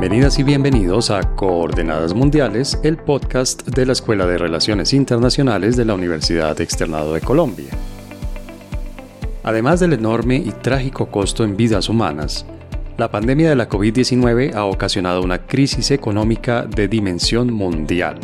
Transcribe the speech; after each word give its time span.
Bienvenidas 0.00 0.38
y 0.38 0.44
bienvenidos 0.44 1.10
a 1.10 1.34
Coordenadas 1.34 2.14
Mundiales, 2.14 2.78
el 2.84 2.98
podcast 2.98 3.66
de 3.66 3.84
la 3.84 3.94
Escuela 3.94 4.28
de 4.28 4.38
Relaciones 4.38 4.92
Internacionales 4.92 5.76
de 5.76 5.84
la 5.84 5.94
Universidad 5.94 6.60
Externado 6.60 7.14
de 7.14 7.20
Colombia. 7.20 7.70
Además 9.42 9.80
del 9.80 9.94
enorme 9.94 10.36
y 10.36 10.52
trágico 10.52 11.06
costo 11.10 11.42
en 11.42 11.56
vidas 11.56 11.88
humanas, 11.88 12.46
la 12.96 13.10
pandemia 13.10 13.48
de 13.48 13.56
la 13.56 13.68
COVID-19 13.68 14.54
ha 14.54 14.66
ocasionado 14.66 15.20
una 15.20 15.48
crisis 15.48 15.90
económica 15.90 16.62
de 16.62 16.86
dimensión 16.86 17.52
mundial. 17.52 18.20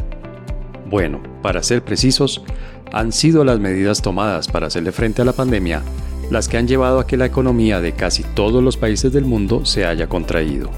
Bueno, 0.89 1.25
para 1.43 1.65
ser 1.65 1.83
precisos, 1.83 2.45
han 2.93 3.11
sido 3.11 3.43
las 3.43 3.59
medidas 3.59 4.01
tomadas 4.01 4.47
para 4.47 4.69
hacerle 4.69 4.93
frente 4.93 5.23
a 5.23 5.25
la 5.25 5.33
pandemia 5.33 5.83
las 6.31 6.47
que 6.47 6.57
han 6.57 6.69
llevado 6.69 7.01
a 7.01 7.07
que 7.09 7.17
la 7.17 7.27
economía 7.27 7.81
de 7.81 7.95
casi 7.95 8.23
todos 8.23 8.63
los 8.63 8.77
países 8.77 9.13
del 9.13 9.25
mundo 9.25 9.67
se 9.67 9.85
haya 9.85 10.09
contraído. 10.09 10.71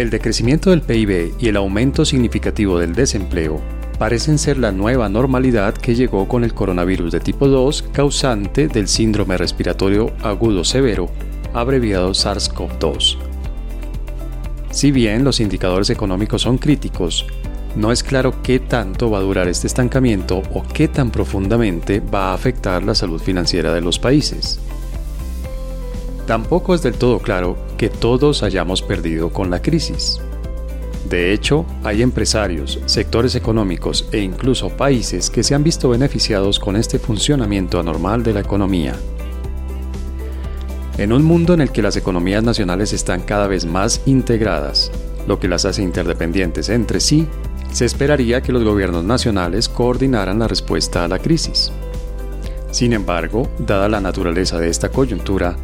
El 0.00 0.08
decrecimiento 0.08 0.70
del 0.70 0.80
PIB 0.80 1.34
y 1.38 1.48
el 1.48 1.58
aumento 1.58 2.06
significativo 2.06 2.78
del 2.78 2.94
desempleo 2.94 3.60
parecen 3.98 4.38
ser 4.38 4.56
la 4.56 4.72
nueva 4.72 5.10
normalidad 5.10 5.74
que 5.74 5.94
llegó 5.94 6.26
con 6.26 6.42
el 6.42 6.54
coronavirus 6.54 7.12
de 7.12 7.20
tipo 7.20 7.48
2 7.48 7.90
causante 7.92 8.68
del 8.68 8.88
síndrome 8.88 9.36
respiratorio 9.36 10.10
agudo 10.22 10.64
severo, 10.64 11.10
abreviado 11.52 12.12
SARS-CoV-2. 12.12 13.18
Si 14.70 14.90
bien 14.90 15.22
los 15.22 15.38
indicadores 15.38 15.90
económicos 15.90 16.40
son 16.40 16.56
críticos, 16.56 17.26
no 17.76 17.92
es 17.92 18.02
claro 18.02 18.42
qué 18.42 18.58
tanto 18.58 19.10
va 19.10 19.18
a 19.18 19.20
durar 19.20 19.48
este 19.48 19.66
estancamiento 19.66 20.40
o 20.54 20.62
qué 20.62 20.88
tan 20.88 21.10
profundamente 21.10 22.00
va 22.00 22.30
a 22.30 22.34
afectar 22.34 22.82
la 22.82 22.94
salud 22.94 23.20
financiera 23.20 23.74
de 23.74 23.82
los 23.82 23.98
países. 23.98 24.60
Tampoco 26.26 26.74
es 26.74 26.80
del 26.80 26.94
todo 26.94 27.18
claro 27.18 27.69
que 27.80 27.88
todos 27.88 28.42
hayamos 28.42 28.82
perdido 28.82 29.30
con 29.30 29.48
la 29.48 29.62
crisis. 29.62 30.20
De 31.08 31.32
hecho, 31.32 31.64
hay 31.82 32.02
empresarios, 32.02 32.78
sectores 32.84 33.34
económicos 33.36 34.06
e 34.12 34.18
incluso 34.18 34.68
países 34.68 35.30
que 35.30 35.42
se 35.42 35.54
han 35.54 35.64
visto 35.64 35.88
beneficiados 35.88 36.60
con 36.60 36.76
este 36.76 36.98
funcionamiento 36.98 37.80
anormal 37.80 38.22
de 38.22 38.34
la 38.34 38.40
economía. 38.40 38.96
En 40.98 41.14
un 41.14 41.24
mundo 41.24 41.54
en 41.54 41.62
el 41.62 41.72
que 41.72 41.80
las 41.80 41.96
economías 41.96 42.42
nacionales 42.42 42.92
están 42.92 43.22
cada 43.22 43.46
vez 43.46 43.64
más 43.64 44.02
integradas, 44.04 44.92
lo 45.26 45.40
que 45.40 45.48
las 45.48 45.64
hace 45.64 45.82
interdependientes 45.82 46.68
entre 46.68 47.00
sí, 47.00 47.26
se 47.72 47.86
esperaría 47.86 48.42
que 48.42 48.52
los 48.52 48.62
gobiernos 48.62 49.04
nacionales 49.04 49.70
coordinaran 49.70 50.38
la 50.38 50.48
respuesta 50.48 51.02
a 51.02 51.08
la 51.08 51.18
crisis. 51.18 51.72
Sin 52.72 52.92
embargo, 52.92 53.48
dada 53.58 53.88
la 53.88 54.02
naturaleza 54.02 54.58
de 54.58 54.68
esta 54.68 54.90
coyuntura, 54.90 55.56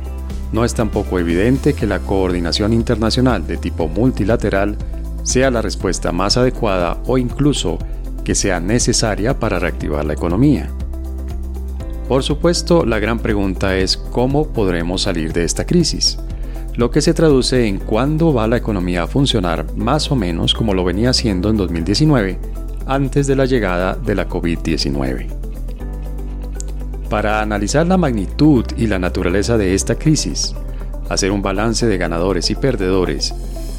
no 0.53 0.65
es 0.65 0.75
tampoco 0.75 1.19
evidente 1.19 1.75
que 1.75 1.87
la 1.87 1.99
coordinación 2.01 2.73
internacional 2.73 3.47
de 3.47 3.57
tipo 3.57 3.89
multilateral 3.89 4.77
sea 5.23 5.51
la 5.51 5.63
respuesta 5.63 6.13
más 6.13 6.37
adecuada 6.37 6.99
o 7.07 7.19
incluso 7.19 7.79
que 8.25 8.35
sea 8.35 8.61
necesaria 8.61 9.39
para 9.39 9.59
reactivar 9.59 10.05
la 10.05 10.15
economía. 10.15 10.71
Por 12.09 12.23
supuesto, 12.23 12.87
la 12.87 13.01
gran 13.01 13.19
pregunta 13.19 13.77
es 13.77 13.97
cómo 13.97 14.53
podremos 14.53 15.03
salir 15.03 15.33
de 15.33 15.45
esta 15.45 15.67
crisis, 15.67 16.19
lo 16.77 16.91
que 16.91 17.01
se 17.01 17.15
traduce 17.15 17.67
en 17.67 17.79
cuándo 17.79 18.33
va 18.33 18.47
la 18.47 18.59
economía 18.59 19.05
a 19.05 19.07
funcionar 19.07 19.67
más 19.77 20.11
o 20.13 20.17
menos 20.17 20.55
como 20.55 20.75
lo 20.75 20.85
venía 20.85 21.11
haciendo 21.11 21.51
en 21.51 21.57
2019, 21.57 22.39
antes 22.87 23.27
de 23.27 23.35
la 23.35 23.47
llegada 23.47 23.95
de 23.95 24.15
la 24.15 24.29
COVID-19. 24.29 25.46
Para 27.11 27.41
analizar 27.41 27.87
la 27.87 27.97
magnitud 27.97 28.65
y 28.77 28.89
la 28.89 28.99
naturaleza 28.99 29.57
de 29.57 29.75
esta 29.75 29.95
crisis, 29.95 30.55
hacer 31.09 31.31
un 31.31 31.41
balance 31.41 31.87
de 31.87 31.99
ganadores 31.99 32.51
y 32.51 32.57
perdedores 32.57 33.33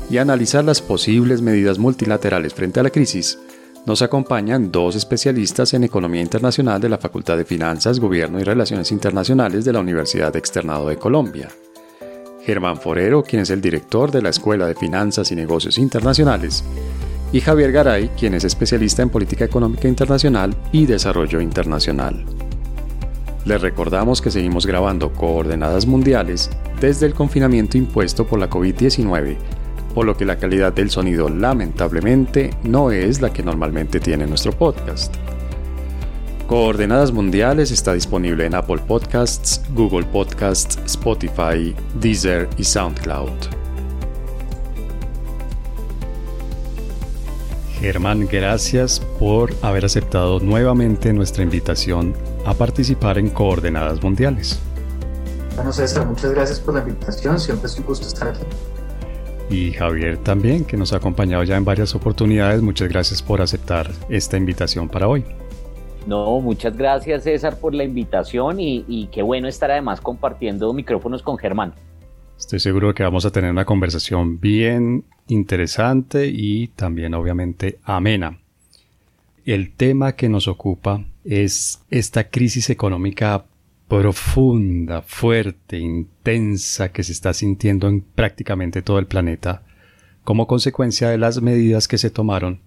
y 0.09 0.17
analizar 0.17 0.63
las 0.63 0.81
posibles 0.81 1.41
medidas 1.41 1.77
multilaterales 1.77 2.53
frente 2.53 2.79
a 2.79 2.83
la 2.83 2.89
crisis, 2.89 3.37
nos 3.85 4.01
acompañan 4.01 4.71
dos 4.71 4.95
especialistas 4.95 5.73
en 5.73 5.83
economía 5.83 6.21
internacional 6.21 6.79
de 6.79 6.87
la 6.87 6.97
Facultad 6.97 7.35
de 7.35 7.43
Finanzas, 7.43 7.99
Gobierno 7.99 8.39
y 8.39 8.43
Relaciones 8.43 8.93
Internacionales 8.93 9.65
de 9.65 9.73
la 9.73 9.81
Universidad 9.81 10.33
Externado 10.35 10.87
de 10.87 10.97
Colombia. 10.97 11.49
Germán 12.45 12.77
Forero, 12.77 13.23
quien 13.23 13.41
es 13.41 13.49
el 13.49 13.59
director 13.59 14.09
de 14.09 14.21
la 14.21 14.29
Escuela 14.29 14.67
de 14.67 14.75
Finanzas 14.75 15.33
y 15.33 15.35
Negocios 15.35 15.77
Internacionales, 15.77 16.63
y 17.33 17.41
Javier 17.41 17.73
Garay, 17.73 18.09
quien 18.17 18.35
es 18.35 18.45
especialista 18.45 19.01
en 19.01 19.09
política 19.09 19.43
económica 19.43 19.89
internacional 19.89 20.55
y 20.71 20.85
desarrollo 20.85 21.41
internacional. 21.41 22.46
Les 23.47 23.61
recordamos 23.61 24.21
que 24.21 24.29
seguimos 24.29 24.65
grabando 24.65 25.13
coordenadas 25.13 25.85
mundiales 25.85 26.49
desde 26.81 27.05
el 27.05 27.13
confinamiento 27.13 27.77
impuesto 27.77 28.27
por 28.27 28.39
la 28.39 28.49
COVID-19, 28.49 29.37
por 29.95 30.05
lo 30.05 30.17
que 30.17 30.25
la 30.25 30.35
calidad 30.35 30.73
del 30.73 30.89
sonido 30.89 31.29
lamentablemente 31.29 32.49
no 32.63 32.91
es 32.91 33.21
la 33.21 33.31
que 33.31 33.43
normalmente 33.43 34.01
tiene 34.01 34.27
nuestro 34.27 34.51
podcast. 34.51 35.15
Coordenadas 36.45 37.13
Mundiales 37.13 37.71
está 37.71 37.93
disponible 37.93 38.45
en 38.45 38.53
Apple 38.53 38.81
Podcasts, 38.85 39.61
Google 39.73 40.05
Podcasts, 40.07 40.77
Spotify, 40.85 41.73
Deezer 42.01 42.49
y 42.57 42.65
SoundCloud. 42.65 43.31
Germán, 47.79 48.27
gracias 48.29 48.99
por 49.19 49.53
haber 49.61 49.85
aceptado 49.85 50.41
nuevamente 50.41 51.13
nuestra 51.13 51.43
invitación 51.43 52.13
a 52.47 52.53
participar 52.53 53.17
en 53.17 53.29
Coordenadas 53.29 54.01
Mundiales. 54.01 54.57
Bueno, 55.55 55.73
César, 55.73 56.05
muchas 56.05 56.31
gracias 56.31 56.61
por 56.61 56.75
la 56.75 56.79
invitación, 56.79 57.37
siempre 57.39 57.67
es 57.67 57.77
un 57.77 57.85
gusto 57.85 58.07
estar 58.07 58.29
aquí. 58.29 58.43
Y 59.49 59.73
Javier 59.73 60.17
también, 60.17 60.63
que 60.63 60.77
nos 60.77 60.93
ha 60.93 60.97
acompañado 60.97 61.43
ya 61.43 61.57
en 61.57 61.65
varias 61.65 61.93
oportunidades, 61.93 62.61
muchas 62.61 62.87
gracias 62.87 63.21
por 63.21 63.41
aceptar 63.41 63.91
esta 64.07 64.37
invitación 64.37 64.87
para 64.87 65.09
hoy. 65.09 65.25
No, 66.05 66.39
muchas 66.39 66.77
gracias 66.77 67.23
César 67.23 67.59
por 67.59 67.73
la 67.73 67.83
invitación 67.83 68.61
y, 68.61 68.85
y 68.87 69.07
qué 69.07 69.23
bueno 69.23 69.49
estar 69.49 69.69
además 69.69 69.99
compartiendo 69.99 70.71
micrófonos 70.71 71.21
con 71.21 71.37
Germán. 71.37 71.73
Estoy 72.37 72.61
seguro 72.61 72.93
que 72.93 73.03
vamos 73.03 73.25
a 73.25 73.31
tener 73.31 73.51
una 73.51 73.65
conversación 73.65 74.39
bien 74.39 75.03
interesante 75.27 76.27
y 76.27 76.67
también 76.69 77.13
obviamente 77.13 77.79
amena. 77.83 78.39
El 79.43 79.73
tema 79.73 80.13
que 80.13 80.29
nos 80.29 80.47
ocupa 80.47 81.03
es 81.27 81.81
esta 81.89 82.29
crisis 82.29 82.69
económica 82.69 83.45
profunda, 83.87 85.01
fuerte, 85.01 85.77
intensa 85.77 86.91
que 86.91 87.03
se 87.03 87.11
está 87.11 87.33
sintiendo 87.33 87.87
en 87.87 88.01
prácticamente 88.01 88.81
todo 88.81 88.99
el 88.99 89.07
planeta 89.07 89.63
como 90.23 90.47
consecuencia 90.47 91.09
de 91.09 91.17
las 91.17 91.41
medidas 91.41 91.87
que 91.87 91.97
se 91.97 92.09
tomaron 92.09 92.59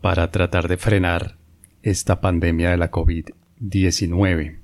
para 0.00 0.30
tratar 0.30 0.68
de 0.68 0.76
frenar 0.76 1.36
esta 1.82 2.20
pandemia 2.20 2.70
de 2.70 2.76
la 2.76 2.90
COVID-19. 2.92 4.58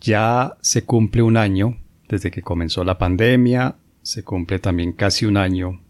Ya 0.00 0.56
se 0.62 0.84
cumple 0.84 1.22
un 1.22 1.36
año 1.36 1.78
desde 2.08 2.30
que 2.30 2.40
comenzó 2.40 2.82
la 2.82 2.96
pandemia, 2.96 3.76
se 4.02 4.24
cumple 4.24 4.58
también 4.58 4.92
casi 4.92 5.26
un 5.26 5.36
año 5.36 5.81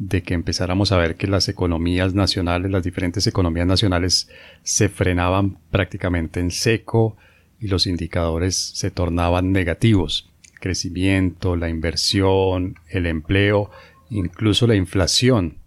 de 0.00 0.22
que 0.22 0.32
empezáramos 0.32 0.92
a 0.92 0.96
ver 0.96 1.16
que 1.16 1.26
las 1.26 1.50
economías 1.50 2.14
nacionales, 2.14 2.70
las 2.70 2.82
diferentes 2.82 3.26
economías 3.26 3.66
nacionales 3.66 4.30
se 4.62 4.88
frenaban 4.88 5.58
prácticamente 5.70 6.40
en 6.40 6.50
seco 6.50 7.18
y 7.60 7.68
los 7.68 7.86
indicadores 7.86 8.56
se 8.56 8.90
tornaban 8.90 9.52
negativos. 9.52 10.30
Crecimiento, 10.58 11.54
la 11.54 11.68
inversión, 11.68 12.76
el 12.88 13.04
empleo, 13.04 13.70
incluso 14.08 14.66
la 14.66 14.74
inflación 14.74 15.58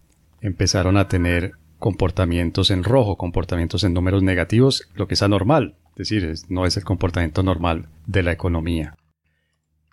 empezaron 0.42 0.98
a 0.98 1.08
tener 1.08 1.52
comportamientos 1.78 2.72
en 2.72 2.84
rojo, 2.84 3.18
comportamientos 3.18 3.84
en 3.84 3.94
números 3.94 4.24
negativos, 4.24 4.90
lo 4.96 5.08
que 5.08 5.14
es 5.14 5.22
anormal, 5.22 5.76
es 5.92 6.10
decir, 6.10 6.34
no 6.50 6.66
es 6.66 6.76
el 6.76 6.84
comportamiento 6.84 7.44
normal 7.44 7.88
de 8.08 8.24
la 8.24 8.32
economía. 8.32 8.98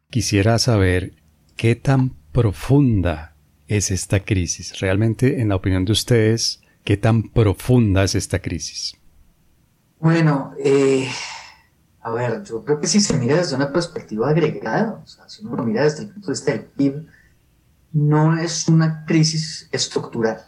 Quisiera 0.09 0.59
saber 0.59 1.13
¿Qué 1.57 1.77
tan 1.77 2.15
profunda 2.33 3.35
es 3.71 3.91
esta 3.91 4.21
crisis? 4.21 4.81
Realmente, 4.81 5.41
en 5.41 5.49
la 5.49 5.57
opinión 5.57 5.85
de 5.85 5.93
ustedes, 5.93 6.61
¿qué 6.85 6.97
tan 6.97 7.31
profunda 7.31 8.03
es 8.03 8.17
esta 8.17 8.41
crisis? 8.41 8.97
Bueno, 10.01 10.55
eh, 10.59 11.09
a 12.01 12.11
ver, 12.11 12.43
yo 12.43 12.65
creo 12.65 12.81
que 12.81 12.89
si 12.89 13.01
se 13.01 13.17
mira 13.17 13.37
desde 13.37 13.55
una 13.55 13.73
perspectiva 13.73 14.29
agregada, 14.29 15.01
o 15.05 15.07
sea, 15.07 15.29
si 15.29 15.45
uno 15.45 15.57
lo 15.57 15.65
mira 15.65 15.85
desde 15.85 16.03
el 16.03 16.09
punto 16.09 16.27
de 16.27 16.33
vista 16.33 16.53
del 16.53 16.65
PIB, 16.65 17.07
no 17.93 18.37
es 18.37 18.67
una 18.69 19.05
crisis 19.07 19.69
estructural. 19.71 20.41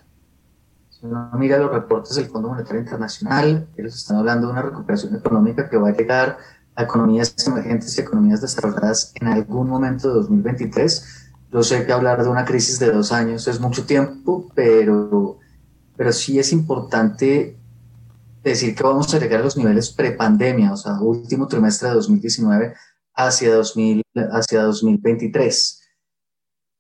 Si 0.91 1.07
uno 1.07 1.31
mira 1.35 1.59
los 1.59 1.71
reportes 1.71 2.17
del 2.17 2.27
Fondo 2.27 2.49
Monetario 2.49 2.81
Internacional, 2.81 3.69
ellos 3.77 3.95
están 3.95 4.17
hablando 4.17 4.49
de 4.49 4.53
una 4.55 4.63
recuperación 4.63 5.15
económica 5.15 5.69
que 5.71 5.77
va 5.77 5.91
a 5.91 5.97
llegar 5.97 6.39
a 6.75 6.83
economías 6.83 7.35
emergentes 7.47 7.97
y 7.97 8.01
economías 8.01 8.41
desarrolladas 8.41 9.13
en 9.21 9.29
algún 9.29 9.69
momento 9.69 10.09
de 10.09 10.15
2023. 10.15 11.22
Yo 11.53 11.63
sé 11.63 11.85
que 11.85 11.93
hablar 11.93 12.23
de 12.23 12.31
una 12.31 12.47
crisis 12.47 12.79
de 12.79 12.91
dos 12.91 13.13
años 13.13 13.47
es 13.47 13.61
mucho 13.61 13.85
tiempo, 13.85 14.51
pero, 14.55 15.39
pero 15.97 16.11
sí 16.13 16.39
es 16.39 16.51
importante 16.51 17.59
decir 18.43 18.75
que 18.75 18.83
vamos 18.83 19.13
a 19.13 19.19
llegar 19.19 19.41
a 19.41 19.45
los 19.45 19.57
niveles 19.59 19.91
prepandemia, 19.91 20.73
o 20.73 20.77
sea, 20.77 20.99
último 21.01 21.47
trimestre 21.47 21.91
de 21.91 21.95
2019 21.97 22.75
hacia, 23.15 23.55
2000, 23.55 24.03
hacia 24.33 24.63
2023. 24.63 25.83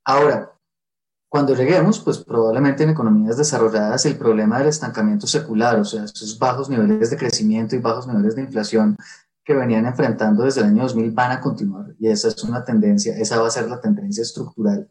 Ahora, 0.04 0.48
Cuando 1.32 1.54
lleguemos, 1.54 1.98
pues 1.98 2.18
probablemente 2.18 2.82
en 2.82 2.90
economías 2.90 3.38
desarrolladas 3.38 4.04
el 4.04 4.18
problema 4.18 4.58
del 4.58 4.68
estancamiento 4.68 5.26
secular, 5.26 5.80
o 5.80 5.84
sea, 5.86 6.04
esos 6.04 6.38
bajos 6.38 6.68
niveles 6.68 7.08
de 7.08 7.16
crecimiento 7.16 7.74
y 7.74 7.78
bajos 7.78 8.06
niveles 8.06 8.36
de 8.36 8.42
inflación 8.42 8.98
que 9.44 9.54
venían 9.54 9.86
enfrentando 9.86 10.44
desde 10.44 10.60
el 10.60 10.68
año 10.68 10.82
2000 10.84 11.10
van 11.10 11.32
a 11.32 11.40
continuar 11.40 11.94
y 11.98 12.08
esa 12.08 12.28
es 12.28 12.42
una 12.44 12.64
tendencia, 12.64 13.16
esa 13.16 13.40
va 13.40 13.48
a 13.48 13.50
ser 13.50 13.68
la 13.68 13.80
tendencia 13.80 14.22
estructural 14.22 14.88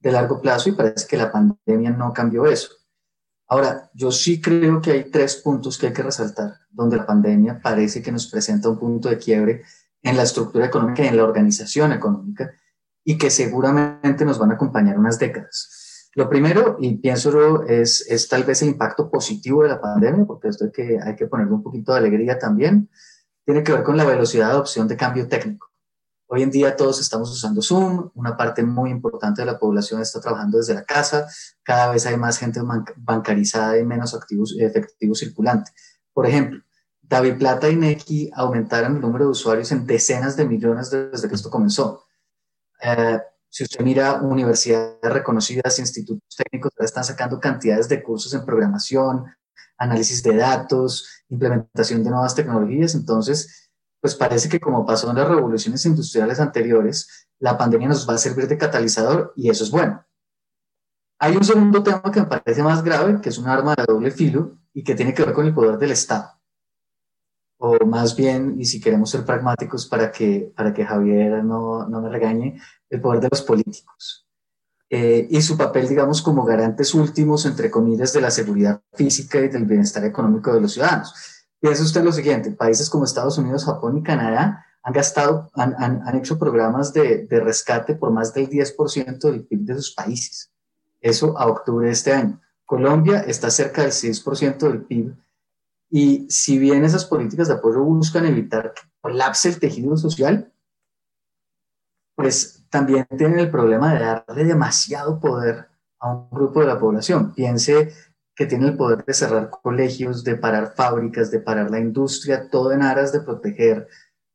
de 0.00 0.12
largo 0.12 0.40
plazo 0.40 0.68
y 0.68 0.72
parece 0.72 1.06
que 1.06 1.16
la 1.16 1.32
pandemia 1.32 1.90
no 1.90 2.12
cambió 2.12 2.46
eso. 2.46 2.68
Ahora, 3.48 3.90
yo 3.94 4.10
sí 4.10 4.40
creo 4.40 4.80
que 4.80 4.90
hay 4.90 5.10
tres 5.10 5.36
puntos 5.36 5.78
que 5.78 5.86
hay 5.86 5.92
que 5.92 6.02
resaltar, 6.02 6.54
donde 6.70 6.96
la 6.96 7.06
pandemia 7.06 7.60
parece 7.62 8.02
que 8.02 8.12
nos 8.12 8.26
presenta 8.26 8.68
un 8.68 8.78
punto 8.78 9.08
de 9.08 9.18
quiebre 9.18 9.62
en 10.02 10.16
la 10.16 10.24
estructura 10.24 10.66
económica 10.66 11.04
y 11.04 11.08
en 11.08 11.16
la 11.16 11.24
organización 11.24 11.92
económica 11.92 12.52
y 13.04 13.16
que 13.16 13.30
seguramente 13.30 14.24
nos 14.24 14.38
van 14.38 14.50
a 14.50 14.54
acompañar 14.54 14.98
unas 14.98 15.18
décadas. 15.18 16.10
Lo 16.14 16.28
primero, 16.28 16.76
y 16.80 16.96
pienso 16.96 17.62
es, 17.64 18.04
es 18.08 18.28
tal 18.28 18.42
vez 18.44 18.62
el 18.62 18.70
impacto 18.70 19.10
positivo 19.10 19.62
de 19.62 19.68
la 19.68 19.80
pandemia, 19.80 20.24
porque 20.24 20.48
esto 20.48 20.64
hay 20.64 20.72
que, 20.72 20.98
hay 21.00 21.14
que 21.14 21.26
ponerle 21.26 21.52
un 21.52 21.62
poquito 21.62 21.92
de 21.92 21.98
alegría 21.98 22.38
también, 22.38 22.88
tiene 23.46 23.62
que 23.62 23.72
ver 23.72 23.84
con 23.84 23.96
la 23.96 24.04
velocidad 24.04 24.48
de 24.48 24.52
adopción 24.52 24.88
de 24.88 24.96
cambio 24.96 25.28
técnico. 25.28 25.70
Hoy 26.26 26.42
en 26.42 26.50
día 26.50 26.74
todos 26.74 27.00
estamos 27.00 27.30
usando 27.30 27.62
Zoom, 27.62 28.10
una 28.14 28.36
parte 28.36 28.64
muy 28.64 28.90
importante 28.90 29.42
de 29.42 29.46
la 29.46 29.60
población 29.60 30.02
está 30.02 30.20
trabajando 30.20 30.58
desde 30.58 30.74
la 30.74 30.84
casa, 30.84 31.28
cada 31.62 31.92
vez 31.92 32.04
hay 32.04 32.16
más 32.16 32.38
gente 32.38 32.60
bancarizada 32.96 33.78
y 33.78 33.84
menos 33.84 34.12
activos, 34.12 34.56
efectivo 34.58 35.14
circulante. 35.14 35.70
Por 36.12 36.26
ejemplo, 36.26 36.60
David 37.00 37.38
Plata 37.38 37.70
y 37.70 37.76
Neki 37.76 38.32
aumentaron 38.34 38.96
el 38.96 39.00
número 39.00 39.26
de 39.26 39.30
usuarios 39.30 39.70
en 39.70 39.86
decenas 39.86 40.36
de 40.36 40.44
millones 40.44 40.90
desde 40.90 41.28
que 41.28 41.36
esto 41.36 41.48
comenzó. 41.48 42.04
Eh, 42.82 43.20
si 43.48 43.62
usted 43.62 43.84
mira 43.84 44.20
universidades 44.20 44.98
reconocidas, 45.02 45.78
institutos 45.78 46.34
técnicos, 46.36 46.72
están 46.80 47.04
sacando 47.04 47.38
cantidades 47.38 47.88
de 47.88 48.02
cursos 48.02 48.34
en 48.34 48.44
programación, 48.44 49.26
análisis 49.78 50.22
de 50.22 50.36
datos, 50.36 51.24
implementación 51.28 52.02
de 52.04 52.10
nuevas 52.10 52.34
tecnologías. 52.34 52.94
Entonces, 52.94 53.70
pues 54.00 54.14
parece 54.14 54.48
que 54.48 54.60
como 54.60 54.86
pasó 54.86 55.10
en 55.10 55.16
las 55.16 55.28
revoluciones 55.28 55.84
industriales 55.86 56.40
anteriores, 56.40 57.28
la 57.38 57.58
pandemia 57.58 57.88
nos 57.88 58.08
va 58.08 58.14
a 58.14 58.18
servir 58.18 58.46
de 58.48 58.58
catalizador 58.58 59.32
y 59.36 59.50
eso 59.50 59.64
es 59.64 59.70
bueno. 59.70 60.04
Hay 61.18 61.36
un 61.36 61.44
segundo 61.44 61.82
tema 61.82 62.02
que 62.12 62.20
me 62.20 62.26
parece 62.26 62.62
más 62.62 62.82
grave, 62.82 63.20
que 63.20 63.30
es 63.30 63.38
un 63.38 63.48
arma 63.48 63.74
de 63.74 63.84
doble 63.86 64.10
filo 64.10 64.58
y 64.72 64.84
que 64.84 64.94
tiene 64.94 65.14
que 65.14 65.24
ver 65.24 65.34
con 65.34 65.46
el 65.46 65.54
poder 65.54 65.78
del 65.78 65.92
Estado. 65.92 66.30
O 67.58 67.86
más 67.86 68.14
bien, 68.14 68.60
y 68.60 68.66
si 68.66 68.80
queremos 68.80 69.10
ser 69.10 69.24
pragmáticos 69.24 69.86
para 69.86 70.12
que, 70.12 70.52
para 70.54 70.74
que 70.74 70.84
Javier 70.84 71.42
no, 71.42 71.88
no 71.88 72.02
me 72.02 72.10
regañe, 72.10 72.60
el 72.90 73.00
poder 73.00 73.20
de 73.20 73.28
los 73.30 73.40
políticos. 73.40 74.25
Eh, 74.88 75.26
y 75.30 75.42
su 75.42 75.56
papel, 75.56 75.88
digamos, 75.88 76.22
como 76.22 76.44
garantes 76.44 76.94
últimos, 76.94 77.44
entre 77.44 77.70
comillas, 77.70 78.12
de 78.12 78.20
la 78.20 78.30
seguridad 78.30 78.80
física 78.92 79.40
y 79.40 79.48
del 79.48 79.64
bienestar 79.64 80.04
económico 80.04 80.52
de 80.52 80.60
los 80.60 80.74
ciudadanos. 80.74 81.12
Piensa 81.58 81.82
usted 81.82 82.04
lo 82.04 82.12
siguiente, 82.12 82.52
países 82.52 82.88
como 82.88 83.04
Estados 83.04 83.38
Unidos, 83.38 83.64
Japón 83.64 83.98
y 83.98 84.02
Canadá 84.02 84.64
han 84.82 84.92
gastado, 84.92 85.50
han, 85.54 85.74
han, 85.78 86.02
han 86.06 86.16
hecho 86.16 86.38
programas 86.38 86.92
de, 86.92 87.26
de, 87.26 87.40
rescate 87.40 87.96
por 87.96 88.12
más 88.12 88.32
del 88.32 88.48
10% 88.48 89.18
del 89.18 89.44
PIB 89.44 89.60
de 89.62 89.74
sus 89.74 89.92
países. 89.92 90.52
Eso 91.00 91.36
a 91.36 91.46
octubre 91.46 91.86
de 91.88 91.92
este 91.92 92.12
año. 92.12 92.40
Colombia 92.64 93.20
está 93.20 93.50
cerca 93.50 93.82
del 93.82 93.90
6% 93.90 94.58
del 94.58 94.84
PIB 94.84 95.16
y 95.90 96.26
si 96.28 96.58
bien 96.58 96.84
esas 96.84 97.04
políticas 97.04 97.48
de 97.48 97.54
apoyo 97.54 97.82
buscan 97.82 98.26
evitar 98.26 98.74
que 98.74 98.82
colapse 99.00 99.48
el 99.48 99.58
tejido 99.58 99.96
social, 99.96 100.52
pues 102.16 102.64
también 102.70 103.06
tienen 103.16 103.38
el 103.38 103.50
problema 103.50 103.94
de 103.94 104.00
darle 104.00 104.44
demasiado 104.44 105.20
poder 105.20 105.68
a 106.00 106.12
un 106.12 106.30
grupo 106.30 106.60
de 106.60 106.66
la 106.66 106.80
población. 106.80 107.32
Piense 107.34 107.92
que 108.34 108.46
tiene 108.46 108.66
el 108.66 108.76
poder 108.76 109.04
de 109.04 109.14
cerrar 109.14 109.50
colegios, 109.50 110.24
de 110.24 110.36
parar 110.36 110.74
fábricas, 110.74 111.30
de 111.30 111.40
parar 111.40 111.70
la 111.70 111.78
industria, 111.78 112.50
todo 112.50 112.72
en 112.72 112.82
aras 112.82 113.12
de 113.12 113.20
proteger 113.20 113.86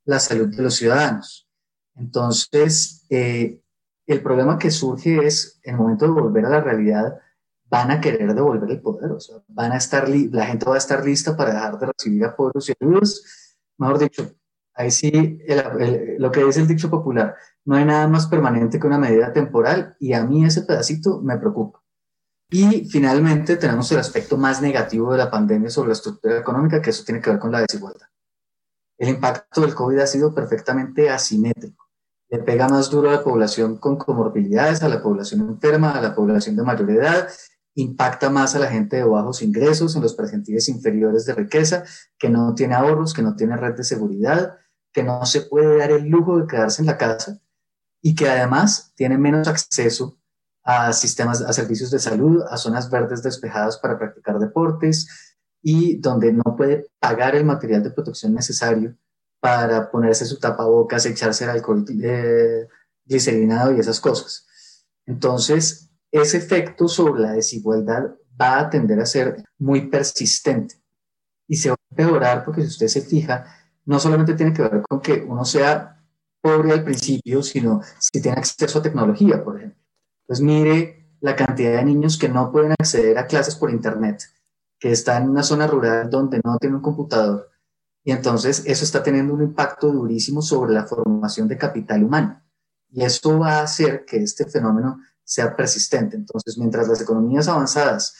la 0.05 0.19
salud 0.19 0.47
de 0.55 0.63
los 0.63 0.75
ciudadanos. 0.75 1.47
Entonces, 1.95 3.05
eh, 3.09 3.61
el 4.07 4.21
problema 4.21 4.57
que 4.57 4.71
surge 4.71 5.25
es, 5.25 5.59
en 5.63 5.75
el 5.75 5.81
momento 5.81 6.05
de 6.05 6.11
volver 6.11 6.45
a 6.45 6.49
la 6.49 6.61
realidad, 6.61 7.19
van 7.65 7.91
a 7.91 8.01
querer 8.01 8.33
devolver 8.33 8.69
el 8.69 8.81
poder, 8.81 9.11
o 9.11 9.19
sea, 9.19 9.37
van 9.47 9.71
a 9.71 9.77
estar, 9.77 10.09
la 10.09 10.45
gente 10.45 10.65
va 10.65 10.75
a 10.75 10.79
estar 10.79 11.05
lista 11.05 11.37
para 11.37 11.53
dejar 11.53 11.79
de 11.79 11.85
recibir 11.87 12.25
apoyos 12.25 12.69
y 12.69 12.73
ayudas. 12.79 13.57
Mejor 13.77 13.99
dicho, 13.99 14.35
ahí 14.73 14.91
sí, 14.91 15.39
lo 16.18 16.31
que 16.31 16.44
dice 16.44 16.62
el 16.62 16.68
dicho 16.68 16.89
popular, 16.89 17.35
no 17.65 17.75
hay 17.75 17.85
nada 17.85 18.07
más 18.07 18.27
permanente 18.27 18.79
que 18.79 18.88
una 18.88 18.97
medida 18.97 19.33
temporal 19.33 19.95
y 20.00 20.13
a 20.13 20.25
mí 20.25 20.45
ese 20.45 20.63
pedacito 20.63 21.21
me 21.21 21.38
preocupa. 21.38 21.81
Y 22.50 22.85
finalmente 22.89 23.56
tenemos 23.56 23.89
el 23.91 24.00
aspecto 24.00 24.35
más 24.38 24.62
negativo 24.62 25.12
de 25.12 25.18
la 25.18 25.31
pandemia 25.31 25.69
sobre 25.69 25.88
la 25.88 25.94
estructura 25.94 26.38
económica, 26.38 26.81
que 26.81 26.89
eso 26.89 27.06
tiene 27.06 27.21
que 27.21 27.29
ver 27.29 27.39
con 27.39 27.51
la 27.51 27.62
desigualdad. 27.62 28.07
El 28.97 29.09
impacto 29.09 29.62
del 29.62 29.73
COVID 29.73 30.00
ha 30.00 30.07
sido 30.07 30.35
perfectamente 30.35 31.09
asimétrico. 31.09 31.88
Le 32.29 32.39
pega 32.39 32.67
más 32.67 32.89
duro 32.89 33.09
a 33.09 33.13
la 33.13 33.24
población 33.24 33.77
con 33.77 33.97
comorbilidades, 33.97 34.83
a 34.83 34.89
la 34.89 35.01
población 35.01 35.41
enferma, 35.41 35.91
a 35.91 36.01
la 36.01 36.13
población 36.13 36.56
de 36.56 36.63
mayor 36.63 36.91
edad, 36.91 37.29
impacta 37.75 38.29
más 38.29 38.56
a 38.56 38.59
la 38.59 38.68
gente 38.68 38.97
de 38.97 39.03
bajos 39.03 39.41
ingresos, 39.41 39.95
en 39.95 40.01
los 40.01 40.13
percentiles 40.13 40.68
inferiores 40.69 41.25
de 41.25 41.33
riqueza, 41.33 41.83
que 42.18 42.29
no 42.29 42.53
tiene 42.53 42.75
ahorros, 42.75 43.13
que 43.13 43.21
no 43.21 43.35
tiene 43.35 43.56
red 43.57 43.75
de 43.75 43.83
seguridad, 43.83 44.57
que 44.91 45.03
no 45.03 45.25
se 45.25 45.41
puede 45.41 45.77
dar 45.77 45.91
el 45.91 46.07
lujo 46.07 46.38
de 46.38 46.47
quedarse 46.47 46.81
en 46.81 46.88
la 46.88 46.97
casa 46.97 47.39
y 48.01 48.15
que 48.15 48.29
además 48.29 48.91
tiene 48.95 49.18
menos 49.18 49.47
acceso 49.47 50.18
a 50.63 50.94
sistemas, 50.94 51.41
a 51.41 51.53
servicios 51.53 51.91
de 51.91 52.00
salud, 52.00 52.44
a 52.50 52.57
zonas 52.57 52.89
verdes 52.89 53.23
despejadas 53.23 53.77
para 53.77 53.97
practicar 53.97 54.38
deportes 54.38 55.38
y 55.62 56.00
donde 56.00 56.33
no 56.33 56.56
puede 56.57 56.88
pagar 57.00 57.35
el 57.35 57.45
material 57.45 57.83
de 57.83 57.91
protección 57.91 58.33
necesario 58.33 58.95
para 59.39 59.89
ponerse 59.89 60.25
su 60.25 60.39
tapabocas, 60.39 61.06
echarse 61.06 61.45
el 61.45 61.51
alcohol 61.51 61.85
eh, 62.03 62.67
glicerinado 63.06 63.74
y 63.75 63.79
esas 63.79 64.00
cosas. 64.00 64.47
Entonces, 65.06 65.90
ese 66.11 66.37
efecto 66.37 66.87
sobre 66.87 67.21
la 67.21 67.31
desigualdad 67.33 68.15
va 68.39 68.59
a 68.59 68.69
tender 68.69 68.99
a 68.99 69.05
ser 69.05 69.43
muy 69.57 69.87
persistente 69.87 70.75
y 71.47 71.55
se 71.55 71.69
va 71.69 71.75
a 71.75 71.89
empeorar 71.91 72.45
porque 72.45 72.61
si 72.61 72.67
usted 72.67 72.87
se 72.87 73.01
fija, 73.01 73.45
no 73.85 73.99
solamente 73.99 74.33
tiene 74.33 74.53
que 74.53 74.61
ver 74.61 74.81
con 74.87 75.01
que 75.01 75.25
uno 75.27 75.45
sea 75.45 76.01
pobre 76.41 76.71
al 76.71 76.83
principio, 76.83 77.43
sino 77.43 77.81
si 78.00 78.21
tiene 78.21 78.38
acceso 78.38 78.79
a 78.79 78.81
tecnología, 78.81 79.43
por 79.43 79.57
ejemplo. 79.57 79.79
Pues 80.25 80.41
mire 80.41 81.15
la 81.19 81.36
cantidad 81.36 81.77
de 81.77 81.86
niños 81.86 82.17
que 82.17 82.29
no 82.29 82.51
pueden 82.51 82.71
acceder 82.71 83.17
a 83.17 83.27
clases 83.27 83.55
por 83.55 83.69
Internet, 83.69 84.24
que 84.79 84.91
están 84.91 85.24
en 85.24 85.29
una 85.29 85.43
zona 85.43 85.67
rural 85.67 86.09
donde 86.09 86.41
no 86.43 86.57
tienen 86.57 86.77
un 86.77 86.81
computador. 86.81 87.50
Y 88.03 88.12
entonces 88.12 88.63
eso 88.65 88.83
está 88.83 89.03
teniendo 89.03 89.33
un 89.33 89.43
impacto 89.43 89.91
durísimo 89.91 90.41
sobre 90.41 90.74
la 90.74 90.88
formación 90.88 91.47
de 91.47 91.57
capital 91.57 92.03
humano. 92.03 92.41
Y 92.89 93.03
eso 93.03 93.38
va 93.38 93.59
a 93.59 93.63
hacer 93.63 94.05
que 94.05 94.17
este 94.17 94.45
fenómeno 94.45 95.00
sea 95.31 95.55
persistente. 95.55 96.17
Entonces, 96.17 96.57
mientras 96.57 96.89
las 96.89 97.00
economías 97.00 97.47
avanzadas 97.47 98.13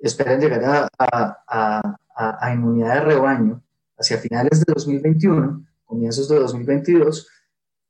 esperan 0.00 0.40
llegar 0.40 0.64
a, 0.64 0.88
a, 0.98 1.98
a, 2.16 2.46
a 2.46 2.52
inmunidad 2.52 2.94
de 2.94 3.00
rebaño 3.00 3.62
hacia 3.96 4.18
finales 4.18 4.58
de 4.58 4.72
2021, 4.74 5.64
comienzos 5.84 6.28
de 6.28 6.36
2022, 6.36 7.28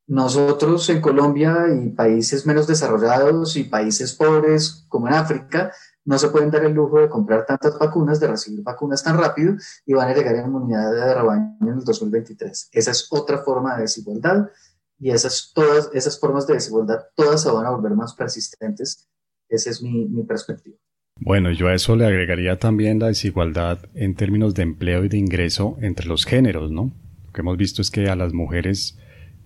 nosotros 0.06 0.87
en 0.90 1.00
Colombia 1.00 1.66
y 1.82 1.88
países 1.90 2.44
menos 2.44 2.66
desarrollados 2.66 3.56
y 3.56 3.64
países 3.64 4.12
pobres 4.12 4.84
como 4.88 5.08
en 5.08 5.14
África 5.14 5.72
no 6.04 6.18
se 6.18 6.28
pueden 6.28 6.50
dar 6.50 6.64
el 6.64 6.72
lujo 6.72 6.98
de 6.98 7.08
comprar 7.08 7.46
tantas 7.46 7.78
vacunas, 7.78 8.20
de 8.20 8.28
recibir 8.28 8.62
vacunas 8.62 9.02
tan 9.02 9.16
rápido 9.16 9.54
y 9.87 9.94
van 9.94 10.08
a 10.08 10.14
llegar 10.14 10.34
a 10.34 10.42
inmunidad 10.42 10.92
de 10.92 11.14
rebaño 11.14 11.56
en 11.62 11.68
el 11.68 11.84
2023. 11.84 12.68
Esa 12.72 12.90
es 12.90 13.06
otra 13.10 13.38
forma 13.38 13.76
de 13.76 13.82
desigualdad 13.82 14.50
y 14.99 15.11
esas, 15.11 15.52
todas 15.55 15.90
esas 15.93 16.19
formas 16.19 16.47
de 16.47 16.55
desigualdad 16.55 17.07
todas 17.14 17.43
se 17.43 17.50
van 17.50 17.67
a 17.67 17.71
volver 17.71 17.93
más 17.93 18.14
persistentes. 18.14 19.09
Esa 19.49 19.71
es 19.71 19.83
mi, 19.83 20.07
mi 20.07 20.25
perspectiva. 20.25 20.76
Bueno, 21.21 21.50
yo 21.50 21.69
a 21.69 21.75
eso 21.75 21.97
le 21.97 22.07
agregaría 22.07 22.59
también 22.59 22.99
la 22.99 23.09
desigualdad 23.09 23.78
en 23.95 24.14
términos 24.14 24.55
de 24.55 24.62
empleo 24.62 25.05
y 25.05 25.09
de 25.09 25.19
ingreso 25.19 25.76
entre 25.81 26.07
los 26.07 26.25
géneros, 26.25 26.71
¿no? 26.71 26.93
Lo 27.26 27.33
que 27.33 27.40
hemos 27.40 27.57
visto 27.57 27.83
es 27.83 27.90
que 27.90 28.09
a 28.09 28.17
las 28.17 28.33
mujeres 28.33 28.99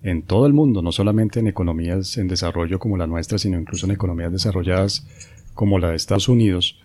en 0.03 0.21
todo 0.21 0.45
el 0.45 0.53
mundo, 0.53 0.81
no 0.81 0.91
solamente 0.91 1.39
en 1.39 1.47
economías 1.47 2.17
en 2.17 2.27
desarrollo 2.27 2.77
como 2.77 2.97
la 2.97 3.07
nuestra, 3.07 3.37
sino 3.37 3.57
incluso 3.59 3.85
en 3.85 3.93
economías 3.93 4.31
desarrolladas 4.31 5.07
como 5.53 5.79
la 5.79 5.89
de 5.89 5.95
Estados 5.95 6.27
Unidos, 6.27 6.79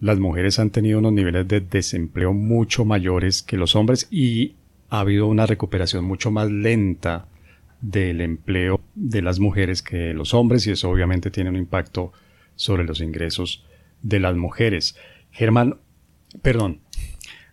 las 0.00 0.18
mujeres 0.18 0.58
han 0.58 0.70
tenido 0.70 0.98
unos 0.98 1.12
niveles 1.12 1.46
de 1.46 1.60
desempleo 1.60 2.32
mucho 2.32 2.84
mayores 2.84 3.42
que 3.42 3.56
los 3.56 3.76
hombres 3.76 4.08
y 4.10 4.56
ha 4.88 5.00
habido 5.00 5.26
una 5.26 5.46
recuperación 5.46 6.04
mucho 6.04 6.30
más 6.30 6.50
lenta 6.50 7.28
del 7.90 8.20
empleo 8.20 8.80
de 8.94 9.22
las 9.22 9.40
mujeres 9.40 9.82
que 9.82 10.14
los 10.14 10.34
hombres 10.34 10.66
y 10.66 10.72
eso 10.72 10.90
obviamente 10.90 11.30
tiene 11.30 11.50
un 11.50 11.56
impacto 11.56 12.12
sobre 12.56 12.84
los 12.84 13.00
ingresos 13.00 13.64
de 14.02 14.20
las 14.20 14.36
mujeres. 14.36 14.96
Germán, 15.30 15.78
perdón, 16.42 16.80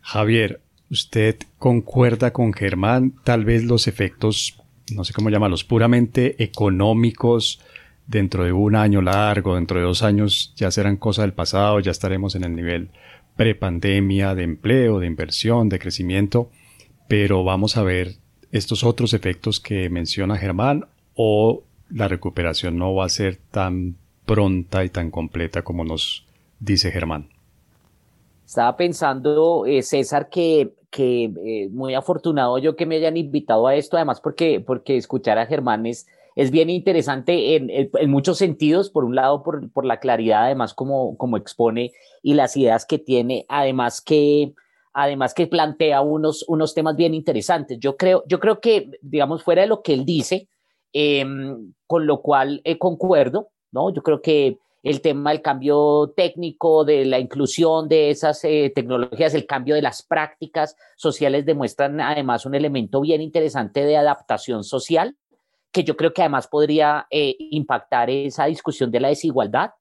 Javier, 0.02 0.62
¿usted 0.90 1.38
concuerda 1.58 2.34
con 2.34 2.54
Germán 2.54 3.14
tal 3.24 3.46
vez 3.46 3.64
los 3.64 3.88
efectos 3.88 4.62
no 4.96 5.04
sé 5.04 5.14
cómo 5.14 5.30
llamarlos, 5.30 5.64
puramente 5.64 6.42
económicos 6.44 7.62
dentro 8.08 8.44
de 8.44 8.52
un 8.52 8.76
año 8.76 9.02
largo, 9.02 9.56
dentro 9.56 9.80
de 9.80 9.86
dos 9.86 10.04
años 10.04 10.54
ya 10.56 10.72
serán 10.72 10.98
cosas 10.98 11.24
del 11.24 11.34
pasado, 11.34 11.80
ya 11.80 11.92
estaremos 11.92 12.36
en 12.36 12.44
el 12.44 12.56
nivel 12.56 12.90
prepandemia 13.36 14.36
de 14.36 14.44
empleo, 14.44 15.00
de 15.00 15.08
inversión, 15.08 15.70
de 15.70 15.80
crecimiento, 15.80 16.52
pero 17.08 17.44
vamos 17.44 17.78
a 17.78 17.84
ver 17.84 18.16
estos 18.52 18.84
otros 18.84 19.14
efectos 19.14 19.60
que 19.60 19.90
menciona 19.90 20.38
Germán 20.38 20.86
o 21.16 21.64
la 21.90 22.08
recuperación 22.08 22.78
no 22.78 22.94
va 22.96 23.06
a 23.06 23.10
ser 23.10 23.38
tan 23.52 23.96
pronta 24.26 24.84
y 24.84 24.90
tan 24.90 25.12
completa 25.12 25.62
como 25.62 25.84
nos 25.84 26.26
dice 26.60 26.92
Germán. 26.92 27.30
Estaba 28.46 28.76
pensando, 28.76 29.66
eh, 29.66 29.82
César, 29.82 30.30
que, 30.30 30.74
que 30.90 31.32
eh, 31.46 31.70
muy 31.72 31.96
afortunado 31.96 32.58
yo 32.58 32.76
que 32.76 32.86
me 32.86 32.98
hayan 32.98 33.16
invitado 33.16 33.68
a 33.68 33.76
esto, 33.76 33.96
además 33.96 34.20
porque, 34.20 34.60
porque 34.60 34.98
escuchar 34.98 35.38
a 35.38 35.46
Germán 35.46 35.86
es, 35.86 36.08
es 36.36 36.52
bien 36.52 36.70
interesante 36.70 37.56
en, 37.56 37.70
en, 37.70 38.10
muchos 38.10 38.38
sentidos, 38.38 38.90
por 38.90 39.06
un 39.06 39.16
lado 39.16 39.44
por, 39.44 39.70
por 39.72 39.86
la 39.86 40.00
claridad, 40.00 40.46
además 40.46 40.74
como, 40.74 41.16
como 41.18 41.38
expone 41.38 41.94
y 42.22 42.34
las 42.34 42.58
ideas 42.58 42.86
que 42.86 43.00
tiene, 43.00 43.46
además 43.48 44.02
que, 44.02 44.54
además 44.94 45.34
que 45.34 45.48
plantea 45.48 46.02
unos, 46.02 46.46
unos 46.48 46.74
temas 46.74 46.96
bien 46.96 47.14
interesantes. 47.14 47.80
Yo 47.80 47.96
creo, 47.96 48.24
yo 48.28 48.40
creo 48.40 48.60
que, 48.60 48.92
digamos, 49.02 49.44
fuera 49.44 49.62
de 49.62 49.68
lo 49.68 49.82
que 49.82 49.94
él 49.94 50.06
dice, 50.06 50.50
em, 50.94 51.74
con 51.88 52.06
lo 52.06 52.22
cual 52.22 52.62
eh, 52.64 52.78
concuerdo, 52.78 53.50
¿no? 53.72 53.94
Yo 53.94 54.04
creo 54.04 54.22
que 54.22 54.58
el 54.84 55.02
tema 55.02 55.32
del 55.32 55.42
cambio 55.42 56.12
técnico, 56.16 56.84
de 56.84 57.06
la 57.06 57.20
inclusión 57.20 57.88
de 57.88 58.10
esas 58.10 58.44
eh, 58.44 58.72
tecnologías, 58.74 59.34
el 59.36 59.46
cambio 59.46 59.76
de 59.76 59.82
las 59.82 60.02
prácticas 60.02 60.76
sociales 60.98 61.46
demuestran 61.46 62.02
además 62.02 62.46
un 62.46 62.56
elemento 62.56 63.00
bien 63.02 63.22
interesante 63.22 63.86
de 63.86 63.96
adaptación 63.96 64.64
social, 64.64 65.16
que 65.72 65.84
yo 65.84 65.96
creo 65.96 66.14
que 66.14 66.22
además 66.24 66.48
podría 66.48 67.08
eh, 67.12 67.36
impactar 67.38 68.10
esa 68.10 68.46
discusión 68.46 68.92
de 68.92 69.00
la 69.00 69.08
desigualdad 69.10 69.72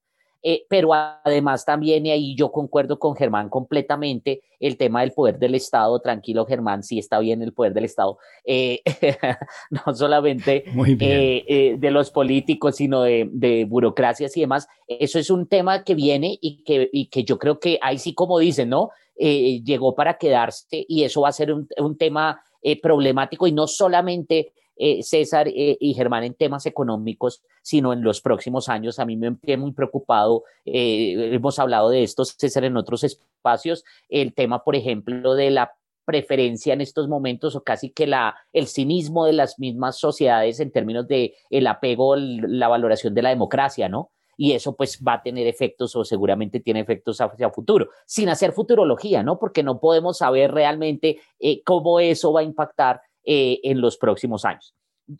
eh, 0.42 0.64
pero 0.68 0.90
además 0.94 1.64
también, 1.64 2.06
y 2.06 2.11
ahí 2.11 2.35
yo 2.35 2.50
concuerdo 2.50 2.99
con 2.99 3.14
Germán 3.14 3.49
completamente, 3.49 4.42
el 4.59 4.76
tema 4.76 5.00
del 5.00 5.12
poder 5.12 5.38
del 5.38 5.54
Estado, 5.54 6.00
tranquilo 6.00 6.47
Germán, 6.47 6.82
sí 6.82 6.99
está 6.99 7.18
bien 7.18 7.42
el 7.42 7.52
poder 7.52 7.75
del 7.75 7.85
Estado, 7.85 8.18
eh, 8.44 8.80
no 9.70 9.94
solamente 9.94 10.64
eh, 10.99 11.76
de 11.78 11.90
los 11.90 12.11
políticos, 12.11 12.76
sino 12.76 13.02
de, 13.02 13.28
de, 13.32 13.64
burocracias 13.64 14.37
y 14.37 14.40
demás, 14.40 14.66
eso 14.87 15.18
es 15.18 15.30
un 15.30 15.47
tema 15.47 15.85
que 15.85 15.94
viene 15.94 16.38
y 16.40 16.62
que, 16.64 16.88
y 16.92 17.06
que 17.06 17.25
yo 17.25 17.38
creo 17.38 17.61
que 17.61 17.78
ahí 17.82 17.99
sí 17.99 18.14
como 18.14 18.38
dicen, 18.38 18.68
¿no? 18.68 18.90
llegó 19.16 19.94
para 19.94 20.16
quedarse 20.16 20.87
y 20.88 21.04
eso 21.04 21.20
va 21.20 21.28
a 21.28 21.32
ser 21.32 21.52
un, 21.52 21.68
un 21.76 21.99
tema 21.99 22.42
problemático 22.80 23.47
y 23.47 23.52
no 23.52 23.66
solamente 23.66 24.54
eh, 24.83 25.03
César 25.03 25.47
eh, 25.49 25.77
y 25.79 25.93
Germán 25.93 26.25
en 26.25 26.33
temas 26.33 26.65
económicos, 26.65 27.43
sino 27.61 27.93
en 27.93 28.03
los 28.03 28.23
próximos 28.23 28.71
años. 28.71 28.99
A 28.99 29.05
mí 29.05 29.15
me 29.15 29.31
tiene 29.33 29.61
muy 29.61 29.73
preocupado, 29.73 30.45
eh, 30.65 31.35
hemos 31.35 31.59
hablado 31.59 31.91
de 31.91 32.03
esto, 32.03 32.25
César, 32.25 32.65
en 32.65 32.79
otros 32.79 33.05
espacios, 33.05 33.85
el 34.09 34.33
tema, 34.33 34.65
por 34.65 34.77
ejemplo, 34.77 35.35
de 35.35 35.51
la 35.51 35.73
preferencia 36.07 36.73
en 36.73 36.81
estos 36.81 37.09
momentos 37.09 37.57
o 37.57 37.63
casi 37.63 37.91
que 37.91 38.07
la, 38.07 38.35
el 38.55 38.69
cinismo 38.69 39.27
de 39.27 39.35
las 39.35 39.59
mismas 39.59 39.99
sociedades 39.99 40.61
en 40.61 40.73
términos 40.73 41.07
de 41.07 41.35
el 41.51 41.67
apego, 41.67 42.17
la 42.17 42.69
valoración 42.69 43.13
de 43.13 43.21
la 43.21 43.29
democracia, 43.29 43.91
¿no? 43.91 44.13
y 44.39 44.55
eso 44.55 44.75
pues 44.75 44.99
va 45.07 45.15
a 45.15 45.23
tener 45.23 45.47
efectos 45.47 45.95
o 45.95 46.03
seguramente 46.03 46.61
tiene 46.61 46.81
efectos 46.81 47.21
hacia 47.21 47.51
futuro, 47.51 47.91
sin 48.07 48.31
hacer 48.31 48.53
futurología, 48.53 49.23
¿no? 49.23 49.39
Porque 49.39 49.63
no 49.63 49.79
podemos 49.79 50.17
saber 50.17 50.51
realmente 50.53 51.21
cómo 51.67 52.01
eso 52.01 52.33
va 52.33 52.41
a 52.41 52.45
impactar 52.45 53.03
eh, 53.25 53.61
en 53.62 53.81
los 53.81 53.97
próximos 53.97 54.45
años. 54.45 54.75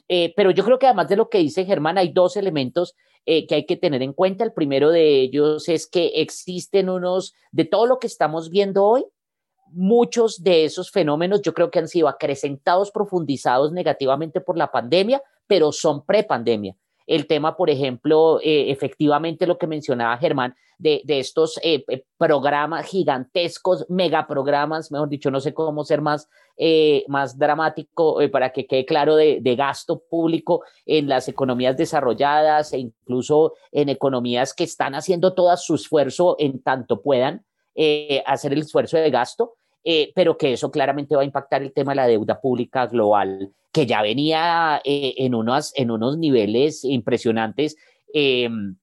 Eh, 0.09 0.33
pero 0.37 0.51
yo 0.51 0.65
creo 0.65 0.79
que 0.79 0.87
además 0.87 1.09
de 1.09 1.17
lo 1.17 1.29
que 1.29 1.39
dice 1.39 1.65
Germán, 1.65 1.99
hay 1.99 2.13
dos 2.13 2.37
elementos 2.37 2.95
eh, 3.27 3.47
que 3.47 3.57
hay 3.57 3.67
que 3.67 3.77
tener 3.77 4.03
en 4.03 4.13
cuenta. 4.13 4.45
El 4.45 4.53
primero 4.53 4.91
de 4.91 5.21
ellos 5.21 5.69
es 5.69 5.87
que 5.87 6.13
existen 6.17 6.89
unos, 6.89 7.35
de 7.51 7.65
todo 7.65 7.87
lo 7.87 7.99
que 7.99 8.07
estamos 8.07 8.51
viendo 8.51 8.85
hoy, 8.85 9.05
muchos 9.73 10.43
de 10.43 10.65
esos 10.65 10.91
fenómenos 10.91 11.43
yo 11.43 11.55
creo 11.55 11.71
que 11.71 11.79
han 11.79 11.89
sido 11.89 12.09
acrecentados, 12.09 12.91
profundizados 12.91 13.73
negativamente 13.73 14.41
por 14.41 14.57
la 14.57 14.71
pandemia, 14.71 15.23
pero 15.47 15.73
son 15.73 16.05
prepandemia 16.05 16.77
el 17.11 17.27
tema, 17.27 17.57
por 17.57 17.71
ejemplo, 17.71 18.39
eh, 18.41 18.71
efectivamente 18.71 19.45
lo 19.45 19.59
que 19.59 19.67
mencionaba 19.67 20.17
Germán, 20.17 20.55
de, 20.79 21.03
estos 21.09 21.59
eh, 21.63 21.85
eh, 21.89 22.05
programas 22.17 22.87
gigantescos, 22.87 23.85
megaprogramas, 23.89 24.93
mejor 24.93 25.09
dicho, 25.09 25.29
no 25.29 25.41
sé 25.41 25.53
cómo 25.53 25.85
ser 25.85 26.01
más, 26.01 26.29
más 27.09 27.37
dramático 27.37 28.19
para 28.31 28.53
que 28.53 28.67
quede 28.67 28.85
claro, 28.85 29.17
de, 29.17 29.41
de, 29.41 29.57
gasto 29.57 30.05
público 30.09 30.63
en 30.87 31.09
las 31.09 31.27
economías 31.27 31.77
desarrolladas 31.77 32.73
e 32.75 32.79
incluso 32.79 33.55
en 33.73 33.89
economías 33.89 34.55
que 34.55 34.65
están 34.65 34.95
haciendo 34.95 35.35
todo 35.35 35.57
su 35.57 35.75
esfuerzo 35.75 36.37
en 36.39 36.63
tanto 36.63 37.03
puedan 37.03 37.45
hacer 38.27 38.53
el 38.53 38.61
esfuerzo 38.61 38.99
de 38.99 39.11
gasto. 39.11 39.57
Pero 40.15 40.37
que 40.37 40.53
eso 40.53 40.71
claramente 40.71 41.17
va 41.17 41.23
a 41.23 41.25
impactar 41.25 41.63
el 41.63 41.73
tema 41.73 41.93
de 41.93 41.97
la 41.97 42.07
deuda 42.07 42.41
pública 42.41 42.87
global 42.87 43.53
que 43.73 43.87
ya 43.87 44.03
venía 44.03 44.81
eh, 44.85 45.15
en, 45.19 45.35
unos, 45.35 45.73
en 45.77 45.91
unos 45.91 46.19
niveles 46.19 46.85
impresionantes. 46.85 47.77
Em, 48.13 48.77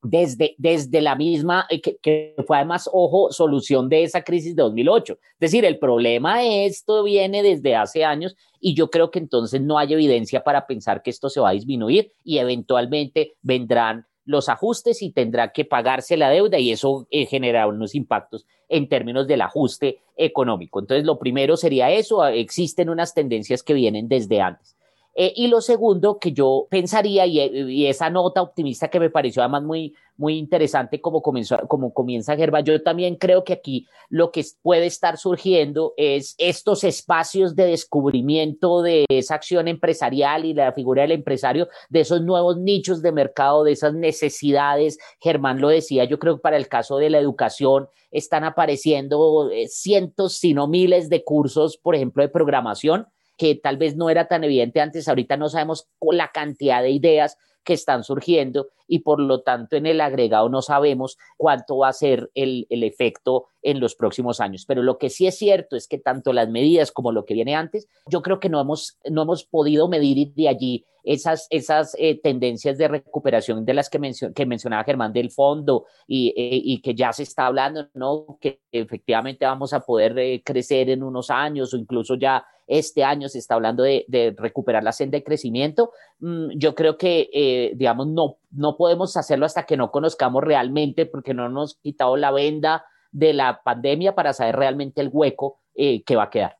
desde, 0.00 0.54
desde 0.58 1.00
la 1.00 1.16
misma, 1.16 1.66
eh, 1.70 1.80
que, 1.80 2.34
fue 2.46 2.56
además, 2.56 2.88
ojo, 2.92 3.32
solución 3.32 3.88
de 3.88 4.04
esa 4.04 4.22
crisis 4.22 4.54
de 4.54 4.62
2008. 4.62 5.14
Es 5.14 5.38
decir, 5.38 5.64
el 5.64 5.78
problema 5.78 6.44
esto 6.44 7.02
viene 7.02 7.42
desde 7.42 7.74
hace 7.74 8.04
años 8.04 8.36
y 8.60 8.74
yo 8.74 8.90
creo 8.90 9.10
que 9.10 9.18
entonces 9.18 9.60
no 9.60 9.76
hay 9.76 9.92
evidencia 9.92 10.44
para 10.44 10.66
pensar 10.66 11.02
que 11.02 11.10
esto 11.10 11.28
se 11.28 11.40
va 11.40 11.50
a 11.50 11.52
disminuir 11.52 12.12
y 12.22 12.38
eventualmente 12.38 13.34
vendrán 13.42 14.06
los 14.28 14.50
ajustes 14.50 15.00
y 15.00 15.10
tendrá 15.10 15.52
que 15.52 15.64
pagarse 15.64 16.18
la 16.18 16.28
deuda 16.28 16.58
y 16.58 16.70
eso 16.70 17.08
eh, 17.10 17.24
genera 17.24 17.66
unos 17.66 17.94
impactos 17.94 18.46
en 18.68 18.86
términos 18.86 19.26
del 19.26 19.40
ajuste 19.40 20.00
económico. 20.16 20.80
Entonces, 20.80 21.06
lo 21.06 21.18
primero 21.18 21.56
sería 21.56 21.90
eso, 21.90 22.26
existen 22.26 22.90
unas 22.90 23.14
tendencias 23.14 23.62
que 23.62 23.72
vienen 23.72 24.06
desde 24.06 24.42
antes. 24.42 24.77
Eh, 25.20 25.32
y 25.34 25.48
lo 25.48 25.60
segundo 25.60 26.20
que 26.20 26.30
yo 26.30 26.68
pensaría, 26.70 27.26
y, 27.26 27.86
esa 27.88 28.08
nota 28.08 28.40
optimista 28.40 28.86
que 28.86 29.00
me 29.00 29.10
pareció 29.10 29.42
además 29.42 29.64
muy, 29.64 29.92
muy 30.16 30.38
interesante 30.38 31.00
como, 31.00 31.22
comenzó, 31.22 31.58
como 31.66 31.92
comienza 31.92 32.36
Gerba, 32.36 32.60
yo 32.60 32.80
también 32.84 33.16
creo 33.16 33.42
que 33.42 33.52
aquí 33.52 33.88
lo 34.08 34.30
que 34.30 34.44
puede 34.62 34.86
estar 34.86 35.18
surgiendo 35.18 35.92
es 35.96 36.36
estos 36.38 36.84
espacios 36.84 37.56
de 37.56 37.66
descubrimiento 37.66 38.80
de 38.80 39.06
esa 39.08 39.34
acción 39.34 39.66
empresarial 39.66 40.44
y 40.44 40.54
la 40.54 40.72
figura 40.72 41.02
del 41.02 41.10
empresario, 41.10 41.66
de 41.88 41.98
esos 41.98 42.22
nuevos 42.22 42.56
nichos 42.56 43.02
de 43.02 43.10
mercado, 43.10 43.64
de 43.64 43.72
esas 43.72 43.94
necesidades. 43.94 44.98
Germán 45.20 45.60
lo 45.60 45.68
decía, 45.68 46.04
yo 46.04 46.20
creo 46.20 46.36
que 46.36 46.42
para 46.42 46.56
el 46.56 46.68
caso 46.68 46.96
de 46.96 47.10
la 47.10 47.18
educación 47.18 47.88
están 48.12 48.44
apareciendo 48.44 49.50
eh, 49.50 49.66
cientos, 49.66 50.34
si 50.34 50.54
no 50.54 50.68
miles 50.68 51.08
de 51.08 51.24
cursos, 51.24 51.76
por 51.76 51.96
ejemplo, 51.96 52.22
de 52.22 52.28
programación 52.28 53.08
que 53.38 53.54
tal 53.54 53.78
vez 53.78 53.96
no 53.96 54.10
era 54.10 54.28
tan 54.28 54.44
evidente 54.44 54.80
antes, 54.80 55.08
ahorita 55.08 55.38
no 55.38 55.48
sabemos 55.48 55.88
la 56.00 56.30
cantidad 56.32 56.82
de 56.82 56.90
ideas 56.90 57.38
que 57.64 57.74
están 57.74 58.02
surgiendo 58.02 58.68
y 58.86 59.00
por 59.00 59.20
lo 59.20 59.42
tanto 59.42 59.76
en 59.76 59.84
el 59.84 60.00
agregado 60.00 60.48
no 60.48 60.62
sabemos 60.62 61.18
cuánto 61.36 61.78
va 61.78 61.88
a 61.88 61.92
ser 61.92 62.30
el, 62.34 62.66
el, 62.70 62.82
efecto 62.82 63.48
en 63.60 63.78
los 63.78 63.94
próximos 63.94 64.40
años. 64.40 64.64
Pero 64.66 64.82
lo 64.82 64.96
que 64.96 65.10
sí 65.10 65.26
es 65.26 65.36
cierto 65.36 65.76
es 65.76 65.86
que 65.86 65.98
tanto 65.98 66.32
las 66.32 66.48
medidas 66.48 66.90
como 66.92 67.12
lo 67.12 67.26
que 67.26 67.34
viene 67.34 67.54
antes, 67.54 67.86
yo 68.06 68.22
creo 68.22 68.40
que 68.40 68.48
no 68.48 68.58
hemos, 68.60 68.96
no 69.10 69.22
hemos 69.22 69.44
podido 69.44 69.86
medir 69.86 70.32
de 70.32 70.48
allí 70.48 70.86
esas, 71.04 71.46
esas 71.50 71.94
eh, 71.98 72.20
tendencias 72.20 72.78
de 72.78 72.88
recuperación 72.88 73.64
de 73.64 73.74
las 73.74 73.90
que, 73.90 74.00
que 74.34 74.46
mencionaba 74.46 74.84
Germán 74.84 75.12
del 75.12 75.30
fondo 75.30 75.84
y, 76.06 76.28
eh, 76.36 76.60
y, 76.64 76.80
que 76.80 76.94
ya 76.94 77.12
se 77.12 77.22
está 77.22 77.46
hablando, 77.46 77.88
¿no? 77.94 78.38
Que 78.40 78.62
efectivamente 78.72 79.44
vamos 79.44 79.72
a 79.72 79.80
poder 79.80 80.18
eh, 80.18 80.42
crecer 80.44 80.90
en 80.90 81.02
unos 81.02 81.30
años 81.30 81.72
o 81.74 81.76
incluso 81.76 82.14
ya 82.14 82.44
este 82.68 83.02
año 83.02 83.28
se 83.28 83.38
está 83.38 83.54
hablando 83.54 83.82
de, 83.82 84.04
de 84.08 84.34
recuperar 84.36 84.84
la 84.84 84.92
senda 84.92 85.18
de 85.18 85.24
crecimiento. 85.24 85.92
Mm, 86.20 86.50
yo 86.56 86.74
creo 86.74 86.96
que, 86.96 87.72
digamos, 87.74 88.06
no, 88.06 88.36
no 88.50 88.76
podemos 88.76 89.16
hacerlo 89.16 89.46
hasta 89.46 89.64
que 89.64 89.76
no 89.76 89.90
conozcamos 89.90 90.44
realmente, 90.44 91.06
porque 91.06 91.34
no 91.34 91.48
nos 91.48 91.50
hemos 91.50 91.74
quitado 91.82 92.16
la 92.16 92.30
venda 92.30 92.84
de 93.10 93.32
la 93.32 93.62
pandemia 93.62 94.14
para 94.14 94.32
saber 94.32 94.56
realmente 94.56 95.00
el 95.00 95.10
hueco 95.12 95.60
que 95.74 96.16
va 96.16 96.24
a 96.24 96.30
quedar. 96.30 96.58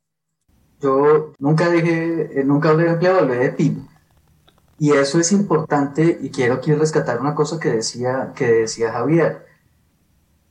Yo 0.80 1.32
nunca 1.38 1.68
dije, 1.70 2.42
nunca 2.44 2.70
hablé 2.70 2.84
de 2.84 2.90
empleo, 2.90 3.18
hablé 3.18 3.36
de 3.36 3.50
PIB. 3.50 3.78
Y 4.78 4.92
eso 4.92 5.18
es 5.18 5.32
importante 5.32 6.18
y 6.20 6.30
quiero 6.30 6.54
aquí 6.54 6.72
rescatar 6.72 7.20
una 7.20 7.34
cosa 7.34 7.58
que 7.58 7.70
decía, 7.70 8.32
que 8.34 8.46
decía 8.46 8.92
Javier. 8.92 9.44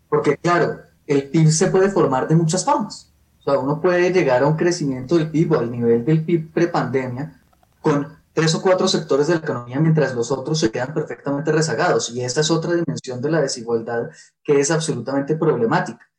Porque 0.09 0.37
claro, 0.37 0.81
el 1.05 1.29
PIB 1.29 1.49
se 1.49 1.67
puede 1.67 1.89
formar 1.89 2.27
de 2.27 2.35
muchas 2.35 2.65
formas. 2.65 3.06
Uno 3.55 3.79
puede 3.79 4.11
llegar 4.11 4.43
a 4.43 4.47
un 4.47 4.57
crecimiento 4.57 5.15
del 5.15 5.31
PIB 5.31 5.53
o 5.53 5.59
al 5.59 5.71
nivel 5.71 6.03
del 6.03 6.25
PIB 6.25 6.51
prepandemia 6.51 7.41
con 7.81 8.17
tres 8.33 8.53
o 8.55 8.61
cuatro 8.61 8.87
sectores 8.87 9.27
de 9.27 9.35
la 9.35 9.39
economía 9.39 9.79
mientras 9.79 10.13
los 10.13 10.31
otros 10.31 10.59
se 10.59 10.71
quedan 10.71 10.93
perfectamente 10.93 11.51
rezagados. 11.51 12.09
Y 12.09 12.21
esta 12.21 12.41
es 12.41 12.51
otra 12.51 12.73
dimensión 12.73 13.21
de 13.21 13.31
la 13.31 13.41
desigualdad 13.41 14.09
que 14.43 14.59
es 14.59 14.69
absolutamente 14.71 15.35
problemática. 15.35 16.09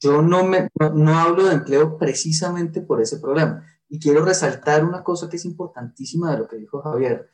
Yo 0.00 0.22
no, 0.22 0.44
me, 0.44 0.68
no, 0.78 0.90
no 0.90 1.18
hablo 1.18 1.44
de 1.44 1.54
empleo 1.54 1.98
precisamente 1.98 2.80
por 2.80 3.00
ese 3.00 3.18
problema. 3.18 3.64
Y 3.88 3.98
quiero 3.98 4.24
resaltar 4.24 4.84
una 4.84 5.02
cosa 5.02 5.28
que 5.28 5.36
es 5.36 5.44
importantísima 5.44 6.32
de 6.32 6.38
lo 6.38 6.48
que 6.48 6.56
dijo 6.56 6.82
Javier 6.82 7.28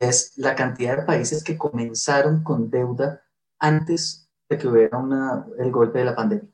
es 0.00 0.32
la 0.36 0.54
cantidad 0.54 0.96
de 0.96 1.04
países 1.04 1.42
que 1.42 1.56
comenzaron 1.56 2.42
con 2.42 2.70
deuda 2.70 3.22
antes 3.58 4.28
de 4.48 4.58
que 4.58 4.68
hubiera 4.68 4.98
una, 4.98 5.46
el 5.58 5.70
golpe 5.70 5.98
de 6.00 6.04
la 6.04 6.14
pandemia. 6.14 6.50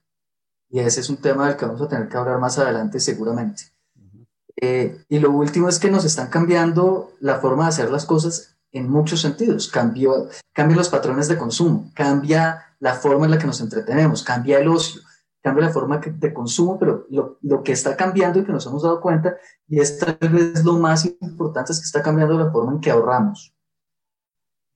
Y 0.72 0.80
ese 0.80 1.00
es 1.00 1.10
un 1.10 1.18
tema 1.18 1.46
del 1.46 1.56
que 1.58 1.66
vamos 1.66 1.82
a 1.82 1.88
tener 1.88 2.08
que 2.08 2.16
hablar 2.16 2.40
más 2.40 2.58
adelante 2.58 2.98
seguramente. 2.98 3.64
Eh, 4.56 5.04
y 5.06 5.18
lo 5.18 5.30
último 5.30 5.68
es 5.68 5.78
que 5.78 5.90
nos 5.90 6.06
están 6.06 6.28
cambiando 6.28 7.12
la 7.20 7.40
forma 7.40 7.64
de 7.64 7.68
hacer 7.68 7.90
las 7.90 8.06
cosas 8.06 8.56
en 8.70 8.88
muchos 8.88 9.20
sentidos. 9.20 9.68
Cambió, 9.68 10.28
cambian 10.54 10.78
los 10.78 10.88
patrones 10.88 11.28
de 11.28 11.36
consumo, 11.36 11.90
cambia 11.94 12.74
la 12.80 12.94
forma 12.94 13.26
en 13.26 13.32
la 13.32 13.38
que 13.38 13.46
nos 13.46 13.60
entretenemos, 13.60 14.22
cambia 14.22 14.60
el 14.60 14.68
ocio, 14.68 15.02
cambia 15.42 15.66
la 15.66 15.72
forma 15.74 15.98
de 15.98 16.32
consumo, 16.32 16.78
pero 16.78 17.06
lo, 17.10 17.36
lo, 17.42 17.62
que 17.62 17.72
está 17.72 17.94
cambiando 17.94 18.38
y 18.38 18.44
que 18.44 18.52
nos 18.52 18.64
hemos 18.64 18.82
dado 18.82 19.02
cuenta, 19.02 19.36
y 19.68 19.78
es 19.78 19.98
tal 19.98 20.16
vez 20.30 20.64
lo 20.64 20.78
más 20.78 21.04
importante, 21.04 21.72
es 21.72 21.80
que 21.80 21.84
está 21.84 22.02
cambiando 22.02 22.38
la 22.38 22.50
forma 22.50 22.72
en 22.72 22.80
que 22.80 22.90
ahorramos. 22.90 23.54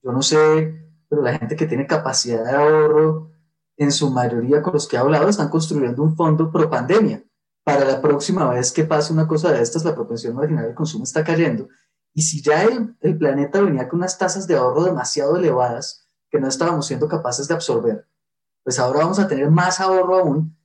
Yo 0.03 0.11
no 0.11 0.21
sé, 0.21 0.79
pero 1.09 1.23
la 1.23 1.35
gente 1.39 1.55
que 1.55 1.65
tiene 1.65 1.87
capacidad 1.87 2.43
de 2.43 2.51
ahorro, 2.51 3.31
en 3.77 3.91
su 3.91 4.11
mayoría 4.11 4.61
con 4.61 4.73
los 4.73 4.87
que 4.87 4.95
he 4.95 4.99
hablado, 4.99 5.29
están 5.29 5.49
construyendo 5.49 6.03
un 6.03 6.15
fondo 6.15 6.51
pro 6.51 6.69
pandemia. 6.69 7.23
Para 7.63 7.85
la 7.85 8.01
próxima 8.01 8.49
vez 8.49 8.71
que 8.71 8.83
pase 8.83 9.13
una 9.13 9.27
cosa 9.27 9.51
de 9.51 9.61
estas, 9.61 9.85
la 9.85 9.95
propensión 9.95 10.35
marginal 10.35 10.65
del 10.65 10.75
consumo 10.75 11.03
está 11.03 11.23
cayendo. 11.23 11.67
Y 12.13 12.23
si 12.23 12.41
ya 12.41 12.63
el, 12.63 12.95
el 13.01 13.17
planeta 13.17 13.61
venía 13.61 13.87
con 13.87 13.99
unas 13.99 14.17
tasas 14.17 14.47
de 14.47 14.55
ahorro 14.55 14.83
demasiado 14.83 15.37
elevadas 15.37 16.05
que 16.29 16.39
no 16.39 16.47
estábamos 16.47 16.87
siendo 16.87 17.07
capaces 17.07 17.47
de 17.47 17.53
absorber, 17.53 18.07
pues 18.63 18.79
ahora 18.79 18.99
vamos 18.99 19.19
a 19.19 19.27
tener 19.27 19.49
más 19.51 19.79
ahorro 19.79 20.17
aún 20.17 20.57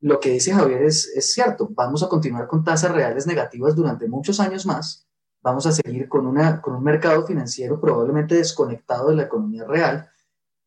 lo 0.00 0.20
que 0.20 0.30
dice 0.30 0.52
Javier 0.52 0.82
es, 0.82 1.06
es, 1.14 1.32
cierto, 1.32 1.68
vamos 1.70 2.02
a 2.02 2.08
continuar 2.08 2.46
con 2.46 2.62
tasas 2.62 2.92
reales 2.92 3.26
negativas 3.26 3.74
durante 3.74 4.06
muchos 4.08 4.40
años 4.40 4.66
más, 4.66 5.08
vamos 5.42 5.66
a 5.66 5.72
seguir 5.72 6.08
con, 6.08 6.26
una, 6.26 6.60
con 6.60 6.74
un 6.74 6.84
mercado 6.84 7.26
financiero 7.26 7.80
probablemente 7.80 8.34
desconectado 8.34 9.08
de 9.08 9.16
la 9.16 9.22
economía 9.24 9.64
real 9.64 10.08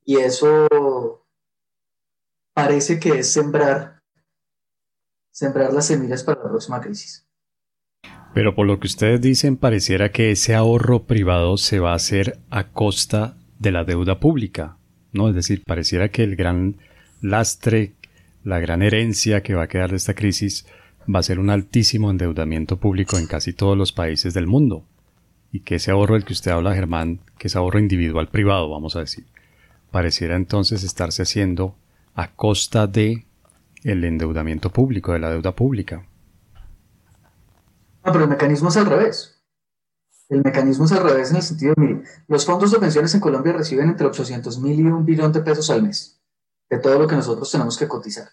y 0.04 0.18
eso 0.18 1.19
parece 2.60 3.00
que 3.00 3.20
es 3.20 3.32
sembrar, 3.32 4.02
sembrar 5.32 5.72
las 5.74 5.88
semillas 5.88 6.24
para 6.24 6.44
la 6.44 6.50
próxima 6.50 6.82
crisis. 6.82 7.26
Pero 8.34 8.54
por 8.54 8.68
lo 8.68 8.80
que 8.80 8.88
ustedes 8.88 9.22
dicen, 9.22 9.56
pareciera 9.56 10.12
que 10.12 10.32
ese 10.32 10.56
ahorro 10.56 11.06
privado 11.06 11.56
se 11.58 11.80
va 11.80 11.94
a 11.94 11.96
hacer 11.96 12.40
a 12.50 12.72
costa 12.72 13.38
de 13.58 13.72
la 13.72 13.86
deuda 13.86 14.20
pública, 14.20 14.78
¿no? 15.14 15.30
Es 15.30 15.36
decir, 15.36 15.64
pareciera 15.66 16.10
que 16.10 16.24
el 16.24 16.36
gran 16.36 16.78
lastre 17.22 17.94
la 18.44 18.60
gran 18.60 18.82
herencia 18.82 19.42
que 19.42 19.54
va 19.54 19.64
a 19.64 19.68
quedar 19.68 19.90
de 19.92 19.98
esta 19.98 20.14
crisis 20.14 20.66
va 21.14 21.20
a 21.20 21.24
ser 21.24 21.40
un 21.40 21.50
altísimo 21.50 22.12
endeudamiento 22.12 22.78
público 22.78 23.18
en 23.18 23.28
casi 23.28 23.54
todos 23.54 23.78
los 23.78 23.92
países 23.92 24.34
del 24.34 24.48
mundo. 24.48 24.86
Y 25.52 25.62
que 25.62 25.76
ese 25.76 25.92
ahorro 25.92 26.16
del 26.16 26.26
que 26.26 26.34
usted 26.34 26.52
habla, 26.52 26.76
Germán, 26.76 27.20
que 27.38 27.48
es 27.48 27.56
ahorro 27.56 27.80
individual 27.80 28.28
privado, 28.28 28.70
vamos 28.70 28.96
a 28.96 29.00
decir, 29.00 29.26
pareciera 29.92 30.36
entonces 30.36 30.84
estarse 30.84 31.24
haciendo 31.24 31.76
a 32.20 32.36
costa 32.36 32.86
de 32.86 33.26
el 33.84 34.04
endeudamiento 34.04 34.70
público, 34.72 35.14
de 35.14 35.20
la 35.20 35.30
deuda 35.30 35.56
pública. 35.56 36.06
No, 38.04 38.12
pero 38.12 38.26
el 38.26 38.30
mecanismo 38.30 38.68
es 38.68 38.78
al 38.78 38.88
revés. 38.88 39.42
El 40.28 40.44
mecanismo 40.44 40.84
es 40.84 40.92
al 40.92 41.04
revés 41.04 41.32
en 41.32 41.38
el 41.38 41.42
sentido, 41.42 41.74
mire, 41.78 42.04
los 42.28 42.46
fondos 42.46 42.72
de 42.72 42.80
pensiones 42.80 43.16
en 43.16 43.22
Colombia 43.22 43.54
reciben 43.54 43.88
entre 43.88 44.06
800 44.06 44.60
mil 44.60 44.80
y 44.80 44.84
un 44.84 45.06
billón 45.06 45.32
de 45.32 45.40
pesos 45.40 45.70
al 45.70 45.82
mes 45.82 46.22
de 46.70 46.78
todo 46.78 47.00
lo 47.00 47.08
que 47.08 47.16
nosotros 47.16 47.50
tenemos 47.50 47.78
que 47.78 47.88
cotizar. 47.88 48.30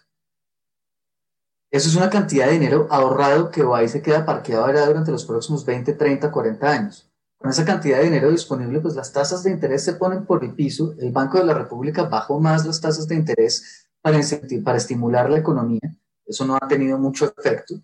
Eso 1.71 1.89
es 1.89 1.95
una 1.95 2.09
cantidad 2.09 2.47
de 2.47 2.53
dinero 2.53 2.87
ahorrado 2.91 3.51
que 3.51 3.63
va 3.63 3.83
y 3.83 3.87
se 3.87 4.01
queda 4.01 4.25
parqueado 4.25 4.67
durante 4.85 5.11
los 5.11 5.25
próximos 5.25 5.65
20, 5.65 5.93
30, 5.93 6.29
40 6.29 6.69
años. 6.69 7.06
Con 7.37 7.51
esa 7.51 7.65
cantidad 7.65 7.97
de 7.97 8.05
dinero 8.05 8.31
disponible, 8.31 8.79
pues 8.79 8.95
las 8.95 9.13
tasas 9.13 9.43
de 9.43 9.51
interés 9.51 9.83
se 9.83 9.93
ponen 9.93 10.25
por 10.25 10.43
el 10.43 10.53
piso. 10.53 10.95
El 10.99 11.11
Banco 11.11 11.37
de 11.37 11.45
la 11.45 11.53
República 11.53 12.03
bajó 12.03 12.39
más 12.39 12.65
las 12.65 12.81
tasas 12.81 13.07
de 13.07 13.15
interés 13.15 13.87
para, 14.01 14.19
para 14.63 14.77
estimular 14.77 15.29
la 15.29 15.37
economía. 15.37 15.81
Eso 16.25 16.45
no 16.45 16.57
ha 16.59 16.67
tenido 16.67 16.97
mucho 16.97 17.33
efecto. 17.37 17.75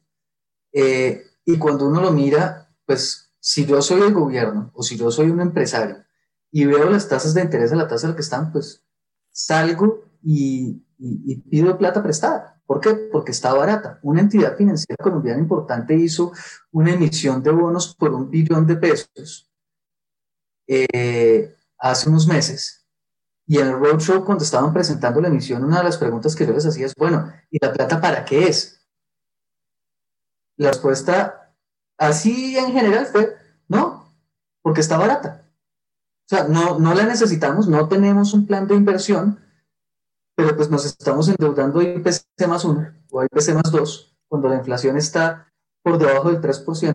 Eh, 0.72 1.24
y 1.46 1.58
cuando 1.58 1.88
uno 1.88 2.02
lo 2.02 2.12
mira, 2.12 2.70
pues 2.86 3.32
si 3.40 3.66
yo 3.66 3.82
soy 3.82 4.02
el 4.02 4.14
gobierno 4.14 4.72
o 4.74 4.84
si 4.84 4.98
yo 4.98 5.12
soy 5.12 5.30
un 5.30 5.42
empresario 5.42 6.04
y 6.52 6.66
veo 6.66 6.90
las 6.90 7.08
tasas 7.08 7.34
de 7.34 7.42
interés 7.42 7.72
a 7.72 7.76
la 7.76 7.88
tasa 7.88 8.08
a 8.08 8.10
la 8.12 8.16
que 8.16 8.22
están, 8.22 8.52
pues 8.52 8.84
salgo 9.32 10.06
y, 10.22 10.82
pido 11.50 11.78
plata 11.78 12.02
prestada. 12.02 12.53
¿Por 12.66 12.80
qué? 12.80 12.94
Porque 13.12 13.32
está 13.32 13.54
barata. 13.54 14.00
Una 14.04 14.22
entidad 14.22 14.56
financiera 14.56 15.02
colombiana 15.02 15.40
importante 15.40 15.96
hizo 15.96 16.32
una 16.72 16.94
emisión 16.94 17.44
de 17.44 17.52
bonos 17.52 17.96
por 17.96 18.14
un 18.14 18.30
billón 18.30 18.66
de 18.66 18.78
pesos 18.78 19.50
eh, 20.68 21.56
hace 21.78 22.10
unos 22.10 22.28
meses. 22.28 22.86
Y 23.46 23.58
en 23.58 23.68
el 23.68 23.80
roadshow, 23.80 24.24
cuando 24.24 24.44
estaban 24.44 24.72
presentando 24.72 25.20
la 25.20 25.28
emisión, 25.28 25.64
una 25.64 25.80
de 25.80 25.84
las 25.84 25.98
preguntas 25.98 26.36
que 26.36 26.46
yo 26.46 26.54
les 26.54 26.66
hacía 26.66 26.86
es, 26.86 26.96
bueno, 26.96 27.32
¿y 27.50 27.58
la 27.62 27.74
plata 27.74 28.00
para 28.00 28.24
qué 28.24 28.48
es? 28.48 28.82
La 30.56 30.70
respuesta, 30.70 31.54
así 31.98 32.58
en 32.58 32.72
general, 32.72 33.06
fue, 33.08 33.36
no, 33.68 34.16
porque 34.62 34.80
está 34.80 34.98
barata. 34.98 35.46
O 36.26 36.30
sea, 36.30 36.48
no, 36.48 36.80
no 36.80 36.94
la 36.94 37.06
necesitamos, 37.06 37.68
no 37.68 37.90
tenemos 37.90 38.34
un 38.34 38.48
plan 38.48 38.66
de 38.66 38.76
inversión, 38.76 39.42
pero 40.36 40.56
pues 40.56 40.70
nos 40.70 40.86
estamos 40.86 41.30
endeudando 41.30 41.80
a 41.80 41.84
IPC 41.84 42.48
más 42.48 42.66
1 42.66 42.92
o 43.12 43.20
a 43.20 43.26
IPC 43.26 43.54
más 43.54 43.72
2 43.72 44.16
cuando 44.28 44.50
la 44.50 44.56
inflación 44.56 44.98
está 44.98 45.52
por 45.84 45.98
debajo 45.98 46.32
del 46.32 46.42
3%. 46.42 46.94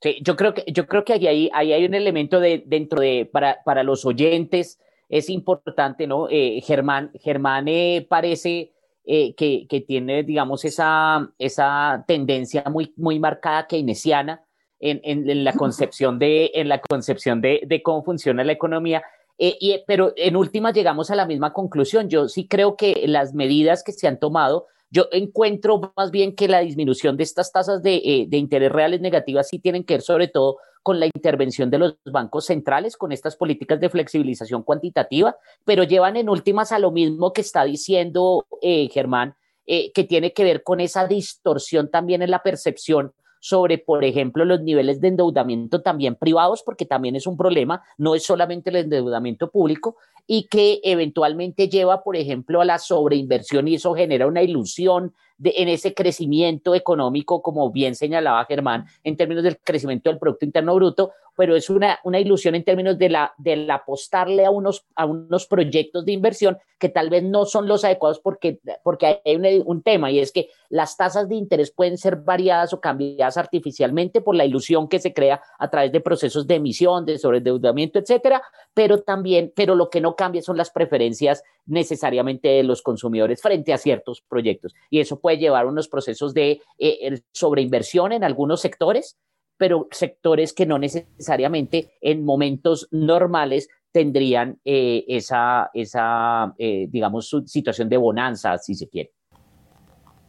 Sí, 0.00 0.18
yo 0.22 0.36
creo 0.36 0.54
que, 0.54 0.64
yo 0.72 0.86
creo 0.86 1.04
que 1.04 1.14
ahí, 1.14 1.50
ahí, 1.52 1.72
hay 1.72 1.84
un 1.84 1.94
elemento 1.94 2.38
de, 2.40 2.62
dentro 2.66 3.00
de, 3.00 3.28
para, 3.30 3.62
para 3.64 3.82
los 3.82 4.04
oyentes, 4.04 4.78
es 5.08 5.30
importante, 5.30 6.06
¿no? 6.06 6.28
Eh, 6.30 6.60
Germán, 6.62 7.10
Germán 7.20 7.68
eh, 7.68 8.06
parece 8.08 8.72
eh, 9.04 9.34
que, 9.34 9.66
que, 9.68 9.80
tiene, 9.80 10.22
digamos, 10.22 10.64
esa, 10.64 11.32
esa 11.38 12.04
tendencia 12.06 12.64
muy, 12.70 12.92
muy 12.96 13.18
marcada 13.18 13.66
keynesiana 13.66 14.44
en, 14.80 15.00
en, 15.02 15.28
en 15.28 15.44
la 15.44 15.54
concepción, 15.54 16.18
de, 16.18 16.50
en 16.54 16.68
la 16.68 16.80
concepción 16.80 17.40
de, 17.40 17.62
de 17.66 17.82
cómo 17.82 18.04
funciona 18.04 18.44
la 18.44 18.52
economía 18.52 19.02
eh, 19.38 19.56
y, 19.60 19.82
pero 19.86 20.12
en 20.16 20.36
última 20.36 20.72
llegamos 20.72 21.10
a 21.10 21.16
la 21.16 21.26
misma 21.26 21.52
conclusión. 21.52 22.08
Yo 22.08 22.28
sí 22.28 22.46
creo 22.48 22.76
que 22.76 23.04
las 23.06 23.34
medidas 23.34 23.82
que 23.82 23.92
se 23.92 24.08
han 24.08 24.18
tomado, 24.18 24.66
yo 24.90 25.08
encuentro 25.12 25.92
más 25.96 26.10
bien 26.10 26.34
que 26.34 26.48
la 26.48 26.60
disminución 26.60 27.16
de 27.16 27.24
estas 27.24 27.52
tasas 27.52 27.82
de, 27.82 27.96
eh, 27.96 28.26
de 28.28 28.36
interés 28.36 28.72
reales 28.72 29.00
negativas 29.00 29.48
sí 29.48 29.58
tienen 29.58 29.84
que 29.84 29.94
ver 29.94 30.02
sobre 30.02 30.28
todo 30.28 30.58
con 30.82 31.00
la 31.00 31.06
intervención 31.06 31.68
de 31.68 31.78
los 31.78 31.96
bancos 32.04 32.46
centrales, 32.46 32.96
con 32.96 33.10
estas 33.10 33.34
políticas 33.34 33.80
de 33.80 33.90
flexibilización 33.90 34.62
cuantitativa, 34.62 35.36
pero 35.64 35.82
llevan 35.82 36.16
en 36.16 36.28
últimas 36.28 36.70
a 36.70 36.78
lo 36.78 36.92
mismo 36.92 37.32
que 37.32 37.40
está 37.40 37.64
diciendo 37.64 38.46
eh, 38.62 38.88
Germán, 38.88 39.34
que 39.66 40.04
tiene 40.08 40.32
que 40.32 40.44
ver 40.44 40.62
con 40.62 40.78
esa 40.78 41.08
distorsión 41.08 41.90
también 41.90 42.22
en 42.22 42.30
la 42.30 42.44
percepción 42.44 43.12
sobre, 43.46 43.78
por 43.78 44.02
ejemplo, 44.02 44.44
los 44.44 44.60
niveles 44.60 45.00
de 45.00 45.06
endeudamiento 45.06 45.80
también 45.80 46.16
privados, 46.16 46.64
porque 46.64 46.84
también 46.84 47.14
es 47.14 47.28
un 47.28 47.36
problema, 47.36 47.80
no 47.96 48.16
es 48.16 48.24
solamente 48.24 48.70
el 48.70 48.76
endeudamiento 48.76 49.52
público, 49.52 49.98
y 50.26 50.48
que 50.48 50.80
eventualmente 50.82 51.68
lleva, 51.68 52.02
por 52.02 52.16
ejemplo, 52.16 52.60
a 52.60 52.64
la 52.64 52.78
sobreinversión 52.78 53.68
y 53.68 53.76
eso 53.76 53.94
genera 53.94 54.26
una 54.26 54.42
ilusión 54.42 55.14
de, 55.38 55.54
en 55.56 55.68
ese 55.68 55.94
crecimiento 55.94 56.74
económico, 56.74 57.42
como 57.42 57.70
bien 57.70 57.94
señalaba 57.94 58.44
Germán, 58.46 58.86
en 59.04 59.16
términos 59.16 59.44
del 59.44 59.58
crecimiento 59.58 60.10
del 60.10 60.18
Producto 60.18 60.44
Interno 60.44 60.74
Bruto, 60.74 61.12
pero 61.36 61.54
es 61.54 61.70
una, 61.70 62.00
una 62.02 62.18
ilusión 62.18 62.54
en 62.54 62.64
términos 62.64 62.98
de 62.98 63.10
la, 63.10 63.34
de 63.36 63.70
apostarle 63.70 64.46
a 64.46 64.50
unos, 64.50 64.86
a 64.96 65.04
unos 65.04 65.46
proyectos 65.46 66.04
de 66.04 66.12
inversión 66.12 66.58
que 66.78 66.88
tal 66.88 67.10
vez 67.10 67.22
no 67.22 67.44
son 67.44 67.68
los 67.68 67.84
adecuados 67.84 68.20
porque, 68.20 68.58
porque 68.82 69.20
hay 69.24 69.36
un, 69.36 69.62
un 69.66 69.82
tema 69.82 70.10
y 70.10 70.18
es 70.18 70.32
que 70.32 70.48
las 70.68 70.96
tasas 70.96 71.28
de 71.28 71.36
interés 71.36 71.70
pueden 71.70 71.98
ser 71.98 72.16
variadas 72.16 72.72
o 72.72 72.80
cambiadas 72.80 73.36
artificialmente 73.36 74.20
por 74.20 74.34
la 74.34 74.44
ilusión 74.44 74.88
que 74.88 74.98
se 74.98 75.12
crea 75.12 75.40
a 75.58 75.70
través 75.70 75.92
de 75.92 76.00
procesos 76.00 76.46
de 76.46 76.56
emisión, 76.56 77.04
de 77.04 77.18
sobreendeudamiento, 77.18 77.98
etcétera, 77.98 78.42
pero 78.74 79.02
también, 79.02 79.52
pero 79.54 79.74
lo 79.74 79.90
que 79.90 80.00
no 80.00 80.15
cambia 80.16 80.42
son 80.42 80.56
las 80.56 80.70
preferencias 80.70 81.42
necesariamente 81.66 82.48
de 82.48 82.62
los 82.62 82.82
consumidores 82.82 83.40
frente 83.40 83.72
a 83.72 83.78
ciertos 83.78 84.22
proyectos. 84.22 84.74
Y 84.90 85.00
eso 85.00 85.20
puede 85.20 85.38
llevar 85.38 85.66
a 85.66 85.68
unos 85.68 85.88
procesos 85.88 86.34
de 86.34 86.60
eh, 86.78 87.20
sobreinversión 87.32 88.12
en 88.12 88.24
algunos 88.24 88.60
sectores, 88.60 89.16
pero 89.56 89.88
sectores 89.90 90.52
que 90.52 90.66
no 90.66 90.78
necesariamente 90.78 91.92
en 92.00 92.24
momentos 92.24 92.88
normales 92.90 93.68
tendrían 93.92 94.60
eh, 94.64 95.04
esa, 95.08 95.70
esa 95.72 96.54
eh, 96.58 96.86
digamos, 96.90 97.34
situación 97.46 97.88
de 97.88 97.96
bonanza, 97.96 98.58
si 98.58 98.74
se 98.74 98.88
quiere. 98.88 99.12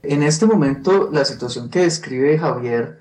En 0.03 0.23
este 0.23 0.45
momento, 0.45 1.09
la 1.11 1.25
situación 1.25 1.69
que 1.69 1.79
describe 1.79 2.37
Javier, 2.37 2.99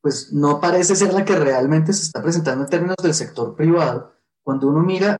pues 0.00 0.32
no 0.32 0.60
parece 0.60 0.96
ser 0.96 1.12
la 1.12 1.24
que 1.24 1.36
realmente 1.36 1.92
se 1.92 2.04
está 2.04 2.22
presentando 2.22 2.64
en 2.64 2.70
términos 2.70 2.96
del 3.02 3.14
sector 3.14 3.54
privado. 3.54 4.14
Cuando 4.42 4.68
uno 4.68 4.80
mira, 4.80 5.16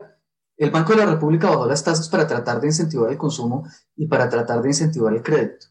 el 0.63 0.71
Banco 0.71 0.93
de 0.93 0.99
la 0.99 1.07
República 1.07 1.51
bajó 1.51 1.67
las 1.67 1.83
tasas 1.83 2.09
para 2.09 2.27
tratar 2.27 2.61
de 2.61 2.69
incentivar 2.69 3.11
el 3.11 3.19
consumo 3.19 3.67
y 3.97 4.07
para 4.07 4.29
tratar 4.29 4.63
de 4.63 4.69
incentivar 4.69 5.13
el 5.13 5.21
crédito. 5.21 5.67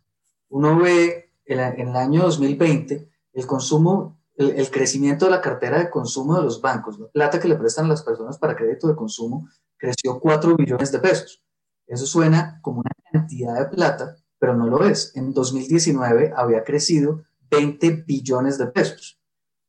Uno 0.50 0.78
ve 0.78 1.32
en 1.46 1.60
el 1.60 1.96
año 1.96 2.24
2020 2.24 3.10
el 3.32 3.48
consumo 3.48 4.22
el, 4.36 4.70
crecimiento 4.70 5.26
de 5.26 5.32
la 5.32 5.40
cartera 5.40 5.80
de 5.80 5.90
consumo 5.90 6.36
de 6.36 6.44
los 6.44 6.60
bancos, 6.60 7.00
la 7.00 7.08
plata 7.08 7.40
que 7.40 7.48
le 7.48 7.56
prestan 7.56 7.86
a 7.86 7.90
las 7.90 8.04
personas 8.04 8.38
para 8.38 8.56
crédito 8.56 8.90
de 8.90 8.96
consumo, 8.96 9.48
creció 9.78 10.20
4 10.20 10.58
billones 10.58 10.92
de 10.92 11.00
pesos. 11.00 11.42
Eso 11.88 12.06
suena 12.06 12.60
como 12.62 12.82
una 12.82 12.92
cantidad 13.12 13.60
de 13.60 13.66
plata, 13.74 14.18
pero 14.40 14.56
no 14.56 14.68
lo 14.68 14.84
es. 14.84 15.16
En 15.16 15.34
2019 15.34 16.34
había 16.36 16.66
crecido 16.66 17.24
20 17.50 18.04
billones 18.08 18.58
de 18.58 18.68
pesos. 18.68 19.22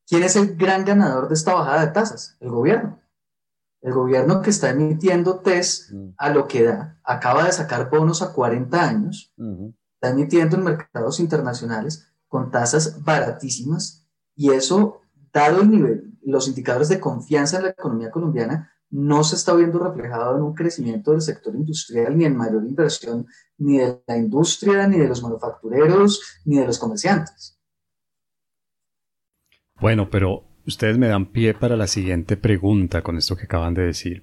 ¿Quién 0.07 0.25
es 0.25 0.35
el 0.35 0.57
gran 0.57 0.85
ganador 0.85 1.29
de 1.29 1.35
esta 1.35 1.55
bajada 1.55 1.87
de 1.87 1.93
tasas? 1.93 2.37
El 2.41 2.51
gobierno. 2.51 3.02
El 3.83 3.93
gobierno 3.93 4.41
que 4.41 4.51
está 4.51 4.71
emitiendo 4.71 5.41
test 5.41 5.93
mm. 5.93 6.15
a 6.17 6.31
lo 6.31 6.49
que 6.49 6.63
da, 6.65 7.01
acaba 7.05 7.45
de 7.45 7.53
sacar 7.53 7.91
bonos 7.91 8.23
a 8.23 8.33
40 8.33 8.89
años, 8.89 9.35
está 9.95 10.11
emitiendo 10.11 10.57
en 10.57 10.65
mercados 10.65 11.21
internacionales 11.21 12.09
con 12.29 12.51
tasas 12.51 13.05
baratísimas 13.05 14.09
y 14.35 14.51
eso, 14.53 15.03
dado 15.33 15.61
el 15.61 15.71
nivel, 15.71 16.19
los 16.23 16.49
indicadores 16.49 16.89
de 16.89 17.01
confianza 17.01 17.59
en 17.59 17.65
la 17.65 17.71
economía 17.71 18.11
colombiana, 18.11 18.73
no 18.93 19.25
se 19.25 19.37
está 19.37 19.55
viendo 19.55 19.79
reflejado 19.79 20.37
en 20.37 20.43
un 20.43 20.55
crecimiento 20.55 21.13
del 21.13 21.23
sector 21.23 21.55
industrial, 21.55 22.17
ni 22.17 22.27
en 22.27 22.37
mayor 22.37 22.63
inversión, 22.65 23.27
ni 23.57 23.79
de 23.79 24.03
la 24.07 24.17
industria, 24.19 24.87
ni 24.87 24.99
de 24.99 25.09
los 25.09 25.23
manufactureros, 25.23 26.21
ni 26.45 26.59
de 26.59 26.67
los 26.67 26.79
comerciantes. 26.79 27.59
Bueno, 29.81 30.11
pero 30.11 30.45
ustedes 30.67 30.99
me 30.99 31.09
dan 31.09 31.27
pie 31.27 31.55
para 31.55 31.77
la 31.77 31.87
siguiente 31.87 32.37
pregunta 32.37 33.03
con 33.03 33.17
esto 33.17 33.37
que 33.37 33.45
acaban 33.45 33.75
de 33.75 33.83
decir. 33.83 34.23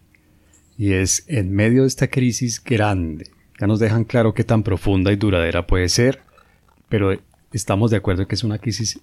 Y 0.77 0.93
es, 0.93 1.25
en 1.27 1.51
medio 1.51 1.81
de 1.81 1.87
esta 1.87 2.07
crisis 2.07 2.63
grande, 2.63 3.27
ya 3.59 3.67
nos 3.67 3.79
dejan 3.79 4.05
claro 4.05 4.33
qué 4.33 4.43
tan 4.43 4.63
profunda 4.63 5.11
y 5.11 5.17
duradera 5.17 5.67
puede 5.67 5.89
ser, 5.89 6.21
pero 6.87 7.17
estamos 7.51 7.91
de 7.91 7.97
acuerdo 7.97 8.21
en 8.21 8.27
que 8.27 8.35
es 8.35 8.43
una 8.43 8.59
crisis 8.59 8.99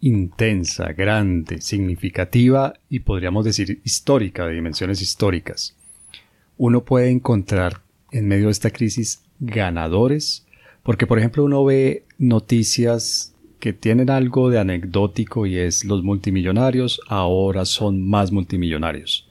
intensa, 0.00 0.92
grande, 0.92 1.60
significativa 1.60 2.74
y 2.88 3.00
podríamos 3.00 3.44
decir 3.44 3.80
histórica, 3.84 4.46
de 4.46 4.54
dimensiones 4.54 5.02
históricas. 5.02 5.76
Uno 6.56 6.84
puede 6.84 7.10
encontrar 7.10 7.82
en 8.12 8.28
medio 8.28 8.46
de 8.46 8.52
esta 8.52 8.70
crisis 8.70 9.22
ganadores, 9.40 10.46
porque 10.82 11.06
por 11.06 11.18
ejemplo 11.18 11.44
uno 11.44 11.64
ve 11.64 12.04
noticias 12.18 13.34
que 13.58 13.72
tienen 13.72 14.10
algo 14.10 14.50
de 14.50 14.58
anecdótico 14.58 15.46
y 15.46 15.56
es 15.56 15.84
los 15.84 16.02
multimillonarios 16.02 17.00
ahora 17.08 17.64
son 17.64 18.06
más 18.06 18.32
multimillonarios. 18.32 19.28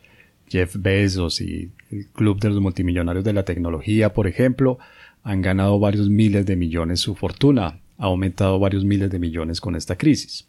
Jeff 0.48 0.76
Bezos 0.78 1.42
y 1.42 1.72
el 1.92 2.08
Club 2.08 2.40
de 2.40 2.50
los 2.50 2.62
Multimillonarios 2.62 3.26
de 3.26 3.34
la 3.34 3.44
Tecnología, 3.44 4.14
por 4.14 4.28
ejemplo, 4.28 4.78
han 5.24 5.42
ganado 5.42 5.80
varios 5.80 6.10
miles 6.10 6.46
de 6.46 6.56
millones 6.56 7.00
su 7.00 7.16
fortuna, 7.16 7.80
ha 7.98 8.06
aumentado 8.06 8.60
varios 8.60 8.86
miles 8.86 9.10
de 9.10 9.20
millones 9.20 9.60
con 9.60 9.76
esta 9.76 9.98
crisis. 9.98 10.48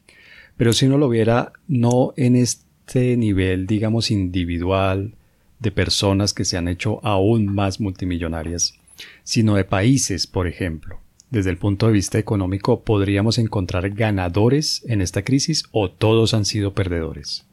Pero 0.56 0.72
si 0.72 0.86
uno 0.86 0.98
lo 0.98 1.08
viera 1.08 1.52
no 1.66 2.12
en 2.16 2.36
este 2.36 3.16
nivel, 3.16 3.66
digamos, 3.66 4.10
individual 4.10 5.14
de 5.58 5.70
personas 5.70 6.34
que 6.34 6.44
se 6.44 6.56
han 6.56 6.68
hecho 6.68 7.04
aún 7.04 7.46
más 7.46 7.80
multimillonarias, 7.80 8.78
sino 9.22 9.54
de 9.56 9.64
países, 9.64 10.26
por 10.26 10.46
ejemplo. 10.46 11.00
Desde 11.30 11.50
el 11.50 11.58
punto 11.58 11.86
de 11.86 11.92
vista 11.92 12.18
económico, 12.18 12.82
¿podríamos 12.82 13.38
encontrar 13.38 13.90
ganadores 13.90 14.84
en 14.88 15.00
esta 15.00 15.22
crisis 15.22 15.64
o 15.72 15.90
todos 15.90 16.34
han 16.34 16.44
sido 16.44 16.72
perdedores? 16.72 17.48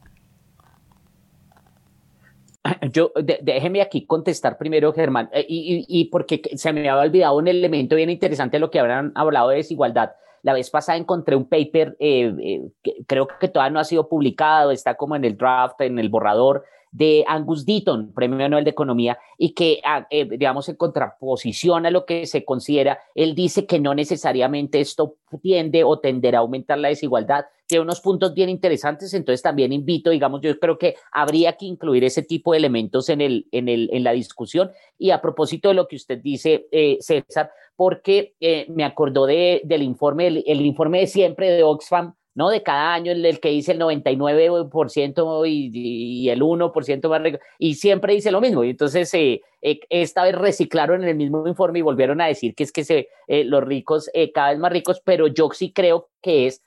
Yo, 2.92 3.12
déjeme 3.42 3.82
aquí 3.82 4.06
contestar 4.06 4.56
primero, 4.56 4.92
Germán, 4.92 5.28
eh, 5.32 5.44
y, 5.48 6.04
porque 6.06 6.40
se 6.54 6.72
me 6.72 6.88
había 6.88 7.02
olvidado 7.02 7.36
un 7.36 7.48
elemento 7.48 7.96
bien 7.96 8.08
interesante 8.08 8.56
de 8.56 8.60
lo 8.60 8.70
que 8.70 8.78
habrán 8.78 9.12
hablado 9.14 9.50
de 9.50 9.56
desigualdad. 9.56 10.12
La 10.42 10.54
vez 10.54 10.70
pasada 10.70 10.96
encontré 10.96 11.36
un 11.36 11.46
paper, 11.46 11.96
eh, 11.98 12.32
eh, 12.40 12.62
que 12.82 13.04
creo 13.06 13.28
que 13.38 13.48
todavía 13.48 13.72
no 13.72 13.80
ha 13.80 13.84
sido 13.84 14.08
publicado, 14.08 14.70
está 14.70 14.94
como 14.94 15.16
en 15.16 15.24
el 15.24 15.36
draft, 15.36 15.80
en 15.80 15.98
el 15.98 16.08
borrador, 16.08 16.64
de 16.94 17.24
Angus 17.26 17.66
Deaton, 17.66 18.12
Premio 18.12 18.48
Nobel 18.48 18.62
de 18.62 18.70
Economía, 18.70 19.18
y 19.36 19.52
que, 19.52 19.80
ah, 19.84 20.06
eh, 20.10 20.26
digamos, 20.26 20.68
en 20.68 20.76
contraposición 20.76 21.86
a 21.86 21.90
lo 21.90 22.06
que 22.06 22.24
se 22.24 22.44
considera, 22.44 23.00
él 23.16 23.34
dice 23.34 23.66
que 23.66 23.80
no 23.80 23.96
necesariamente 23.96 24.80
esto 24.80 25.16
tiende 25.42 25.82
o 25.82 25.98
tenderá 25.98 26.38
a 26.38 26.42
aumentar 26.42 26.78
la 26.78 26.88
desigualdad. 26.88 27.46
Tiene 27.66 27.82
unos 27.82 28.00
puntos 28.00 28.32
bien 28.32 28.48
interesantes, 28.48 29.12
entonces 29.12 29.42
también 29.42 29.72
invito, 29.72 30.10
digamos, 30.10 30.40
yo 30.40 30.56
creo 30.60 30.78
que 30.78 30.94
habría 31.10 31.54
que 31.54 31.66
incluir 31.66 32.04
ese 32.04 32.22
tipo 32.22 32.52
de 32.52 32.58
elementos 32.58 33.08
en, 33.08 33.20
el, 33.20 33.48
en, 33.50 33.68
el, 33.68 33.90
en 33.92 34.04
la 34.04 34.12
discusión. 34.12 34.70
Y 34.96 35.10
a 35.10 35.20
propósito 35.20 35.70
de 35.70 35.74
lo 35.74 35.88
que 35.88 35.96
usted 35.96 36.20
dice, 36.20 36.68
eh, 36.70 36.98
César, 37.00 37.50
porque 37.74 38.34
eh, 38.38 38.66
me 38.68 38.84
acordó 38.84 39.26
de, 39.26 39.62
del 39.64 39.82
informe, 39.82 40.28
el 40.28 40.60
informe 40.60 41.00
de 41.00 41.06
siempre 41.08 41.50
de 41.50 41.64
Oxfam, 41.64 42.14
¿no? 42.34 42.50
De 42.50 42.62
cada 42.62 42.94
año, 42.94 43.12
el, 43.12 43.40
que 43.40 43.50
dice 43.50 43.72
el 43.72 43.80
99% 43.80 45.48
y, 45.48 45.70
y, 45.72 46.28
el 46.30 46.42
1% 46.42 47.08
más 47.08 47.22
rico, 47.22 47.38
y 47.58 47.74
siempre 47.74 48.14
dice 48.14 48.32
lo 48.32 48.40
mismo. 48.40 48.64
Y 48.64 48.70
entonces, 48.70 49.12
eh, 49.14 49.42
eh, 49.62 49.80
esta 49.88 50.24
vez 50.24 50.34
reciclaron 50.34 51.04
el 51.04 51.14
mismo 51.14 51.46
informe 51.46 51.78
y 51.78 51.82
volvieron 51.82 52.20
a 52.20 52.26
decir 52.26 52.54
que 52.54 52.64
es 52.64 52.72
que 52.72 52.84
se, 52.84 53.08
eh, 53.28 53.44
los 53.44 53.62
ricos 53.62 54.10
cada 54.34 54.50
vez 54.50 54.58
más 54.58 54.72
ricos, 54.72 55.00
pero 55.04 55.28
yo 55.28 55.48
sí 55.52 55.72
creo 55.72 56.08
que 56.20 56.46
es 56.46 56.62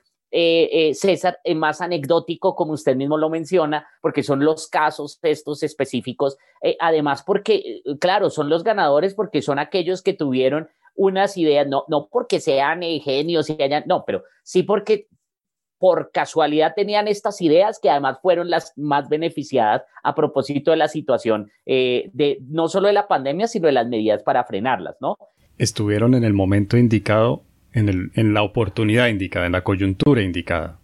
César, 1.00 1.40
más 1.56 1.80
anecdótico, 1.80 2.54
como 2.56 2.74
usted 2.74 2.96
mismo 2.96 3.18
lo 3.18 3.30
menciona, 3.30 3.88
porque 4.02 4.24
son 4.24 4.44
los 4.44 4.68
casos 4.68 5.20
estos 5.24 5.64
específicos, 5.64 6.38
además 6.80 7.24
porque, 7.26 7.82
claro, 8.00 8.30
son 8.30 8.50
los 8.50 8.64
ganadores 8.64 9.16
porque 9.16 9.42
son 9.42 9.58
aquellos 9.58 10.02
que 10.02 10.14
tuvieron 10.14 10.68
unas 10.96 11.38
ideas, 11.38 11.66
no, 11.68 11.86
no 11.88 12.10
porque 12.12 12.42
sean 12.42 12.82
genios 12.82 13.50
y 13.50 13.58
no, 13.86 14.04
pero 14.06 14.24
sí 14.44 14.64
porque 14.64 15.08
por 15.80 16.12
casualidad 16.12 16.74
tenían 16.76 17.08
estas 17.08 17.42
ideas 17.42 17.80
que 17.82 17.90
además 17.90 18.20
fueron 18.22 18.50
las 18.50 18.74
más 18.78 19.10
beneficiadas 19.10 19.84
a 20.04 20.16
propósito 20.16 20.72
de 20.72 20.78
la 20.78 20.88
situación 20.88 21.52
eh, 21.66 22.10
de 22.13 22.40
no 22.50 22.68
solo 22.68 22.88
de 22.88 22.94
la 22.94 23.08
pandemia, 23.08 23.48
sino 23.48 23.68
de 23.68 23.74
las 23.74 23.88
medidas 23.88 24.24
para 24.24 24.44
frenarlas, 24.44 24.96
¿no? 25.02 25.18
Estuvieron 25.58 26.13
en 26.13 26.24
el 26.24 26.34
momento 26.34 26.78
indicado, 26.78 27.44
en, 27.74 27.90
el, 27.90 28.12
en 28.16 28.34
la 28.34 28.44
oportunidad 28.44 29.08
indicada, 29.08 29.46
en 29.46 29.52
la 29.54 29.63
coyuntura 29.63 30.22
indicada. 30.22 30.80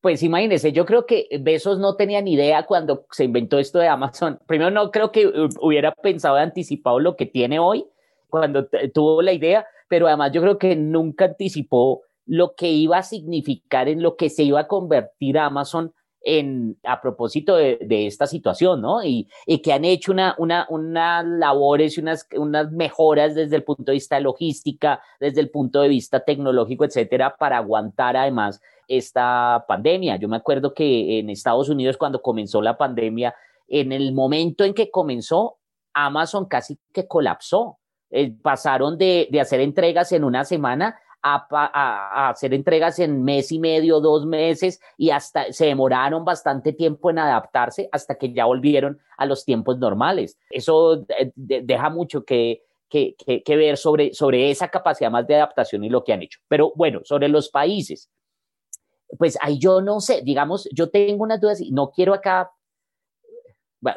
Pues 0.00 0.22
imagínense, 0.22 0.72
yo 0.72 0.84
creo 0.84 1.06
que 1.06 1.28
Besos 1.40 1.78
no 1.78 1.96
tenía 1.96 2.20
ni 2.20 2.34
idea 2.34 2.64
cuando 2.64 3.06
se 3.10 3.24
inventó 3.24 3.58
esto 3.58 3.78
de 3.78 3.88
Amazon. 3.88 4.38
Primero, 4.46 4.70
no 4.70 4.90
creo 4.90 5.10
que 5.10 5.32
hubiera 5.62 5.92
pensado, 5.92 6.36
anticipado 6.36 7.00
lo 7.00 7.16
que 7.16 7.24
tiene 7.24 7.58
hoy 7.58 7.86
cuando 8.28 8.68
tuvo 8.92 9.22
la 9.22 9.32
idea, 9.32 9.64
pero 9.88 10.06
además 10.06 10.32
yo 10.32 10.42
creo 10.42 10.58
que 10.58 10.76
nunca 10.76 11.24
anticipó 11.24 12.02
lo 12.26 12.54
que 12.54 12.70
iba 12.70 12.98
a 12.98 13.02
significar 13.02 13.88
en 13.88 14.02
lo 14.02 14.16
que 14.16 14.30
se 14.30 14.44
iba 14.44 14.60
a 14.60 14.68
convertir 14.68 15.38
Amazon 15.38 15.92
en, 16.24 16.78
a 16.82 17.00
propósito 17.02 17.54
de, 17.56 18.06
esta 18.06 18.26
situación, 18.26 18.80
¿no? 18.80 19.04
Y, 19.04 19.28
que 19.62 19.72
han 19.72 19.84
hecho 19.84 20.10
una, 20.10 20.34
una, 20.38 20.66
unas 20.70 21.24
labores 21.24 21.98
y 21.98 22.00
unas, 22.00 22.26
mejoras 22.72 23.34
desde 23.34 23.56
el 23.56 23.62
punto 23.62 23.84
de 23.84 23.92
vista 23.92 24.18
logística, 24.20 25.00
desde 25.20 25.42
el 25.42 25.50
punto 25.50 25.82
de 25.82 25.88
vista 25.88 26.20
tecnológico, 26.20 26.84
etcétera, 26.84 27.36
para 27.36 27.58
aguantar 27.58 28.16
además 28.16 28.60
esta 28.88 29.64
pandemia. 29.68 30.16
Yo 30.16 30.28
me 30.28 30.38
acuerdo 30.38 30.72
que 30.72 31.18
en 31.18 31.28
Estados 31.28 31.68
Unidos, 31.68 31.98
cuando 31.98 32.22
comenzó 32.22 32.62
la 32.62 32.78
pandemia, 32.78 33.34
en 33.68 33.92
el 33.92 34.12
momento 34.12 34.64
en 34.64 34.72
que 34.74 34.90
comenzó, 34.90 35.58
Amazon 35.92 36.46
casi 36.46 36.78
que 36.92 37.06
colapsó. 37.06 37.78
Eh, 38.10 38.32
pasaron 38.42 38.96
de 38.96 39.28
hacer 39.40 39.60
entregas 39.60 40.12
en 40.12 40.24
una 40.24 40.44
semana 40.44 40.96
a, 41.24 42.28
hacer 42.28 42.52
entregas 42.52 42.98
en 42.98 43.24
mes 43.24 43.50
y 43.50 43.58
medio, 43.58 44.00
dos 44.00 44.26
meses, 44.26 44.80
y 44.98 45.10
hasta 45.10 45.52
se 45.52 45.66
demoraron 45.66 46.24
bastante 46.24 46.72
tiempo 46.72 47.10
en 47.10 47.18
adaptarse 47.18 47.88
hasta 47.92 48.16
que 48.16 48.32
ya 48.32 48.44
volvieron 48.44 48.98
a 49.16 49.26
los 49.26 49.44
tiempos 49.44 49.78
normales. 49.78 50.38
Eso 50.50 51.06
eh, 51.18 51.32
deja 51.34 51.88
mucho 51.88 52.24
que, 52.24 52.62
que, 52.88 53.14
que, 53.16 53.56
ver 53.56 53.76
sobre, 53.76 54.12
sobre 54.12 54.50
esa 54.50 54.68
capacidad 54.68 55.10
más 55.10 55.26
de 55.26 55.36
adaptación 55.36 55.82
y 55.84 55.88
lo 55.88 56.04
que 56.04 56.12
han 56.12 56.22
hecho. 56.22 56.40
Pero 56.46 56.72
bueno, 56.76 57.00
sobre 57.04 57.28
los 57.28 57.48
países, 57.48 58.10
pues 59.18 59.38
ahí 59.40 59.58
yo 59.58 59.80
no 59.80 60.00
sé, 60.00 60.20
digamos, 60.22 60.68
yo 60.72 60.90
tengo 60.90 61.24
unas 61.24 61.40
dudas 61.40 61.60
y 61.60 61.72
no 61.72 61.90
quiero 61.90 62.12
acá 62.12 62.50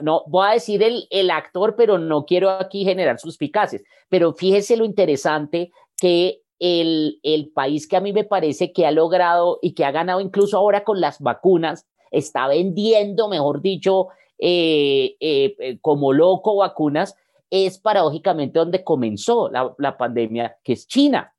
no 0.01 0.25
voy 0.27 0.49
a 0.49 0.53
decir 0.53 0.83
el, 0.83 1.07
el, 1.11 1.31
actor, 1.31 1.77
pero 1.77 1.97
no 1.97 2.25
quiero 2.25 2.49
aquí 2.49 2.83
generar 2.83 3.21
suspicacias. 3.21 3.81
Pero 4.09 4.33
fíjese 4.33 4.75
lo 4.75 4.83
interesante 4.83 5.71
que 5.95 6.41
el, 6.59 7.19
el 7.23 7.49
país 7.49 7.87
que 7.87 7.97
a 7.97 8.01
mí 8.01 8.13
me 8.13 8.23
parece 8.23 8.71
que 8.71 8.85
ha 8.85 8.91
logrado 8.91 9.59
y 9.61 9.73
que 9.73 9.85
ha 9.85 9.91
ganado 9.91 10.19
incluso 10.21 10.57
ahora 10.57 10.83
con 10.83 11.01
las 11.01 11.19
vacunas, 11.19 11.85
está 12.11 12.47
vendiendo, 12.47 13.29
mejor 13.29 13.61
dicho, 13.61 14.07
eh, 14.39 15.15
eh, 15.19 15.55
eh, 15.59 15.77
como 15.81 16.13
loco 16.13 16.57
vacunas, 16.57 17.15
es 17.49 17.79
paradójicamente 17.79 18.59
donde 18.59 18.83
comenzó 18.83 19.49
la, 19.49 19.73
la 19.77 19.97
pandemia, 19.97 20.57
que 20.63 20.73
es 20.73 20.87
China, 20.87 21.33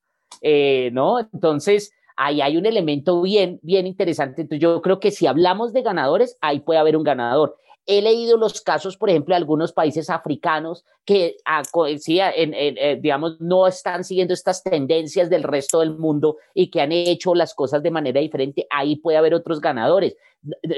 ¿no? 0.93 1.21
Entonces, 1.21 1.93
ahí 2.17 2.41
hay 2.41 2.57
un 2.57 2.67
elemento 2.67 3.21
bien, 3.23 3.61
bien 3.63 3.87
interesante. 3.87 4.43
Entonces, 4.43 4.63
yo 4.63 4.81
creo 4.81 5.01
que 5.01 5.11
si 5.11 5.27
hablamos 5.27 5.73
de 5.73 5.83
ganadores, 5.83 6.37
ahí 6.41 6.61
puede 6.61 6.81
haber 6.81 6.97
un 6.97 7.05
ganador. 7.05 7.57
He 7.89 8.03
leído 8.03 8.37
los 8.37 8.61
casos, 8.61 8.99
por 8.99 9.09
ejemplo, 9.09 9.33
de 9.33 9.39
algunos 9.39 9.73
países 9.73 10.11
africanos 10.11 10.85
que, 11.07 11.39
ah, 11.47 11.63
eh, 11.97 12.99
digamos, 13.01 13.41
no 13.41 13.67
están 13.67 14.05
siguiendo 14.05 14.35
estas 14.35 14.63
tendencias 14.63 15.31
del 15.31 15.43
resto 15.43 15.81
del 15.81 15.97
mundo 15.97 16.37
y 16.53 16.71
que 16.71 16.83
han 16.83 16.93
hecho 16.93 17.35
las 17.35 17.55
cosas 17.55 17.83
de 17.83 17.91
manera 17.91 18.21
diferente. 18.21 18.67
Ahí 18.69 18.97
puede 18.97 19.17
haber 19.17 19.33
otros 19.33 19.63
ganadores. 19.63 20.17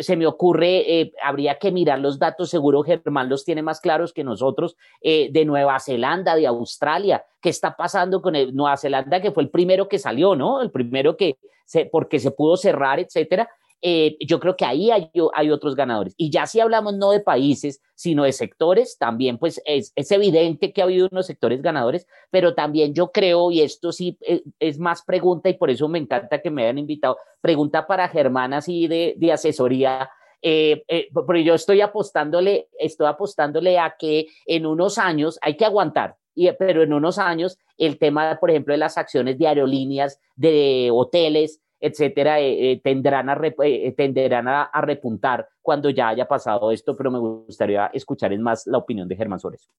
Se 0.03 0.17
me 0.17 0.25
ocurre, 0.29 1.01
eh, 1.01 1.13
habría 1.21 1.59
que 1.59 1.73
mirar 1.73 1.99
los 1.99 2.21
datos, 2.21 2.49
seguro 2.49 2.85
Germán 2.85 3.29
los 3.29 3.45
tiene 3.45 3.63
más 3.63 3.81
claros 3.81 4.13
que 4.13 4.23
nosotros, 4.23 4.77
eh, 5.01 5.31
de 5.33 5.45
Nueva 5.45 5.81
Zelanda, 5.81 6.37
de 6.37 6.47
Australia. 6.47 7.25
¿Qué 7.41 7.49
está 7.49 7.77
pasando 7.77 8.23
con 8.23 8.35
Nueva 8.55 8.77
Zelanda, 8.77 9.21
que 9.21 9.33
fue 9.33 9.43
el 9.43 9.51
primero 9.51 9.89
que 9.89 9.99
salió, 9.99 10.37
¿no? 10.37 10.63
El 10.63 10.71
primero 10.71 11.17
que, 11.17 11.39
se, 11.65 11.87
porque 11.87 12.21
se 12.21 12.31
pudo 12.31 12.57
cerrar, 12.57 13.01
etcétera 13.01 13.51
eh, 13.83 14.17
yo 14.21 14.41
creo 14.41 14.57
que 14.57 14.65
ahí 14.65 14.91
hay, 14.91 15.11
hay, 15.35 15.51
otros 15.51 15.75
ganadores. 15.75 16.15
Y 16.17 16.31
ya 16.31 16.47
si 16.47 16.61
hablamos 16.61 16.95
no 16.97 17.13
de 17.13 17.21
países, 17.21 17.81
sino 17.95 18.25
de 18.25 18.33
sectores, 18.33 18.99
también 18.99 19.39
pues 19.39 19.63
es, 19.65 19.93
es, 19.97 20.11
evidente 20.13 20.73
que 20.73 20.83
ha 20.83 20.85
habido 20.85 21.09
unos 21.11 21.27
sectores 21.27 21.63
ganadores, 21.63 22.07
pero 22.31 22.55
también 22.55 22.95
yo 22.95 23.11
creo, 23.11 23.51
y 23.51 23.63
esto 23.63 23.93
sí 23.93 24.19
es, 24.21 24.43
es, 24.59 24.79
más 24.79 25.03
pregunta 25.03 25.49
y 25.49 25.55
por 25.55 25.71
eso 25.71 25.89
me 25.89 25.99
encanta 25.99 26.41
que 26.41 26.51
me 26.51 26.63
hayan 26.63 26.79
invitado, 26.79 27.17
pregunta 27.41 27.87
para 27.87 28.09
Germán 28.09 28.53
así 28.53 28.87
de, 28.87 29.15
de 29.17 29.33
asesoría. 29.33 30.11
Eh, 30.43 30.85
eh, 30.89 31.09
pero 31.27 31.39
yo 31.39 31.55
estoy 31.55 31.81
apostándole, 31.81 32.69
estoy 32.79 33.07
apostándole 33.07 33.79
a 33.79 33.97
que 33.99 34.27
en 34.47 34.67
unos 34.67 34.99
años 34.99 35.39
hay 35.43 35.57
que 35.57 35.65
aguantar, 35.65 36.17
y, 36.35 36.51
pero 36.53 36.83
en 36.83 36.93
unos 36.93 37.19
años 37.19 37.59
el 37.77 37.99
tema, 37.99 38.39
por 38.39 38.51
ejemplo, 38.51 38.73
de 38.73 38.79
las 38.79 38.99
acciones 38.99 39.39
de 39.39 39.49
aerolíneas, 39.49 40.21
de 40.37 40.91
hoteles, 40.93 41.61
etcétera, 41.81 42.41
eh, 42.41 42.73
eh, 42.73 42.81
tendrán, 42.83 43.31
a, 43.31 43.41
eh, 43.65 43.95
tenderán 43.97 44.49
a, 44.49 44.71
repuntar 44.83 45.49
cuando 45.63 45.91
ya 45.91 46.09
haya 46.09 46.27
pasado 46.27 46.71
esto, 46.71 46.97
pero 46.97 47.11
me 47.11 47.19
gustaría 47.19 47.87
escuchar 47.95 48.33
en 48.33 48.43
más 48.43 48.67
la 48.67 48.79
opinión 48.79 49.09
de 49.09 49.17
Germán 49.17 49.41
sobre 49.41 49.57
eso. 49.57 49.71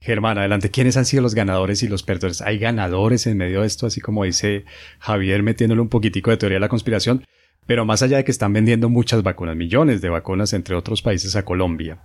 Germán, 0.00 0.38
adelante. 0.38 0.70
¿Quiénes 0.70 0.96
han 0.96 1.06
sido 1.06 1.22
los 1.22 1.34
ganadores 1.34 1.82
y 1.82 1.88
los 1.88 2.04
perdedores? 2.04 2.40
¿Hay 2.42 2.58
ganadores 2.58 3.26
en 3.26 3.36
medio 3.36 3.62
de 3.62 3.66
esto, 3.66 3.86
así 3.86 4.00
como 4.00 4.24
dice 4.24 4.64
Javier, 5.00 5.42
metiéndole 5.42 5.80
un 5.80 5.88
poquitico 5.88 6.30
de 6.30 6.36
teoría 6.36 6.56
de 6.56 6.60
la 6.60 6.68
conspiración? 6.68 7.24
Pero 7.66 7.84
más 7.84 8.02
allá 8.02 8.18
de 8.18 8.24
que 8.24 8.30
están 8.30 8.52
vendiendo 8.52 8.88
muchas 8.88 9.22
vacunas, 9.22 9.56
millones 9.56 10.00
de 10.00 10.08
vacunas 10.08 10.52
entre 10.52 10.76
otros 10.76 11.02
países 11.02 11.34
a 11.34 11.44
Colombia, 11.44 11.98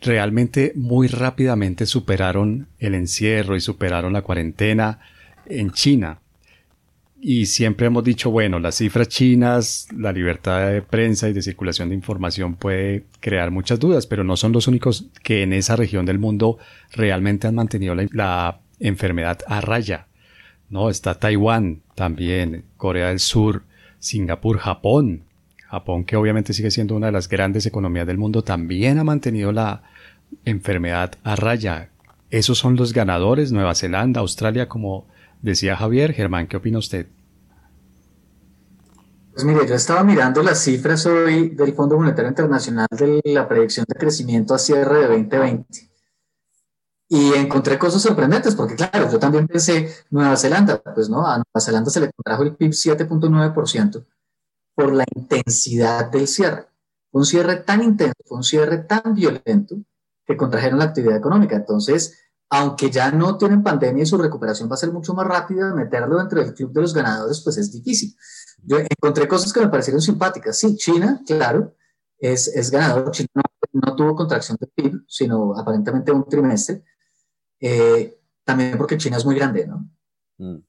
realmente 0.00 0.72
muy 0.76 1.08
rápidamente 1.08 1.86
superaron 1.86 2.68
el 2.78 2.94
encierro 2.94 3.56
y 3.56 3.60
superaron 3.60 4.12
la 4.12 4.22
cuarentena 4.22 5.00
en 5.46 5.72
China 5.72 6.20
y 7.20 7.46
siempre 7.46 7.88
hemos 7.88 8.04
dicho, 8.04 8.30
bueno, 8.30 8.60
las 8.60 8.76
cifras 8.76 9.08
chinas, 9.08 9.88
la 9.96 10.12
libertad 10.12 10.70
de 10.70 10.82
prensa 10.82 11.28
y 11.28 11.32
de 11.32 11.42
circulación 11.42 11.88
de 11.88 11.96
información 11.96 12.54
puede 12.54 13.06
crear 13.20 13.50
muchas 13.50 13.80
dudas, 13.80 14.06
pero 14.06 14.22
no 14.22 14.36
son 14.36 14.52
los 14.52 14.68
únicos 14.68 15.06
que 15.24 15.42
en 15.42 15.52
esa 15.52 15.74
región 15.74 16.06
del 16.06 16.20
mundo 16.20 16.58
realmente 16.92 17.48
han 17.48 17.56
mantenido 17.56 17.94
la, 18.12 18.60
enfermedad 18.80 19.40
a 19.48 19.60
raya. 19.60 20.06
No, 20.70 20.88
está 20.88 21.18
Taiwán 21.18 21.80
también, 21.96 22.62
Corea 22.76 23.08
del 23.08 23.18
Sur, 23.18 23.64
Singapur, 23.98 24.58
Japón. 24.58 25.24
Japón, 25.66 26.04
que 26.04 26.14
obviamente 26.14 26.52
sigue 26.52 26.70
siendo 26.70 26.94
una 26.94 27.06
de 27.06 27.12
las 27.12 27.28
grandes 27.28 27.66
economías 27.66 28.06
del 28.06 28.18
mundo, 28.18 28.44
también 28.44 28.98
ha 28.98 29.04
mantenido 29.04 29.50
la 29.50 29.82
enfermedad 30.44 31.12
a 31.24 31.34
raya. 31.34 31.90
Esos 32.30 32.58
son 32.58 32.76
los 32.76 32.92
ganadores, 32.92 33.50
Nueva 33.50 33.74
Zelanda, 33.74 34.20
Australia, 34.20 34.68
como 34.68 35.06
Decía 35.42 35.76
Javier, 35.76 36.12
Germán, 36.12 36.48
¿qué 36.48 36.56
opina 36.56 36.78
usted? 36.78 37.06
Pues 39.32 39.44
mire, 39.44 39.66
yo 39.68 39.74
estaba 39.74 40.02
mirando 40.02 40.42
las 40.42 40.62
cifras 40.64 41.06
hoy 41.06 41.50
del 41.50 41.72
Fondo 41.72 41.96
Monetario 41.96 42.28
Internacional 42.28 42.88
de 42.90 43.20
la 43.24 43.46
predicción 43.46 43.86
de 43.88 43.94
crecimiento 43.94 44.52
a 44.52 44.58
cierre 44.58 45.00
de 45.00 45.06
2020 45.06 45.88
y 47.08 47.32
encontré 47.34 47.78
cosas 47.78 48.02
sorprendentes, 48.02 48.54
porque 48.54 48.74
claro, 48.74 49.10
yo 49.10 49.18
también 49.18 49.46
pensé 49.46 49.94
Nueva 50.10 50.36
Zelanda, 50.36 50.82
pues 50.82 51.08
no, 51.08 51.26
a 51.26 51.36
Nueva 51.36 51.60
Zelanda 51.60 51.90
se 51.90 52.00
le 52.00 52.10
contrajo 52.12 52.42
el 52.42 52.56
PIB 52.56 52.72
7.9% 52.72 54.04
por 54.74 54.92
la 54.92 55.04
intensidad 55.14 56.10
del 56.10 56.28
cierre. 56.28 56.66
Un 57.12 57.24
cierre 57.24 57.56
tan 57.56 57.82
intenso, 57.82 58.14
un 58.30 58.44
cierre 58.44 58.78
tan 58.78 59.14
violento 59.14 59.76
que 60.26 60.36
contrajeron 60.36 60.78
la 60.78 60.84
actividad 60.84 61.16
económica. 61.16 61.56
Entonces, 61.56 62.27
aunque 62.50 62.90
ya 62.90 63.10
no 63.10 63.36
tienen 63.36 63.62
pandemia 63.62 64.02
y 64.02 64.06
su 64.06 64.16
recuperación 64.16 64.70
va 64.70 64.74
a 64.74 64.78
ser 64.78 64.92
mucho 64.92 65.14
más 65.14 65.26
rápida, 65.26 65.74
meterlo 65.74 66.18
dentro 66.18 66.40
del 66.40 66.54
club 66.54 66.72
de 66.72 66.80
los 66.80 66.94
ganadores, 66.94 67.42
pues 67.42 67.58
es 67.58 67.70
difícil. 67.70 68.16
Yo 68.62 68.78
encontré 68.78 69.28
cosas 69.28 69.52
que 69.52 69.60
me 69.60 69.68
parecieron 69.68 70.00
simpáticas. 70.00 70.58
Sí, 70.58 70.76
China, 70.76 71.22
claro, 71.26 71.74
es, 72.18 72.48
es 72.48 72.70
ganador. 72.70 73.10
China 73.10 73.28
no, 73.72 73.94
tuvo 73.94 74.16
contracción 74.16 74.56
de 74.60 74.66
PIB, 74.66 75.04
sino 75.06 75.56
aparentemente 75.58 76.10
un 76.10 76.26
trimestre. 76.26 76.84
Eh, 77.60 78.18
también 78.44 78.78
porque 78.78 78.96
China 78.96 79.18
es 79.18 79.24
muy 79.24 79.34
grande, 79.34 79.66
¿no? 79.66 79.88
Mm. 80.38 80.62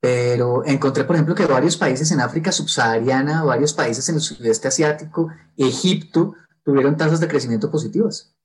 Pero 0.00 0.64
encontré, 0.64 1.04
por 1.04 1.16
ejemplo, 1.16 1.34
que 1.34 1.46
varios 1.46 1.76
países 1.76 2.10
en 2.12 2.20
África 2.20 2.52
subsahariana, 2.52 3.42
varios 3.44 3.74
países 3.74 4.08
en 4.08 4.16
el 4.16 4.20
sudeste 4.20 4.68
asiático, 4.68 5.28
Egipto, 5.56 6.34
tuvieron 6.62 6.96
tasas 6.96 7.20
de 7.20 7.28
crecimiento 7.28 7.70
positivas. 7.70 8.35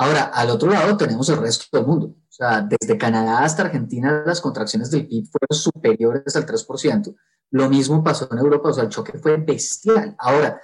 Ahora, 0.00 0.30
al 0.32 0.48
otro 0.48 0.70
lado 0.70 0.96
tenemos 0.96 1.28
el 1.28 1.36
resto 1.36 1.76
del 1.76 1.86
mundo. 1.86 2.06
O 2.06 2.32
sea, 2.32 2.62
desde 2.62 2.96
Canadá 2.96 3.44
hasta 3.44 3.64
Argentina 3.64 4.22
las 4.24 4.40
contracciones 4.40 4.90
del 4.90 5.06
PIB 5.06 5.28
fueron 5.30 5.62
superiores 5.62 6.34
al 6.36 6.46
3%. 6.46 7.14
Lo 7.50 7.68
mismo 7.68 8.02
pasó 8.02 8.26
en 8.32 8.38
Europa, 8.38 8.70
o 8.70 8.72
sea, 8.72 8.84
el 8.84 8.88
choque 8.88 9.18
fue 9.18 9.36
bestial. 9.36 10.16
Ahora, 10.18 10.58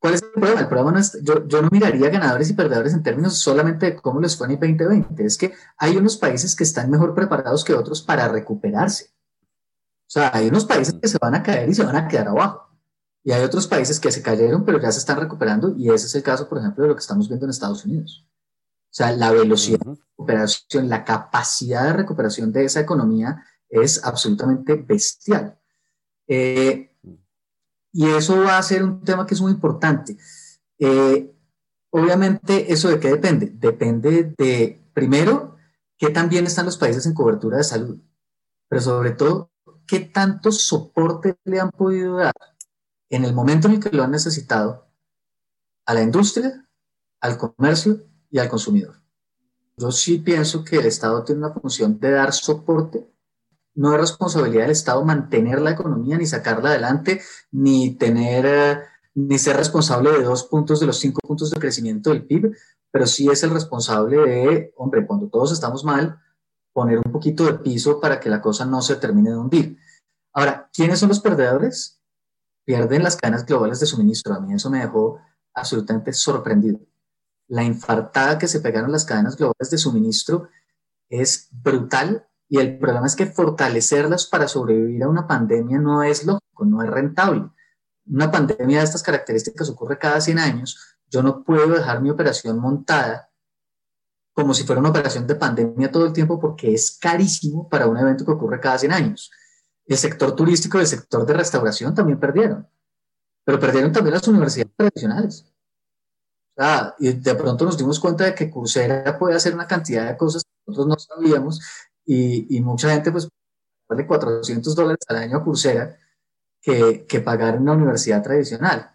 ¿cuál 0.00 0.14
es 0.14 0.22
el 0.22 0.30
problema? 0.30 0.60
El 0.60 0.68
problema 0.68 0.92
no 0.92 0.98
es, 0.98 1.22
yo, 1.22 1.46
yo 1.46 1.60
no 1.60 1.68
miraría 1.70 2.08
ganadores 2.08 2.48
y 2.48 2.54
perdedores 2.54 2.94
en 2.94 3.02
términos 3.02 3.36
solamente 3.36 3.84
de 3.84 3.96
cómo 3.96 4.18
les 4.18 4.34
fue 4.34 4.46
en 4.46 4.52
el 4.52 4.78
2020. 4.78 5.26
Es 5.26 5.36
que 5.36 5.52
hay 5.76 5.98
unos 5.98 6.16
países 6.16 6.56
que 6.56 6.64
están 6.64 6.88
mejor 6.88 7.14
preparados 7.14 7.64
que 7.64 7.74
otros 7.74 8.00
para 8.00 8.28
recuperarse. 8.28 9.10
O 10.06 10.10
sea, 10.10 10.30
hay 10.32 10.48
unos 10.48 10.64
países 10.64 10.94
que 10.94 11.08
se 11.08 11.18
van 11.20 11.34
a 11.34 11.42
caer 11.42 11.68
y 11.68 11.74
se 11.74 11.84
van 11.84 11.96
a 11.96 12.08
quedar 12.08 12.28
abajo. 12.28 12.65
Y 13.26 13.32
hay 13.32 13.42
otros 13.42 13.66
países 13.66 13.98
que 13.98 14.12
se 14.12 14.22
cayeron, 14.22 14.64
pero 14.64 14.80
ya 14.80 14.92
se 14.92 15.00
están 15.00 15.18
recuperando, 15.18 15.74
y 15.76 15.90
ese 15.90 16.06
es 16.06 16.14
el 16.14 16.22
caso, 16.22 16.48
por 16.48 16.58
ejemplo, 16.58 16.84
de 16.84 16.90
lo 16.90 16.94
que 16.94 17.00
estamos 17.00 17.26
viendo 17.26 17.44
en 17.44 17.50
Estados 17.50 17.84
Unidos. 17.84 18.24
O 18.84 18.94
sea, 18.94 19.10
la 19.10 19.32
velocidad 19.32 19.80
de 19.80 19.96
recuperación, 19.96 20.88
la 20.88 21.04
capacidad 21.04 21.86
de 21.86 21.92
recuperación 21.94 22.52
de 22.52 22.66
esa 22.66 22.78
economía 22.78 23.44
es 23.68 24.04
absolutamente 24.04 24.76
bestial. 24.76 25.58
Eh, 26.28 26.96
y 27.92 28.06
eso 28.10 28.38
va 28.44 28.58
a 28.58 28.62
ser 28.62 28.84
un 28.84 29.02
tema 29.02 29.26
que 29.26 29.34
es 29.34 29.40
muy 29.40 29.50
importante. 29.50 30.16
Eh, 30.78 31.34
obviamente, 31.90 32.72
¿eso 32.72 32.90
de 32.90 33.00
qué 33.00 33.08
depende? 33.08 33.50
Depende 33.52 34.34
de, 34.38 34.88
primero, 34.94 35.56
qué 35.98 36.10
tan 36.10 36.28
bien 36.28 36.46
están 36.46 36.66
los 36.66 36.78
países 36.78 37.06
en 37.06 37.14
cobertura 37.14 37.56
de 37.56 37.64
salud, 37.64 37.98
pero 38.68 38.80
sobre 38.80 39.10
todo, 39.10 39.50
qué 39.84 39.98
tanto 39.98 40.52
soporte 40.52 41.34
le 41.42 41.58
han 41.58 41.72
podido 41.72 42.18
dar 42.18 42.32
en 43.10 43.24
el 43.24 43.34
momento 43.34 43.68
en 43.68 43.74
el 43.74 43.80
que 43.80 43.90
lo 43.90 44.02
han 44.02 44.10
necesitado 44.10 44.86
a 45.84 45.94
la 45.94 46.02
industria, 46.02 46.66
al 47.20 47.38
comercio 47.38 48.02
y 48.30 48.38
al 48.38 48.48
consumidor. 48.48 48.96
Yo 49.76 49.92
sí 49.92 50.18
pienso 50.18 50.64
que 50.64 50.76
el 50.76 50.86
Estado 50.86 51.22
tiene 51.22 51.44
una 51.44 51.52
función 51.52 52.00
de 52.00 52.10
dar 52.10 52.32
soporte. 52.32 53.06
No 53.74 53.92
es 53.92 54.00
responsabilidad 54.00 54.62
del 54.62 54.70
Estado 54.70 55.04
mantener 55.04 55.60
la 55.60 55.72
economía, 55.72 56.16
ni 56.16 56.26
sacarla 56.26 56.70
adelante, 56.70 57.20
ni 57.52 57.94
tener, 57.94 58.46
eh, 58.46 58.78
ni 59.14 59.38
ser 59.38 59.56
responsable 59.56 60.12
de 60.12 60.22
dos 60.22 60.44
puntos 60.44 60.80
de 60.80 60.86
los 60.86 60.98
cinco 60.98 61.20
puntos 61.20 61.50
de 61.50 61.60
crecimiento 61.60 62.10
del 62.10 62.26
PIB, 62.26 62.56
pero 62.90 63.06
sí 63.06 63.28
es 63.28 63.42
el 63.42 63.50
responsable 63.50 64.16
de, 64.16 64.72
hombre, 64.76 65.06
cuando 65.06 65.28
todos 65.28 65.52
estamos 65.52 65.84
mal, 65.84 66.18
poner 66.72 66.98
un 66.98 67.12
poquito 67.12 67.44
de 67.44 67.54
piso 67.54 68.00
para 68.00 68.18
que 68.18 68.30
la 68.30 68.40
cosa 68.40 68.64
no 68.64 68.80
se 68.80 68.96
termine 68.96 69.30
de 69.30 69.36
hundir. 69.36 69.78
Ahora, 70.32 70.70
¿quiénes 70.72 70.98
son 70.98 71.10
los 71.10 71.20
perdedores? 71.20 71.95
Pierden 72.66 73.04
las 73.04 73.16
cadenas 73.16 73.46
globales 73.46 73.80
de 73.80 73.86
suministro. 73.86 74.34
A 74.34 74.40
mí 74.40 74.52
eso 74.52 74.68
me 74.68 74.80
dejó 74.80 75.20
absolutamente 75.54 76.12
sorprendido. 76.12 76.80
La 77.48 77.62
infartada 77.62 78.38
que 78.38 78.48
se 78.48 78.60
pegaron 78.60 78.92
las 78.92 79.04
cadenas 79.04 79.36
globales 79.36 79.70
de 79.70 79.78
suministro 79.78 80.48
es 81.08 81.48
brutal 81.52 82.26
y 82.48 82.58
el 82.58 82.78
problema 82.78 83.06
es 83.06 83.14
que 83.14 83.26
fortalecerlas 83.26 84.26
para 84.26 84.48
sobrevivir 84.48 85.04
a 85.04 85.08
una 85.08 85.26
pandemia 85.26 85.78
no 85.78 86.02
es 86.02 86.26
lógico, 86.26 86.64
no 86.64 86.82
es 86.82 86.90
rentable. 86.90 87.48
Una 88.06 88.30
pandemia 88.30 88.78
de 88.78 88.84
estas 88.84 89.02
características 89.02 89.70
ocurre 89.70 89.98
cada 89.98 90.20
100 90.20 90.38
años. 90.38 90.98
Yo 91.08 91.22
no 91.22 91.44
puedo 91.44 91.68
dejar 91.68 92.02
mi 92.02 92.10
operación 92.10 92.58
montada 92.58 93.30
como 94.32 94.52
si 94.52 94.64
fuera 94.64 94.80
una 94.80 94.90
operación 94.90 95.26
de 95.26 95.36
pandemia 95.36 95.90
todo 95.90 96.04
el 96.04 96.12
tiempo 96.12 96.38
porque 96.38 96.74
es 96.74 96.98
carísimo 97.00 97.68
para 97.68 97.86
un 97.86 97.96
evento 97.96 98.24
que 98.24 98.32
ocurre 98.32 98.60
cada 98.60 98.76
100 98.76 98.92
años. 98.92 99.30
El 99.86 99.96
sector 99.96 100.34
turístico 100.34 100.78
y 100.78 100.82
el 100.82 100.86
sector 100.86 101.24
de 101.24 101.34
restauración 101.34 101.94
también 101.94 102.18
perdieron, 102.18 102.68
pero 103.44 103.60
perdieron 103.60 103.92
también 103.92 104.14
las 104.14 104.26
universidades 104.26 104.74
tradicionales. 104.76 105.52
y 106.98 107.12
de 107.12 107.34
pronto 107.34 107.64
nos 107.64 107.78
dimos 107.78 108.00
cuenta 108.00 108.24
de 108.24 108.34
que 108.34 108.50
Coursera 108.50 109.18
puede 109.18 109.36
hacer 109.36 109.54
una 109.54 109.66
cantidad 109.66 110.08
de 110.08 110.16
cosas 110.16 110.42
que 110.44 110.50
nosotros 110.66 110.86
no 110.88 110.98
sabíamos 110.98 111.60
y, 112.04 112.60
mucha 112.60 112.90
gente 112.90 113.12
pues 113.12 113.28
vale 113.88 114.06
400 114.06 114.74
dólares 114.74 115.04
al 115.08 115.16
año 115.16 115.36
a 115.36 115.44
Coursera 115.44 115.96
que, 116.60 117.06
que 117.06 117.20
pagar 117.20 117.54
en 117.54 117.62
una 117.62 117.74
universidad 117.74 118.22
tradicional. 118.22 118.90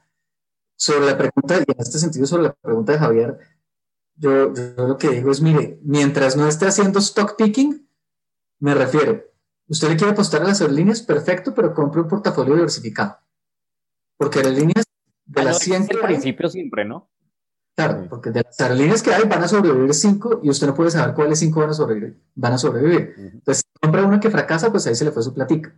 Sobre 0.75 1.05
la 1.05 1.17
pregunta, 1.17 1.57
y 1.57 1.71
en 1.71 1.79
este 1.79 1.99
sentido 1.99 2.25
sobre 2.25 2.43
la 2.43 2.53
pregunta 2.53 2.93
de 2.93 2.99
Javier, 2.99 3.39
yo, 4.15 4.53
yo 4.53 4.87
lo 4.87 4.97
que 4.97 5.09
digo 5.09 5.31
es, 5.31 5.41
mire, 5.41 5.79
mientras 5.83 6.35
no 6.35 6.47
esté 6.47 6.67
haciendo 6.67 6.99
stock 6.99 7.35
picking, 7.37 7.87
me 8.59 8.73
refiero, 8.73 9.30
usted 9.71 9.89
le 9.89 9.97
quiere 9.97 10.13
apostar 10.13 10.41
a 10.41 10.45
las 10.45 10.61
aerolíneas, 10.61 11.01
perfecto, 11.01 11.53
pero 11.53 11.73
compre 11.73 12.01
un 12.01 12.07
portafolio 12.07 12.55
diversificado. 12.55 13.17
Porque 14.17 14.39
aerolíneas 14.39 14.85
de 15.25 15.41
Ah, 15.41 15.45
las 15.45 15.53
no, 15.55 15.59
100 15.59 15.81
es 15.83 15.87
que 15.89 15.97
hay, 15.97 16.03
principio 16.03 16.49
siempre, 16.49 16.85
¿no? 16.85 17.09
claro, 17.75 18.05
porque 18.09 18.31
de 18.31 18.43
las 18.43 18.59
aerolíneas 18.59 19.01
que 19.01 19.13
hay 19.13 19.23
van 19.27 19.43
a 19.43 19.47
sobrevivir 19.47 19.93
5 19.93 20.41
y 20.43 20.49
usted 20.49 20.67
no 20.67 20.75
puede 20.75 20.91
saber 20.91 21.15
cuáles 21.15 21.39
5 21.39 21.59
van 21.59 21.69
a 21.69 21.73
sobrevivir. 21.73 22.21
Van 22.35 22.53
a 22.53 22.57
sobrevivir. 22.57 23.13
Ujú. 23.17 23.27
Entonces, 23.33 23.63
si 23.65 23.79
compra 23.81 24.05
una 24.05 24.19
que 24.19 24.29
fracasa, 24.29 24.69
pues 24.71 24.85
ahí 24.87 24.95
se 24.95 25.05
le 25.05 25.11
fue 25.11 25.23
su 25.23 25.33
platica. 25.33 25.73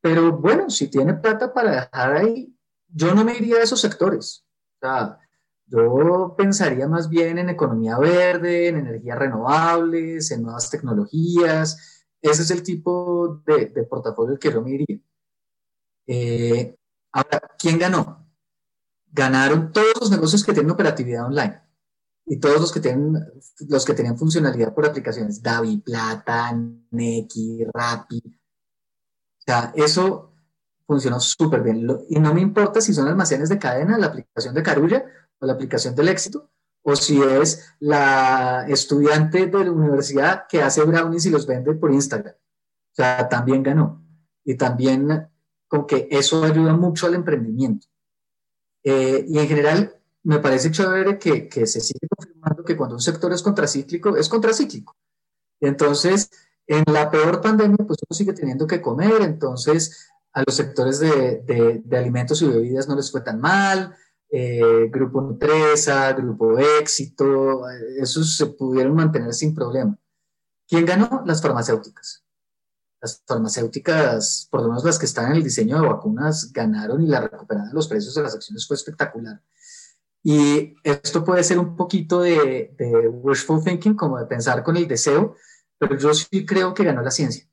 Pero 0.00 0.36
bueno, 0.36 0.68
si 0.68 0.88
tiene 0.88 1.14
plata 1.14 1.52
para 1.52 1.70
dejar 1.70 2.16
ahí, 2.16 2.54
yo 2.88 3.14
no 3.14 3.24
me 3.24 3.36
iría 3.36 3.56
a 3.56 3.62
esos 3.62 3.80
sectores. 3.80 4.44
O 4.76 4.86
sea, 4.86 5.18
yo 5.66 6.34
pensaría 6.36 6.88
más 6.88 7.08
bien 7.08 7.38
en 7.38 7.50
economía 7.50 7.98
verde, 7.98 8.68
en 8.68 8.78
energías 8.78 9.18
renovables, 9.18 10.30
en 10.30 10.42
nuevas 10.42 10.70
tecnologías. 10.70 11.97
Ese 12.20 12.42
es 12.42 12.50
el 12.50 12.62
tipo 12.62 13.42
de, 13.46 13.66
de 13.66 13.84
portafolio 13.84 14.38
que 14.38 14.52
yo 14.52 14.62
me 14.62 14.72
iría. 14.72 14.98
Eh, 16.06 16.76
ahora, 17.12 17.40
¿quién 17.58 17.78
ganó? 17.78 18.26
Ganaron 19.12 19.72
todos 19.72 19.94
los 20.00 20.10
negocios 20.10 20.44
que 20.44 20.52
tienen 20.52 20.70
operatividad 20.70 21.26
online 21.26 21.60
y 22.26 22.38
todos 22.38 22.60
los 22.60 22.72
que 22.72 22.80
tienen 22.80 23.14
los 23.68 23.84
que 23.84 23.94
tenían 23.94 24.18
funcionalidad 24.18 24.74
por 24.74 24.86
aplicaciones, 24.86 25.42
Davi, 25.42 25.78
Plata, 25.78 26.52
Neki, 26.90 27.64
Rappi. 27.72 28.22
O 28.26 29.42
sea, 29.46 29.72
eso 29.74 30.34
funcionó 30.86 31.20
súper 31.20 31.62
bien. 31.62 31.86
Y 32.08 32.18
no 32.20 32.34
me 32.34 32.40
importa 32.40 32.80
si 32.80 32.92
son 32.92 33.08
almacenes 33.08 33.48
de 33.48 33.58
cadena, 33.58 33.98
la 33.98 34.06
aplicación 34.08 34.54
de 34.54 34.62
Carulla 34.62 35.04
o 35.38 35.46
la 35.46 35.54
aplicación 35.54 35.94
del 35.94 36.08
éxito, 36.08 36.50
o 36.90 36.96
si 36.96 37.20
es 37.20 37.74
la 37.80 38.64
estudiante 38.68 39.46
de 39.46 39.64
la 39.64 39.72
universidad 39.72 40.46
que 40.48 40.62
hace 40.62 40.82
brownies 40.84 41.26
y 41.26 41.30
los 41.30 41.46
vende 41.46 41.74
por 41.74 41.92
Instagram. 41.92 42.34
O 42.34 42.94
sea, 42.94 43.28
también 43.28 43.62
ganó. 43.62 44.02
Y 44.42 44.54
también 44.56 45.28
con 45.68 45.86
que 45.86 46.08
eso 46.10 46.42
ayuda 46.42 46.72
mucho 46.74 47.06
al 47.06 47.14
emprendimiento. 47.14 47.86
Eh, 48.82 49.26
y 49.28 49.38
en 49.38 49.48
general, 49.48 50.00
me 50.22 50.38
parece 50.38 50.70
chévere 50.70 51.18
que, 51.18 51.46
que 51.46 51.66
se 51.66 51.80
sigue 51.80 52.08
confirmando 52.16 52.64
que 52.64 52.76
cuando 52.76 52.94
un 52.94 53.02
sector 53.02 53.30
es 53.34 53.42
contracíclico, 53.42 54.16
es 54.16 54.28
contracíclico. 54.30 54.96
Entonces, 55.60 56.30
en 56.66 56.84
la 56.90 57.10
peor 57.10 57.42
pandemia, 57.42 57.76
pues 57.86 57.98
uno 58.08 58.16
sigue 58.16 58.32
teniendo 58.32 58.66
que 58.66 58.80
comer, 58.80 59.20
entonces 59.20 60.08
a 60.32 60.42
los 60.46 60.54
sectores 60.56 61.00
de, 61.00 61.42
de- 61.46 61.82
de 61.84 61.98
alimentos 61.98 62.40
y 62.40 62.48
bebidas 62.48 62.88
no 62.88 62.96
les 62.96 63.10
fue 63.10 63.20
tan 63.20 63.40
mal, 63.40 63.94
eh, 64.30 64.88
Grupo 64.90 65.20
Nutresa, 65.20 66.12
Grupo 66.12 66.58
Éxito, 66.58 67.68
esos 68.00 68.36
se 68.36 68.46
pudieron 68.46 68.94
mantener 68.94 69.32
sin 69.32 69.54
problema. 69.54 69.98
¿Quién 70.66 70.84
ganó? 70.84 71.22
Las 71.24 71.40
farmacéuticas. 71.40 72.24
Las 73.00 73.22
farmacéuticas, 73.26 74.48
por 74.50 74.62
lo 74.62 74.68
menos 74.68 74.84
las 74.84 74.98
que 74.98 75.06
están 75.06 75.30
en 75.30 75.36
el 75.36 75.44
diseño 75.44 75.80
de 75.80 75.88
vacunas, 75.88 76.52
ganaron 76.52 77.02
y 77.02 77.06
la 77.06 77.20
recuperación 77.20 77.70
de 77.70 77.74
los 77.74 77.88
precios 77.88 78.14
de 78.14 78.22
las 78.22 78.34
acciones 78.34 78.66
fue 78.66 78.76
espectacular. 78.76 79.42
Y 80.22 80.74
esto 80.82 81.24
puede 81.24 81.44
ser 81.44 81.58
un 81.58 81.76
poquito 81.76 82.20
de, 82.20 82.74
de 82.76 83.08
wishful 83.08 83.62
thinking, 83.62 83.94
como 83.94 84.18
de 84.18 84.26
pensar 84.26 84.62
con 84.62 84.76
el 84.76 84.86
deseo, 84.86 85.36
pero 85.78 85.96
yo 85.96 86.12
sí 86.12 86.44
creo 86.44 86.74
que 86.74 86.84
ganó 86.84 87.02
la 87.02 87.10
ciencia 87.10 87.47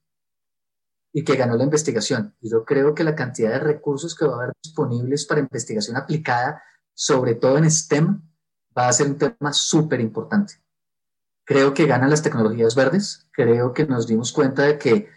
y 1.18 1.24
que 1.24 1.38
ganó 1.38 1.56
la 1.56 1.64
investigación. 1.64 2.36
Yo 2.42 2.66
creo 2.66 2.94
que 2.94 3.06
la 3.06 3.16
cantidad 3.16 3.52
de 3.52 3.60
recursos 3.60 4.14
que 4.16 4.26
va 4.26 4.34
a 4.34 4.36
haber 4.36 4.54
disponibles 4.62 5.26
para 5.26 5.40
investigación 5.40 5.96
aplicada, 5.96 6.62
sobre 6.94 7.36
todo 7.36 7.58
en 7.58 7.72
STEM, 7.72 8.22
va 8.78 8.90
a 8.90 8.94
ser 8.94 9.08
un 9.08 9.18
tema 9.18 9.54
súper 9.54 10.02
importante. 10.02 10.56
Creo 11.46 11.74
que 11.74 11.86
ganan 11.86 12.10
las 12.10 12.22
tecnologías 12.22 12.76
verdes, 12.76 13.30
creo 13.32 13.74
que 13.74 13.88
nos 13.88 14.08
dimos 14.08 14.34
cuenta 14.34 14.64
de 14.64 14.78
que 14.78 15.08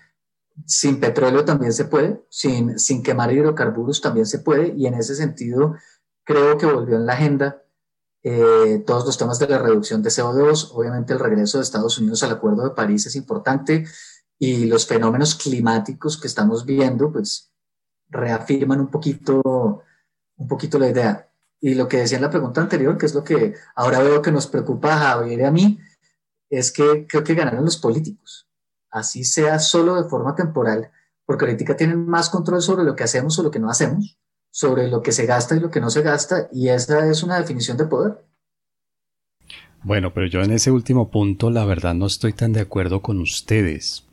sin 0.67 1.01
petróleo 1.01 1.45
también 1.45 1.73
se 1.73 1.87
puede, 1.87 2.25
sin, 2.31 2.79
sin 2.79 3.03
quemar 3.03 3.33
hidrocarburos 3.33 4.01
también 4.01 4.27
se 4.27 4.39
puede, 4.39 4.73
y 4.77 4.87
en 4.87 4.95
ese 4.95 5.17
sentido 5.17 5.75
creo 6.23 6.59
que 6.59 6.67
volvió 6.67 6.95
en 6.95 7.07
la 7.07 7.15
agenda 7.15 7.65
eh, 8.23 8.85
todos 8.87 9.05
los 9.05 9.19
temas 9.19 9.41
de 9.41 9.49
la 9.49 9.59
reducción 9.59 10.01
de 10.01 10.11
CO2, 10.11 10.71
obviamente 10.75 11.13
el 11.13 11.19
regreso 11.19 11.59
de 11.59 11.65
Estados 11.65 11.99
Unidos 11.99 12.23
al 12.23 12.31
Acuerdo 12.31 12.63
de 12.63 12.71
París 12.71 13.05
es 13.07 13.17
importante, 13.17 13.85
y 14.39 14.67
los 14.67 14.87
fenómenos 14.87 15.35
climáticos 15.35 16.21
que 16.21 16.29
estamos 16.29 16.65
viendo, 16.65 17.13
pues 17.13 17.53
reafirman 18.09 18.81
un 18.81 18.89
poquito, 18.89 19.83
un 20.37 20.49
poquito 20.49 20.79
la 20.79 20.89
idea. 20.89 21.31
Y 21.61 21.75
lo 21.75 21.89
que 21.89 21.99
decía 21.99 22.19
en 22.19 22.23
la 22.23 22.31
pregunta 22.31 22.61
anterior, 22.61 22.97
que 22.97 23.07
es 23.07 23.15
lo 23.15 23.25
que 23.25 23.55
ahora 23.75 24.01
veo 24.01 24.23
que 24.23 24.31
nos 24.31 24.47
preocupa 24.47 24.95
a 24.95 24.99
Javier 24.99 25.41
y 25.41 25.45
a 25.45 25.51
mí, 25.51 25.79
es 26.51 26.71
que 26.71 27.07
creo 27.07 27.25
que 27.25 27.35
ganaron 27.35 27.65
los 27.65 27.77
políticos 27.77 28.49
así 28.91 29.25
sea 29.25 29.59
solo 29.59 30.01
de 30.01 30.09
forma 30.09 30.35
temporal, 30.35 30.91
porque 31.25 31.45
ahorita 31.45 31.77
tienen 31.77 32.07
más 32.07 32.31
control 32.31 32.63
sobre 32.63 32.85
lo 32.85 32.97
que 32.97 33.05
hacemos 33.05 33.39
o 33.39 33.43
lo 33.43 33.51
que 33.51 33.59
no 33.59 33.71
hacemos, 33.71 34.19
sobre 34.51 34.89
lo 34.89 35.03
que 35.03 35.13
se 35.13 35.27
gasta 35.27 35.57
y 35.57 35.61
lo 35.61 35.71
que 35.71 35.81
no 35.81 35.91
se 35.91 36.03
gasta, 36.03 36.49
y 36.53 36.69
esa 36.69 37.09
es 37.11 37.23
una 37.23 37.39
definición 37.39 37.77
de 37.77 37.87
poder. 37.87 38.25
Bueno, 39.83 40.13
pero 40.13 40.27
yo 40.27 40.41
en 40.43 40.51
ese 40.51 40.71
último 40.71 41.11
punto 41.11 41.51
la 41.51 41.65
verdad 41.65 41.95
no 41.95 42.07
estoy 42.07 42.33
tan 42.33 42.53
de 42.53 42.61
acuerdo 42.61 43.01
con 43.01 43.21
ustedes. 43.21 44.05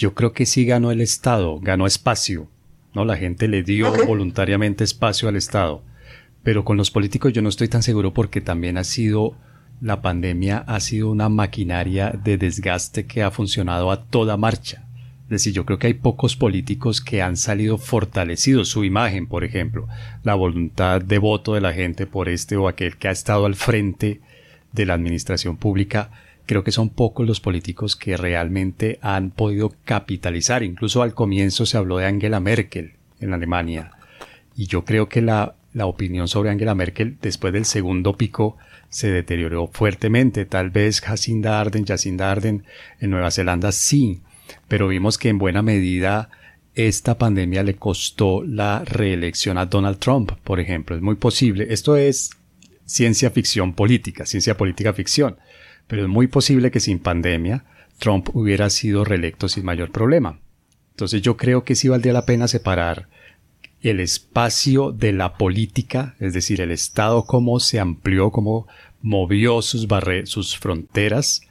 Yo 0.00 0.14
creo 0.14 0.32
que 0.32 0.46
sí 0.46 0.64
ganó 0.64 0.90
el 0.92 1.02
Estado, 1.02 1.60
ganó 1.60 1.86
espacio, 1.86 2.48
¿no? 2.94 3.04
La 3.04 3.18
gente 3.18 3.48
le 3.48 3.62
dio 3.62 3.92
voluntariamente 4.06 4.82
espacio 4.82 5.28
al 5.28 5.36
Estado. 5.36 5.82
Pero 6.42 6.64
con 6.64 6.78
los 6.78 6.90
políticos 6.90 7.34
yo 7.34 7.42
no 7.42 7.50
estoy 7.50 7.68
tan 7.68 7.82
seguro 7.82 8.14
porque 8.14 8.40
también 8.40 8.78
ha 8.78 8.84
sido, 8.84 9.36
la 9.82 10.00
pandemia 10.00 10.64
ha 10.66 10.80
sido 10.80 11.10
una 11.10 11.28
maquinaria 11.28 12.18
de 12.24 12.38
desgaste 12.38 13.04
que 13.04 13.22
ha 13.22 13.30
funcionado 13.30 13.90
a 13.90 14.06
toda 14.06 14.38
marcha. 14.38 14.86
Es 15.24 15.28
decir, 15.28 15.52
yo 15.52 15.66
creo 15.66 15.78
que 15.78 15.88
hay 15.88 15.94
pocos 15.94 16.34
políticos 16.34 17.02
que 17.02 17.20
han 17.20 17.36
salido 17.36 17.76
fortalecidos, 17.76 18.70
su 18.70 18.84
imagen, 18.84 19.26
por 19.26 19.44
ejemplo, 19.44 19.86
la 20.22 20.34
voluntad 20.34 21.02
de 21.02 21.18
voto 21.18 21.52
de 21.52 21.60
la 21.60 21.74
gente 21.74 22.06
por 22.06 22.30
este 22.30 22.56
o 22.56 22.68
aquel 22.68 22.96
que 22.96 23.08
ha 23.08 23.10
estado 23.12 23.44
al 23.44 23.54
frente 23.54 24.22
de 24.72 24.86
la 24.86 24.94
administración 24.94 25.58
pública, 25.58 26.10
creo 26.50 26.64
que 26.64 26.72
son 26.72 26.88
pocos 26.88 27.28
los 27.28 27.38
políticos 27.38 27.94
que 27.94 28.16
realmente 28.16 28.98
han 29.02 29.30
podido 29.30 29.72
capitalizar. 29.84 30.64
Incluso 30.64 31.00
al 31.00 31.14
comienzo 31.14 31.64
se 31.64 31.76
habló 31.76 31.98
de 31.98 32.06
Angela 32.06 32.40
Merkel 32.40 32.94
en 33.20 33.32
Alemania. 33.32 33.92
Y 34.56 34.66
yo 34.66 34.84
creo 34.84 35.08
que 35.08 35.22
la, 35.22 35.54
la 35.72 35.86
opinión 35.86 36.26
sobre 36.26 36.50
Angela 36.50 36.74
Merkel 36.74 37.18
después 37.22 37.52
del 37.52 37.66
segundo 37.66 38.16
pico 38.16 38.56
se 38.88 39.12
deterioró 39.12 39.70
fuertemente. 39.72 40.44
Tal 40.44 40.70
vez 40.70 41.00
Jacinda 41.00 41.60
Arden, 41.60 41.86
Jacinda 41.86 42.32
Arden 42.32 42.64
en 42.98 43.10
Nueva 43.10 43.30
Zelanda 43.30 43.70
sí, 43.70 44.18
pero 44.66 44.88
vimos 44.88 45.18
que 45.18 45.28
en 45.28 45.38
buena 45.38 45.62
medida 45.62 46.30
esta 46.74 47.16
pandemia 47.16 47.62
le 47.62 47.76
costó 47.76 48.42
la 48.42 48.84
reelección 48.84 49.56
a 49.56 49.66
Donald 49.66 50.00
Trump, 50.00 50.32
por 50.42 50.58
ejemplo. 50.58 50.96
Es 50.96 51.02
muy 51.02 51.14
posible. 51.14 51.68
Esto 51.70 51.96
es 51.96 52.30
ciencia 52.86 53.30
ficción 53.30 53.72
política, 53.72 54.26
ciencia 54.26 54.56
política 54.56 54.92
ficción. 54.92 55.36
Pero 55.90 56.02
es 56.02 56.08
muy 56.08 56.28
posible 56.28 56.70
que 56.70 56.78
sin 56.78 57.00
pandemia 57.00 57.64
Trump 57.98 58.28
hubiera 58.32 58.70
sido 58.70 59.04
reelecto 59.04 59.48
sin 59.48 59.64
mayor 59.64 59.90
problema. 59.90 60.38
Entonces 60.92 61.20
yo 61.20 61.36
creo 61.36 61.64
que 61.64 61.74
sí 61.74 61.88
valdría 61.88 62.12
la 62.12 62.26
pena 62.26 62.46
separar 62.46 63.08
el 63.82 63.98
espacio 63.98 64.92
de 64.92 65.12
la 65.12 65.34
política, 65.34 66.14
es 66.20 66.32
decir, 66.32 66.60
el 66.60 66.70
Estado 66.70 67.24
cómo 67.24 67.58
se 67.58 67.80
amplió, 67.80 68.30
cómo 68.30 68.68
movió 69.02 69.62
sus, 69.62 69.88
barre 69.88 70.26
sus 70.26 70.56
fronteras 70.56 71.42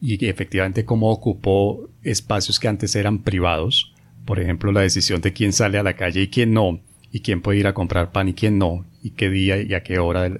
y 0.00 0.26
efectivamente 0.26 0.84
cómo 0.84 1.10
ocupó 1.10 1.88
espacios 2.04 2.60
que 2.60 2.68
antes 2.68 2.94
eran 2.94 3.18
privados. 3.18 3.92
Por 4.24 4.38
ejemplo, 4.38 4.70
la 4.70 4.82
decisión 4.82 5.20
de 5.22 5.32
quién 5.32 5.52
sale 5.52 5.78
a 5.78 5.82
la 5.82 5.96
calle 5.96 6.22
y 6.22 6.28
quién 6.28 6.52
no, 6.52 6.78
y 7.10 7.18
quién 7.18 7.42
puede 7.42 7.58
ir 7.58 7.66
a 7.66 7.74
comprar 7.74 8.12
pan 8.12 8.28
y 8.28 8.34
quién 8.34 8.58
no, 8.58 8.84
y 9.02 9.10
qué 9.10 9.28
día 9.28 9.60
y 9.60 9.74
a 9.74 9.82
qué 9.82 9.98
hora, 9.98 10.30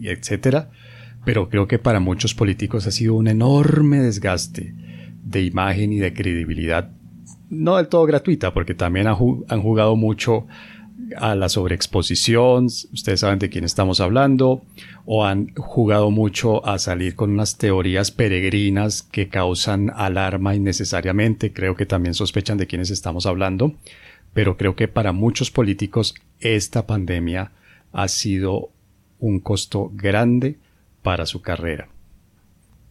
etcétera. 0.00 0.70
Pero 1.24 1.48
creo 1.48 1.68
que 1.68 1.78
para 1.78 2.00
muchos 2.00 2.34
políticos 2.34 2.86
ha 2.86 2.90
sido 2.90 3.14
un 3.14 3.28
enorme 3.28 4.00
desgaste 4.00 4.74
de 5.24 5.42
imagen 5.42 5.92
y 5.92 5.98
de 5.98 6.12
credibilidad, 6.12 6.90
no 7.48 7.76
del 7.76 7.88
todo 7.88 8.04
gratuita, 8.06 8.52
porque 8.54 8.74
también 8.74 9.06
han 9.06 9.14
jugado 9.14 9.94
mucho 9.94 10.46
a 11.16 11.34
la 11.34 11.48
sobreexposición, 11.48 12.66
ustedes 12.66 13.20
saben 13.20 13.38
de 13.38 13.50
quién 13.50 13.64
estamos 13.64 14.00
hablando, 14.00 14.62
o 15.04 15.24
han 15.24 15.54
jugado 15.54 16.10
mucho 16.10 16.66
a 16.66 16.78
salir 16.78 17.14
con 17.14 17.30
unas 17.30 17.58
teorías 17.58 18.10
peregrinas 18.10 19.02
que 19.02 19.28
causan 19.28 19.90
alarma 19.94 20.54
innecesariamente, 20.54 21.52
creo 21.52 21.74
que 21.76 21.86
también 21.86 22.14
sospechan 22.14 22.58
de 22.58 22.66
quiénes 22.66 22.90
estamos 22.90 23.26
hablando, 23.26 23.74
pero 24.32 24.56
creo 24.56 24.74
que 24.74 24.88
para 24.88 25.12
muchos 25.12 25.50
políticos 25.50 26.14
esta 26.40 26.86
pandemia 26.86 27.52
ha 27.92 28.08
sido 28.08 28.70
un 29.18 29.40
costo 29.40 29.90
grande 29.94 30.56
para 31.02 31.26
su 31.26 31.42
carrera. 31.42 31.88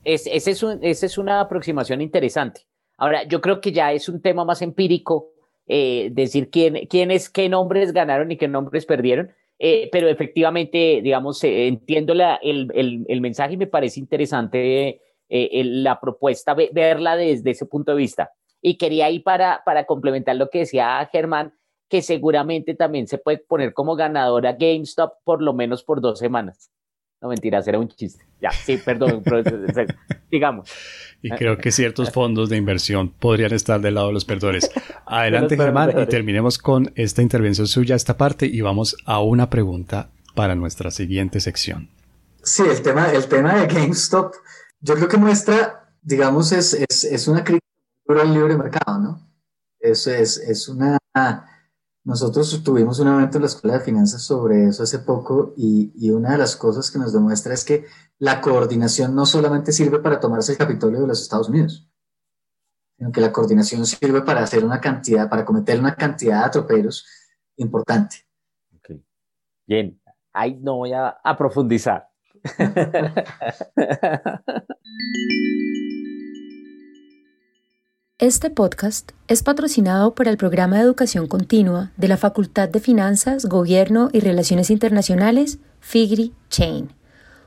Es, 0.04 0.28
esa 0.28 0.52
es, 0.52 0.64
un, 0.64 0.80
ese 0.84 1.06
es 1.06 1.18
una 1.18 1.42
aproximación 1.42 2.02
interesante. 2.02 2.62
Ahora, 2.98 3.24
yo 3.24 3.42
creo 3.42 3.62
que 3.62 3.72
ya 3.72 3.92
es 3.94 4.10
un 4.10 4.22
tema 4.22 4.46
más 4.46 4.62
empírico 4.62 5.30
eh, 5.68 6.10
decir 6.12 6.50
quién, 6.50 6.88
quiénes, 6.88 7.30
qué 7.30 7.50
nombres 7.50 7.94
ganaron 7.94 8.32
y 8.32 8.38
qué 8.38 8.48
nombres 8.48 8.86
perdieron. 8.86 9.32
Eh, 9.64 9.90
pero 9.92 10.08
efectivamente, 10.08 11.02
digamos, 11.04 11.44
eh, 11.44 11.68
entiendo 11.68 12.16
la, 12.16 12.36
el, 12.42 12.72
el, 12.74 13.06
el, 13.08 13.22
mensaje 13.22 13.54
y 13.54 13.58
me 13.58 13.68
parece 13.68 14.00
interesante 14.00 15.00
eh, 15.30 15.62
la 15.64 16.00
propuesta, 16.00 16.56
verla 16.56 17.16
desde 17.16 17.52
ese 17.52 17.68
punto 17.68 17.92
de 17.92 17.98
vista. 17.98 18.32
Y 18.60 18.78
quería 18.78 19.12
ir 19.12 19.22
para, 19.24 19.62
para 19.64 19.86
complementar 19.86 20.36
lo 20.36 20.50
que 20.50 20.60
decía 20.60 21.08
Germán, 21.12 21.54
que 21.88 22.02
seguramente 22.02 22.74
también 22.74 23.08
se 23.08 23.20
puede 23.20 23.38
poner 23.38 23.74
como 23.74 23.96
ganadora 23.96 24.54
GameStop 24.54 25.14
por 25.24 25.44
lo 25.44 25.54
menos 25.54 25.84
por 25.84 26.02
dos 26.02 26.18
semanas. 26.18 26.72
No 27.22 27.30
mentiras, 27.30 27.68
era 27.68 27.78
un 27.78 27.88
chiste. 27.88 28.26
Ya, 28.42 28.52
sí, 28.52 28.78
perdón, 28.78 29.24
digamos. 30.32 30.72
Y 31.22 31.30
creo 31.30 31.56
que 31.58 31.72
ciertos 31.72 32.12
fondos 32.12 32.50
de 32.50 32.58
inversión 32.58 33.10
podrían 33.10 33.54
estar 33.54 33.80
del 33.80 33.94
lado 33.94 34.08
de 34.08 34.14
los 34.14 34.26
perdedores. 34.26 34.72
Adelante, 35.06 35.56
Germán, 35.56 35.92
y 36.02 36.06
terminemos 36.08 36.58
con 36.58 36.92
esta 36.96 37.22
intervención 37.22 37.68
suya, 37.68 37.96
esta 37.96 38.18
parte, 38.18 38.48
y 38.48 38.62
vamos 38.62 38.98
a 39.06 39.22
una 39.22 39.52
pregunta 39.52 40.10
para 40.34 40.56
nuestra 40.56 40.90
siguiente 40.90 41.40
sección. 41.40 41.90
Sí, 42.42 42.64
el 42.68 42.82
tema, 42.82 43.12
el 43.12 43.28
tema 43.28 43.54
de 43.54 43.68
GameStop, 43.68 44.34
yo 44.80 44.96
creo 44.96 45.08
que 45.08 45.18
muestra, 45.18 45.94
digamos, 46.02 46.52
es, 46.52 46.74
es, 46.74 47.04
es 47.04 47.28
una 47.28 47.44
crítica 47.44 47.68
al 48.20 48.34
libre 48.34 48.58
mercado, 48.58 49.00
¿no? 49.00 49.32
Eso 49.80 50.12
es, 50.12 50.38
es 50.38 50.68
una 50.68 50.98
nosotros 52.04 52.64
tuvimos 52.64 53.00
un 53.00 53.10
evento 53.10 53.38
en 53.38 53.44
la 53.44 53.48
Escuela 53.48 53.78
de 53.78 53.84
Finanzas 53.84 54.24
sobre 54.24 54.68
eso 54.68 54.84
hace 54.84 55.00
poco 55.00 55.54
y, 55.56 56.10
una 56.10 56.32
de 56.32 56.40
las 56.40 56.56
cosas 56.56 56.90
que 56.90 56.98
nos 56.98 57.14
demuestra 57.14 57.54
es 57.54 57.64
que 57.64 57.86
la 58.18 58.42
coordinación 58.42 59.14
no 59.14 59.26
solamente 59.26 59.72
sirve 59.72 60.00
para 60.00 60.20
tomarse 60.20 60.54
el 60.54 60.58
Capitolio 60.58 61.02
de 61.02 61.08
los 61.08 61.22
Estados 61.22 61.50
Unidos, 61.50 61.88
sino 62.98 63.12
que 63.12 63.22
la 63.22 63.32
coordinación 63.32 63.86
sirve 63.86 64.22
para 64.22 64.42
hacer 64.42 64.66
una 64.66 64.82
cantidad, 64.82 65.30
para 65.30 65.46
cometer 65.46 65.80
una 65.80 65.96
cantidad 65.96 66.40
de 66.40 66.46
atropellos 66.46 67.06
importante. 67.58 68.26
Bien, 69.68 70.02
ahí 70.34 70.60
no 70.60 70.78
voy 70.78 70.94
a 70.94 71.38
profundizar. 71.38 72.10
Este 78.22 78.50
podcast 78.52 79.12
es 79.28 79.42
patrocinado 79.42 80.14
por 80.14 80.28
el 80.28 80.38
Programa 80.38 80.76
de 80.76 80.84
Educación 80.84 81.26
Continua 81.26 81.92
de 81.98 82.08
la 82.08 82.18
Facultad 82.18 82.70
de 82.70 82.80
Finanzas, 82.80 83.48
Gobierno 83.48 84.12
y 84.14 84.20
Relaciones 84.20 84.70
Internacionales, 84.70 85.58
FIGRI 85.80 86.32
Chain. 86.48 86.90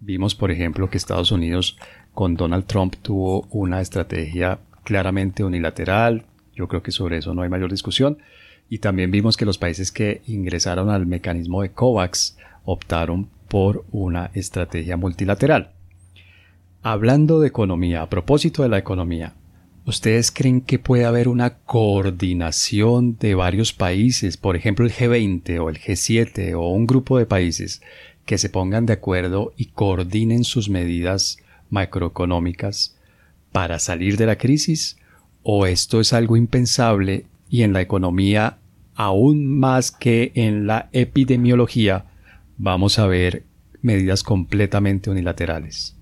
Vimos, 0.00 0.34
por 0.34 0.50
ejemplo, 0.50 0.90
que 0.90 0.98
Estados 0.98 1.30
Unidos 1.30 1.78
con 2.12 2.34
Donald 2.34 2.66
Trump 2.66 2.96
tuvo 3.00 3.46
una 3.50 3.80
estrategia 3.80 4.58
claramente 4.82 5.44
unilateral. 5.44 6.24
Yo 6.54 6.68
creo 6.68 6.82
que 6.82 6.90
sobre 6.90 7.18
eso 7.18 7.34
no 7.34 7.42
hay 7.42 7.48
mayor 7.48 7.70
discusión. 7.70 8.18
Y 8.68 8.78
también 8.78 9.10
vimos 9.10 9.36
que 9.36 9.44
los 9.44 9.58
países 9.58 9.92
que 9.92 10.22
ingresaron 10.26 10.90
al 10.90 11.06
mecanismo 11.06 11.62
de 11.62 11.70
COVAX 11.70 12.36
optaron 12.64 13.28
por 13.48 13.84
una 13.92 14.30
estrategia 14.34 14.96
multilateral. 14.96 15.72
Hablando 16.82 17.40
de 17.40 17.48
economía, 17.48 18.02
a 18.02 18.08
propósito 18.08 18.62
de 18.62 18.68
la 18.68 18.78
economía, 18.78 19.34
¿Ustedes 19.84 20.30
creen 20.30 20.60
que 20.60 20.78
puede 20.78 21.04
haber 21.04 21.26
una 21.26 21.58
coordinación 21.58 23.16
de 23.18 23.34
varios 23.34 23.72
países, 23.72 24.36
por 24.36 24.54
ejemplo 24.54 24.86
el 24.86 24.92
G20 24.92 25.58
o 25.60 25.68
el 25.68 25.80
G7 25.80 26.54
o 26.56 26.68
un 26.68 26.86
grupo 26.86 27.18
de 27.18 27.26
países 27.26 27.82
que 28.24 28.38
se 28.38 28.48
pongan 28.48 28.86
de 28.86 28.92
acuerdo 28.92 29.52
y 29.56 29.66
coordinen 29.66 30.44
sus 30.44 30.68
medidas 30.68 31.38
macroeconómicas 31.70 32.96
para 33.50 33.80
salir 33.80 34.16
de 34.16 34.26
la 34.26 34.38
crisis? 34.38 34.98
¿O 35.42 35.66
esto 35.66 36.00
es 36.00 36.12
algo 36.12 36.36
impensable 36.36 37.26
y 37.50 37.62
en 37.62 37.72
la 37.72 37.80
economía, 37.80 38.58
aún 38.94 39.58
más 39.58 39.90
que 39.90 40.30
en 40.36 40.68
la 40.68 40.90
epidemiología, 40.92 42.04
vamos 42.56 43.00
a 43.00 43.08
ver 43.08 43.42
medidas 43.80 44.22
completamente 44.22 45.10
unilaterales? 45.10 45.96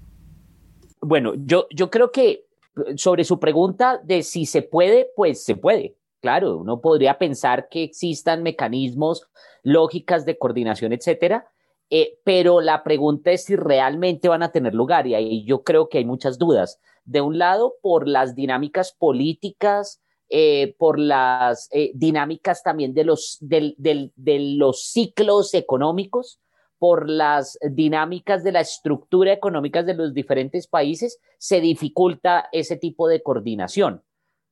Bueno, 1.01 1.33
yo, 1.35 1.67
yo 1.75 1.91
creo 1.91 2.13
que 2.13 2.50
sobre 2.97 3.25
su 3.25 3.39
pregunta 3.39 4.01
de 4.03 4.23
si 4.23 4.47
se 4.47 4.63
puede, 4.63 5.11
pues 5.17 5.45
se 5.45 5.57
puede. 5.57 5.97
Claro, 6.21 6.59
uno 6.59 6.81
podría 6.81 7.19
pensar 7.19 7.69
que 7.69 7.83
existan 7.83 8.43
mecanismos, 8.43 9.29
lógicas 9.63 10.27
de 10.27 10.37
coordinación, 10.37 10.93
etcétera, 10.93 11.51
eh, 11.89 12.19
pero 12.25 12.61
la 12.61 12.85
pregunta 12.85 13.31
es 13.33 13.45
si 13.45 13.57
realmente 13.57 14.29
van 14.29 14.43
a 14.43 14.53
tener 14.53 14.75
lugar 14.75 15.07
y 15.07 15.15
ahí 15.15 15.45
yo 15.45 15.63
creo 15.63 15.89
que 15.89 15.99
hay 15.99 16.05
muchas 16.05 16.39
dudas. 16.39 16.79
De 17.05 17.21
un 17.21 17.39
lado, 17.39 17.75
por 17.83 18.07
las 18.07 18.35
dinámicas 18.35 18.93
políticas, 18.93 20.01
eh, 20.29 20.77
por 20.79 20.99
las 20.99 21.69
eh, 21.73 21.91
dinámicas 21.95 22.63
también 22.63 22.95
de 22.95 23.05
los, 23.05 23.39
de 23.41 24.15
los 24.57 24.85
ciclos 24.85 25.55
económicos, 25.55 26.39
por 26.81 27.11
las 27.11 27.59
dinámicas 27.61 28.43
de 28.43 28.53
la 28.53 28.61
estructura 28.61 29.35
económica 29.35 29.83
de 29.83 29.93
los 29.93 30.15
diferentes 30.15 30.67
países, 30.67 31.21
se 31.37 31.61
dificulta 31.61 32.49
ese 32.53 32.79
tipo 32.79 33.07
de 33.07 33.23
coordinación, 33.23 34.03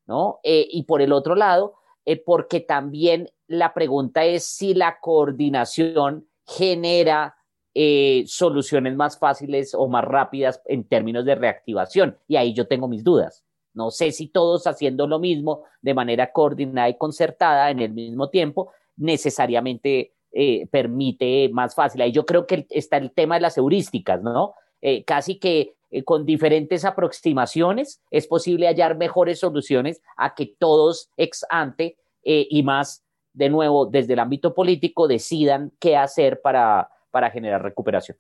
¿no? 0.07 0.39
Eh, 0.43 0.69
y 0.71 0.83
por 0.83 1.01
el 1.01 1.15
otro 1.15 1.35
lado, 1.35 1.77
eh, 2.05 2.23
porque 2.23 2.61
también 2.61 3.31
la 3.47 3.73
pregunta 3.73 4.27
es 4.27 4.45
si 4.45 4.75
la 4.75 4.99
coordinación 5.01 6.29
genera 6.47 7.35
eh, 7.75 8.25
soluciones 8.27 8.95
más 8.95 9.19
fáciles 9.19 9.75
o 9.75 9.89
más 9.89 10.05
rápidas 10.05 10.61
en 10.67 10.85
términos 10.85 11.25
de 11.25 11.35
reactivación. 11.35 12.19
Y 12.29 12.37
ahí 12.37 12.53
yo 12.53 12.69
tengo 12.69 12.89
mis 12.89 13.03
dudas. 13.03 13.43
No 13.73 13.91
sé 13.91 14.13
si 14.13 14.29
todos 14.29 14.67
haciendo 14.67 15.07
lo 15.07 15.19
mismo 15.19 15.63
de 15.81 15.95
manera 15.95 16.31
coordinada 16.31 16.91
y 16.91 16.99
concertada 16.99 17.71
en 17.71 17.81
el 17.81 17.93
mismo 17.93 18.29
tiempo 18.29 18.71
necesariamente 18.97 20.13
eh, 20.33 20.67
permite 20.71 21.49
más 21.53 21.75
fácil. 21.75 22.03
Ahí 22.03 22.13
yo 22.13 22.27
creo 22.27 22.47
que 22.47 22.67
está 22.71 22.99
el 22.99 23.13
tema 23.13 23.37
de 23.37 23.41
las 23.41 23.57
heurísticas, 23.57 24.23
¿no? 24.23 24.55
Eh, 24.83 25.05
casi 25.05 25.39
que 25.39 25.75
eh, 25.91 26.05
con 26.05 26.27
diferentes 26.27 26.85
aproximaciones 26.85 28.03
es 28.11 28.27
posible 28.27 28.67
hallar 28.67 28.97
mejores 28.97 29.41
soluciones 29.41 30.03
a 30.17 30.35
que 30.35 30.55
todos 30.59 31.11
ex 31.17 31.45
ante 31.51 31.97
y 32.31 32.63
más, 32.63 33.07
de 33.33 33.49
nuevo, 33.49 33.87
desde 33.87 34.13
el 34.13 34.19
ámbito 34.19 34.53
político, 34.53 35.09
decidan 35.09 35.73
qué 35.81 35.97
hacer 35.97 36.43
para, 36.43 36.91
para 37.11 37.31
generar 37.31 37.63
recuperación. 37.63 38.19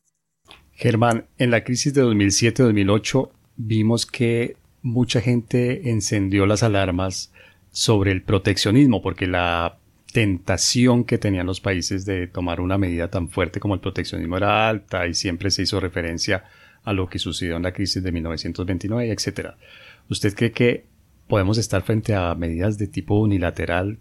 Germán, 0.72 1.26
en 1.36 1.50
la 1.50 1.62
crisis 1.62 1.92
de 1.92 2.02
2007-2008 2.04 3.28
vimos 3.56 4.06
que 4.06 4.56
mucha 4.80 5.20
gente 5.20 5.90
encendió 5.90 6.46
las 6.46 6.62
alarmas 6.62 7.34
sobre 7.70 8.12
el 8.12 8.22
proteccionismo, 8.22 9.02
porque 9.02 9.26
la 9.26 9.78
tentación 10.12 11.04
que 11.04 11.18
tenían 11.18 11.46
los 11.46 11.60
países 11.60 12.04
de 12.04 12.26
tomar 12.26 12.60
una 12.60 12.78
medida 12.78 13.08
tan 13.08 13.28
fuerte 13.28 13.60
como 13.60 13.74
el 13.74 13.80
proteccionismo 13.80 14.36
era 14.36 14.68
alta 14.68 15.06
y 15.06 15.14
siempre 15.14 15.50
se 15.50 15.62
hizo 15.62 15.80
referencia 15.80 16.44
a 16.84 16.92
lo 16.92 17.08
que 17.08 17.18
sucedió 17.18 17.56
en 17.56 17.62
la 17.62 17.72
crisis 17.72 18.02
de 18.02 18.12
1929, 18.12 19.10
etc. 19.12 19.50
¿Usted 20.08 20.34
cree 20.34 20.52
que 20.52 20.86
podemos 21.26 21.58
estar 21.58 21.82
frente 21.82 22.14
a 22.14 22.34
medidas 22.34 22.78
de 22.78 22.86
tipo 22.86 23.20
unilateral, 23.20 23.98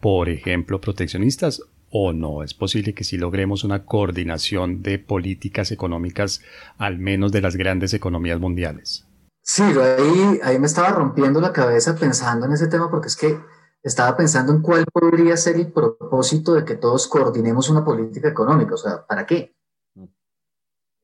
por 0.00 0.28
ejemplo, 0.28 0.80
proteccionistas, 0.80 1.62
o 1.90 2.12
no? 2.12 2.42
¿Es 2.42 2.52
posible 2.52 2.92
que 2.92 3.04
si 3.04 3.16
logremos 3.16 3.64
una 3.64 3.84
coordinación 3.84 4.82
de 4.82 4.98
políticas 4.98 5.72
económicas, 5.72 6.42
al 6.76 6.98
menos 6.98 7.32
de 7.32 7.40
las 7.40 7.56
grandes 7.56 7.94
economías 7.94 8.38
mundiales? 8.38 9.06
Sí, 9.42 9.62
ahí, 9.62 10.40
ahí 10.42 10.58
me 10.58 10.66
estaba 10.66 10.90
rompiendo 10.90 11.40
la 11.40 11.54
cabeza 11.54 11.96
pensando 11.96 12.44
en 12.44 12.52
ese 12.52 12.66
tema 12.66 12.90
porque 12.90 13.08
es 13.08 13.16
que 13.16 13.38
estaba 13.82 14.16
pensando 14.16 14.52
en 14.52 14.62
cuál 14.62 14.84
podría 14.92 15.36
ser 15.36 15.56
el 15.56 15.72
propósito 15.72 16.54
de 16.54 16.64
que 16.64 16.76
todos 16.76 17.06
coordinemos 17.06 17.68
una 17.68 17.84
política 17.84 18.28
económica. 18.28 18.74
O 18.74 18.78
sea, 18.78 19.06
¿para 19.06 19.26
qué? 19.26 19.54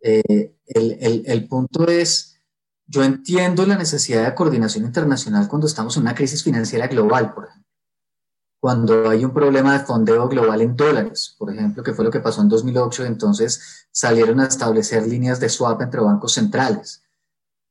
Eh, 0.00 0.54
el, 0.66 1.48
punto 1.48 1.88
es, 1.88 2.36
yo 2.86 3.02
entiendo 3.02 3.64
la 3.66 3.76
necesidad 3.76 4.26
de 4.26 4.34
coordinación 4.34 4.84
internacional 4.84 5.48
cuando 5.48 5.66
estamos 5.66 5.96
en 5.96 6.02
una 6.02 6.14
crisis 6.14 6.42
financiera 6.42 6.88
global, 6.88 7.32
por 7.32 7.44
ejemplo. 7.46 7.64
Cuando 8.60 9.10
hay 9.10 9.24
un 9.24 9.34
problema 9.34 9.78
de 9.78 9.84
fondeo 9.84 10.26
global 10.26 10.62
en 10.62 10.74
dólares, 10.74 11.36
por 11.38 11.52
ejemplo, 11.52 11.82
que 11.82 11.92
fue 11.92 12.04
lo 12.04 12.10
que 12.10 12.20
pasó 12.20 12.40
en 12.40 12.48
2008, 12.48 13.04
entonces 13.04 13.86
salieron 13.90 14.40
a 14.40 14.46
establecer 14.46 15.06
líneas 15.06 15.38
de 15.38 15.50
swap 15.50 15.82
entre 15.82 16.00
bancos 16.00 16.32
centrales. 16.32 17.02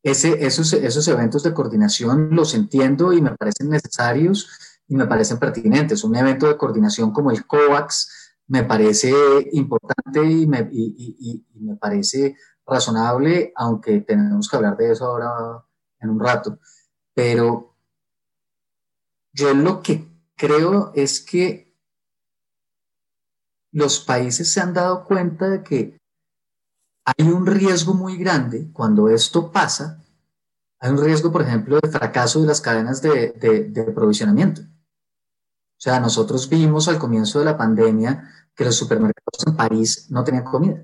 Ese, 0.03 0.45
esos, 0.45 0.71
esos 0.73 1.07
eventos 1.07 1.43
de 1.43 1.53
coordinación 1.53 2.29
los 2.31 2.53
entiendo 2.53 3.13
y 3.13 3.21
me 3.21 3.35
parecen 3.35 3.69
necesarios 3.69 4.72
y 4.87 4.95
me 4.95 5.07
parecen 5.07 5.39
pertinentes. 5.39 6.03
Un 6.03 6.15
evento 6.15 6.47
de 6.47 6.57
coordinación 6.57 7.11
como 7.11 7.31
el 7.31 7.45
COVAX 7.45 8.23
me 8.47 8.63
parece 8.63 9.13
importante 9.53 10.23
y 10.25 10.47
me, 10.47 10.67
y, 10.71 11.45
me 11.55 11.75
parece 11.75 12.35
razonable, 12.65 13.53
aunque 13.55 14.01
tenemos 14.01 14.49
que 14.49 14.55
hablar 14.55 14.77
de 14.77 14.91
eso 14.91 15.05
ahora 15.05 15.65
en 15.99 16.09
un 16.09 16.19
rato. 16.19 16.59
Pero 17.13 17.75
yo 19.31 19.53
lo 19.53 19.81
que 19.81 20.07
creo 20.35 20.91
es 20.95 21.21
que 21.21 21.73
los 23.71 23.99
países 23.99 24.51
se 24.51 24.61
han 24.61 24.73
dado 24.73 25.05
cuenta 25.05 25.49
de 25.49 25.63
que 25.63 25.97
hay 27.05 27.27
un 27.27 27.45
riesgo 27.45 27.93
muy 27.93 28.17
grande 28.17 28.71
cuando 28.71 29.09
esto 29.09 29.51
pasa. 29.51 30.01
Hay 30.79 30.91
un 30.91 31.03
riesgo, 31.03 31.31
por 31.31 31.41
ejemplo, 31.41 31.79
de 31.81 31.89
fracaso 31.89 32.41
de 32.41 32.47
las 32.47 32.61
cadenas 32.61 33.01
de, 33.01 33.31
de, 33.31 33.63
de 33.69 33.81
aprovisionamiento. 33.81 34.61
Sea, 35.83 35.99
nosotros 35.99 36.47
vimos 36.47 36.87
al 36.87 36.97
comienzo 36.97 37.39
de 37.39 37.43
la 37.43 37.57
pandemia 37.57 38.31
que 38.55 38.63
los 38.63 38.73
supermercados 38.73 39.45
en 39.45 39.57
París 39.57 40.07
no 40.11 40.23
tenían 40.23 40.45
comida. 40.45 40.81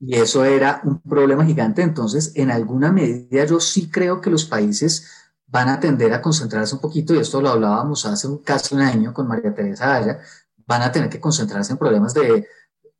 Y 0.00 0.16
eso 0.16 0.44
era 0.44 0.80
un 0.82 1.00
problema 1.00 1.44
gigante. 1.44 1.82
Entonces, 1.82 2.32
en 2.34 2.50
alguna 2.50 2.90
medida, 2.90 3.44
yo 3.44 3.60
sí 3.60 3.88
creo 3.88 4.20
que 4.20 4.28
los 4.28 4.44
países 4.44 5.06
van 5.46 5.68
a 5.68 5.78
tender 5.78 6.12
a 6.12 6.20
concentrarse 6.20 6.74
un 6.74 6.80
poquito, 6.80 7.14
y 7.14 7.18
esto 7.18 7.40
lo 7.40 7.50
hablábamos 7.50 8.04
hace 8.06 8.26
casi 8.42 8.74
un 8.74 8.80
año 8.80 9.14
con 9.14 9.28
María 9.28 9.54
Teresa 9.54 9.94
Aya, 9.94 10.18
van 10.66 10.82
a 10.82 10.90
tener 10.90 11.08
que 11.08 11.20
concentrarse 11.20 11.70
en 11.70 11.78
problemas 11.78 12.14
de 12.14 12.48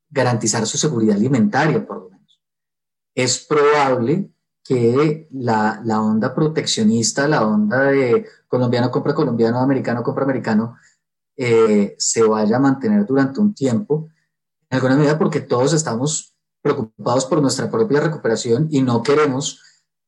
garantizar 0.09 0.65
su 0.69 0.79
seguridad 0.79 1.17
alimentaria, 1.17 1.85
por 1.85 1.97
lo 1.97 2.11
menos. 2.11 2.41
Es 3.13 3.41
probable 3.45 4.31
que 4.65 5.29
la, 5.33 5.81
la, 5.85 6.01
onda 6.01 6.35
proteccionista, 6.35 7.27
la 7.27 7.47
onda 7.47 7.85
de 7.85 8.27
colombiano 8.47 8.91
compra 8.91 9.15
colombiano, 9.15 9.59
americano 9.59 10.03
compra 10.03 10.25
americano, 10.25 10.77
eh, 11.37 11.97
se 11.99 12.23
vaya 12.23 12.57
a 12.57 12.61
mantener 12.61 13.05
durante 13.07 13.41
un 13.41 13.55
tiempo, 13.55 14.09
en 14.71 14.77
alguna 14.77 14.97
medida 14.97 15.19
porque 15.19 15.41
todos 15.41 15.73
estamos 15.73 16.35
preocupados 16.63 17.27
por 17.27 17.43
nuestra 17.43 17.71
propia 17.71 18.01
recuperación 18.01 18.69
y 18.71 18.83
no 18.83 19.03
queremos 19.03 19.61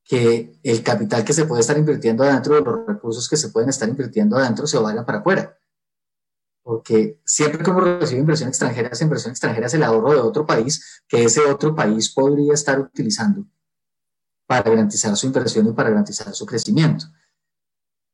que 0.05 0.61
el 0.63 0.83
capital 0.83 1.25
que 1.25 1.33
se 1.33 1.47
puede 1.47 1.63
estar 1.63 1.77
invirtiendo 1.77 2.23
adentro, 2.23 2.61
los 2.61 2.87
recursos 2.87 3.29
que 3.29 3.37
se 3.37 3.49
pueden 3.49 3.71
estar 3.71 3.89
invirtiendo 3.89 4.37
adentro, 4.37 4.67
se 4.67 4.79
vayan 4.79 5.05
para 5.05 5.19
afuera. 5.19 5.59
Porque 6.63 7.21
siempre 7.25 7.63
que 7.63 7.71
uno 7.71 7.99
recibe 7.99 8.21
inversión 8.21 8.49
extranjera, 8.49 8.89
esa 8.89 9.05
inversión 9.05 9.33
extranjera 9.33 9.67
es 9.67 9.75
el 9.75 9.83
ahorro 9.83 10.13
de 10.13 10.21
otro 10.21 10.47
país 10.47 11.03
que 11.09 11.25
ese 11.25 11.41
otro 11.41 11.75
país 11.75 12.13
podría 12.13 12.55
estar 12.55 12.79
utilizando 12.79 13.47
para 14.47 14.71
garantizar 14.71 15.17
su 15.17 15.27
inversión 15.27 15.69
y 15.69 15.73
para 15.73 15.91
garantizar 15.91 16.33
su 16.35 16.47
crecimiento. 16.47 17.07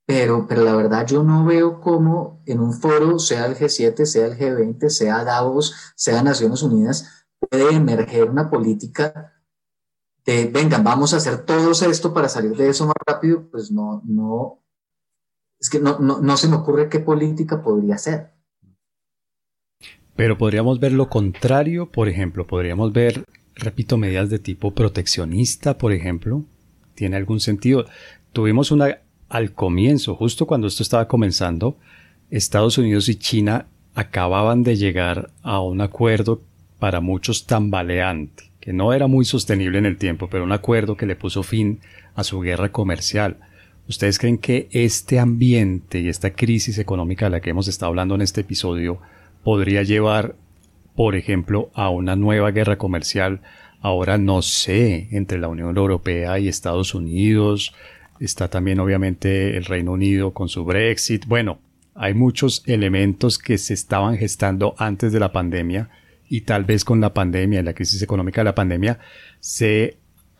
Pero, 0.06 0.46
pero 0.48 0.64
la 0.64 0.74
verdad 0.74 1.06
yo 1.06 1.22
no 1.22 1.44
veo 1.44 1.80
cómo 1.80 2.42
en 2.46 2.60
un 2.60 2.72
foro, 2.72 3.18
sea 3.18 3.46
el 3.46 3.56
G7, 3.56 4.04
sea 4.04 4.26
el 4.26 4.36
G20, 4.36 4.88
sea 4.88 5.24
Davos, 5.24 5.74
sea 5.94 6.22
Naciones 6.22 6.62
Unidas, 6.62 7.26
puede 7.38 7.74
emerger 7.74 8.28
una 8.28 8.50
política 8.50 9.34
de, 10.24 10.46
venga, 10.46 10.78
vamos 10.78 11.14
a 11.14 11.18
hacer 11.18 11.44
todo 11.44 11.70
esto 11.70 12.12
para 12.12 12.28
salir 12.28 12.56
de 12.56 12.68
eso 12.68 12.86
más 12.86 12.96
rápido, 13.06 13.48
pues 13.50 13.70
no, 13.70 14.02
no, 14.04 14.62
es 15.58 15.70
que 15.70 15.78
no, 15.78 15.98
no, 15.98 16.20
no 16.20 16.36
se 16.36 16.48
me 16.48 16.56
ocurre 16.56 16.88
qué 16.88 17.00
política 17.00 17.62
podría 17.62 17.96
ser. 17.98 18.32
Pero 20.16 20.36
podríamos 20.36 20.80
ver 20.80 20.92
lo 20.92 21.08
contrario, 21.08 21.90
por 21.90 22.08
ejemplo, 22.08 22.46
podríamos 22.46 22.92
ver 22.92 23.24
repito, 23.60 23.96
medidas 23.96 24.30
de 24.30 24.38
tipo 24.38 24.72
proteccionista, 24.72 25.78
por 25.78 25.92
ejemplo, 25.92 26.44
tiene 26.94 27.16
algún 27.16 27.40
sentido. 27.40 27.86
Tuvimos 28.32 28.70
una 28.70 28.98
al 29.28 29.52
comienzo, 29.52 30.16
justo 30.16 30.46
cuando 30.46 30.66
esto 30.66 30.82
estaba 30.82 31.06
comenzando, 31.06 31.76
Estados 32.30 32.78
Unidos 32.78 33.08
y 33.08 33.14
China 33.14 33.66
acababan 33.94 34.62
de 34.62 34.76
llegar 34.76 35.30
a 35.42 35.60
un 35.60 35.80
acuerdo 35.80 36.42
para 36.78 37.00
muchos 37.00 37.46
tambaleante, 37.46 38.50
que 38.60 38.72
no 38.72 38.92
era 38.92 39.06
muy 39.06 39.24
sostenible 39.24 39.78
en 39.78 39.86
el 39.86 39.98
tiempo, 39.98 40.28
pero 40.28 40.44
un 40.44 40.52
acuerdo 40.52 40.96
que 40.96 41.06
le 41.06 41.16
puso 41.16 41.42
fin 41.42 41.80
a 42.14 42.24
su 42.24 42.40
guerra 42.40 42.72
comercial. 42.72 43.38
¿Ustedes 43.88 44.18
creen 44.18 44.38
que 44.38 44.68
este 44.70 45.18
ambiente 45.18 46.00
y 46.00 46.08
esta 46.08 46.30
crisis 46.30 46.78
económica 46.78 47.26
de 47.26 47.30
la 47.30 47.40
que 47.40 47.50
hemos 47.50 47.68
estado 47.68 47.90
hablando 47.90 48.14
en 48.14 48.22
este 48.22 48.42
episodio 48.42 49.00
podría 49.42 49.82
llevar 49.82 50.36
por 51.00 51.16
ejemplo, 51.16 51.70
a 51.72 51.88
una 51.88 52.14
nueva 52.14 52.50
guerra 52.50 52.76
comercial, 52.76 53.40
ahora 53.80 54.18
no 54.18 54.42
sé, 54.42 55.08
entre 55.12 55.38
la 55.38 55.48
Unión 55.48 55.74
Europea 55.74 56.38
y 56.38 56.46
Estados 56.46 56.94
Unidos, 56.94 57.74
está 58.18 58.48
también 58.48 58.80
obviamente 58.80 59.56
el 59.56 59.64
Reino 59.64 59.92
Unido 59.92 60.34
con 60.34 60.50
su 60.50 60.62
Brexit, 60.66 61.24
bueno, 61.24 61.58
hay 61.94 62.12
muchos 62.12 62.62
elementos 62.66 63.38
que 63.38 63.56
se 63.56 63.72
estaban 63.72 64.18
gestando 64.18 64.74
antes 64.76 65.10
de 65.10 65.20
la 65.20 65.32
pandemia 65.32 65.88
y 66.28 66.42
tal 66.42 66.64
vez 66.64 66.84
con 66.84 67.00
la 67.00 67.14
pandemia, 67.14 67.62
la 67.62 67.72
crisis 67.72 68.02
económica 68.02 68.42
de 68.42 68.44
la 68.44 68.54
pandemia, 68.54 68.98
se 69.38 69.96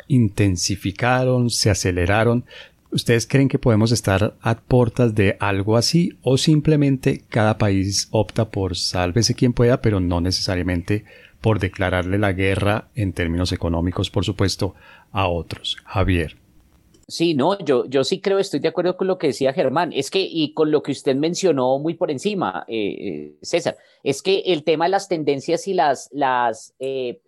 intensificaron, 0.09 1.49
se 1.49 1.71
aceleraron. 1.71 2.45
¿Ustedes 2.93 3.27
creen 3.27 3.49
que 3.49 3.59
podemos 3.59 3.93
estar 3.93 4.35
a 4.41 4.55
puertas 4.57 5.15
de 5.15 5.37
algo 5.39 5.77
así 5.77 6.19
o 6.23 6.37
simplemente 6.37 7.23
cada 7.29 7.57
país 7.57 8.09
opta 8.11 8.51
por 8.51 8.77
sálvese 8.77 9.35
quien 9.35 9.53
pueda, 9.53 9.81
pero 9.81 10.01
no 10.01 10.21
necesariamente 10.21 11.05
por 11.41 11.61
declararle 11.61 12.19
la 12.19 12.33
guerra 12.33 12.89
en 12.95 13.13
términos 13.13 13.53
económicos, 13.53 14.11
por 14.11 14.25
supuesto, 14.25 14.75
a 15.13 15.29
otros? 15.29 15.77
Javier. 15.85 16.37
Sí, 17.11 17.35
no, 17.35 17.59
yo, 17.59 17.87
yo 17.87 18.05
sí 18.05 18.21
creo, 18.21 18.39
estoy 18.39 18.61
de 18.61 18.69
acuerdo 18.69 18.97
con 18.97 19.09
lo 19.09 19.19
que 19.19 19.29
decía 19.29 19.53
Germán. 19.53 19.93
Es 19.93 20.11
que, 20.11 20.21
y 20.21 20.53
con 20.55 20.71
lo 20.71 20.83
que 20.83 20.93
usted 20.93 21.17
mencionó 21.17 21.79
muy 21.79 21.95
por 21.95 22.11
encima, 22.11 22.65
eh, 22.69 22.97
eh, 23.01 23.33
César, 23.43 23.77
es 24.05 24.23
que 24.23 24.41
el 24.47 24.63
tema 24.63 24.85
de 24.85 24.91
las 24.91 25.09
tendencias 25.09 25.67
y 25.67 25.75
las, 25.75 26.09
las 26.13 26.75
eh, 26.79 27.21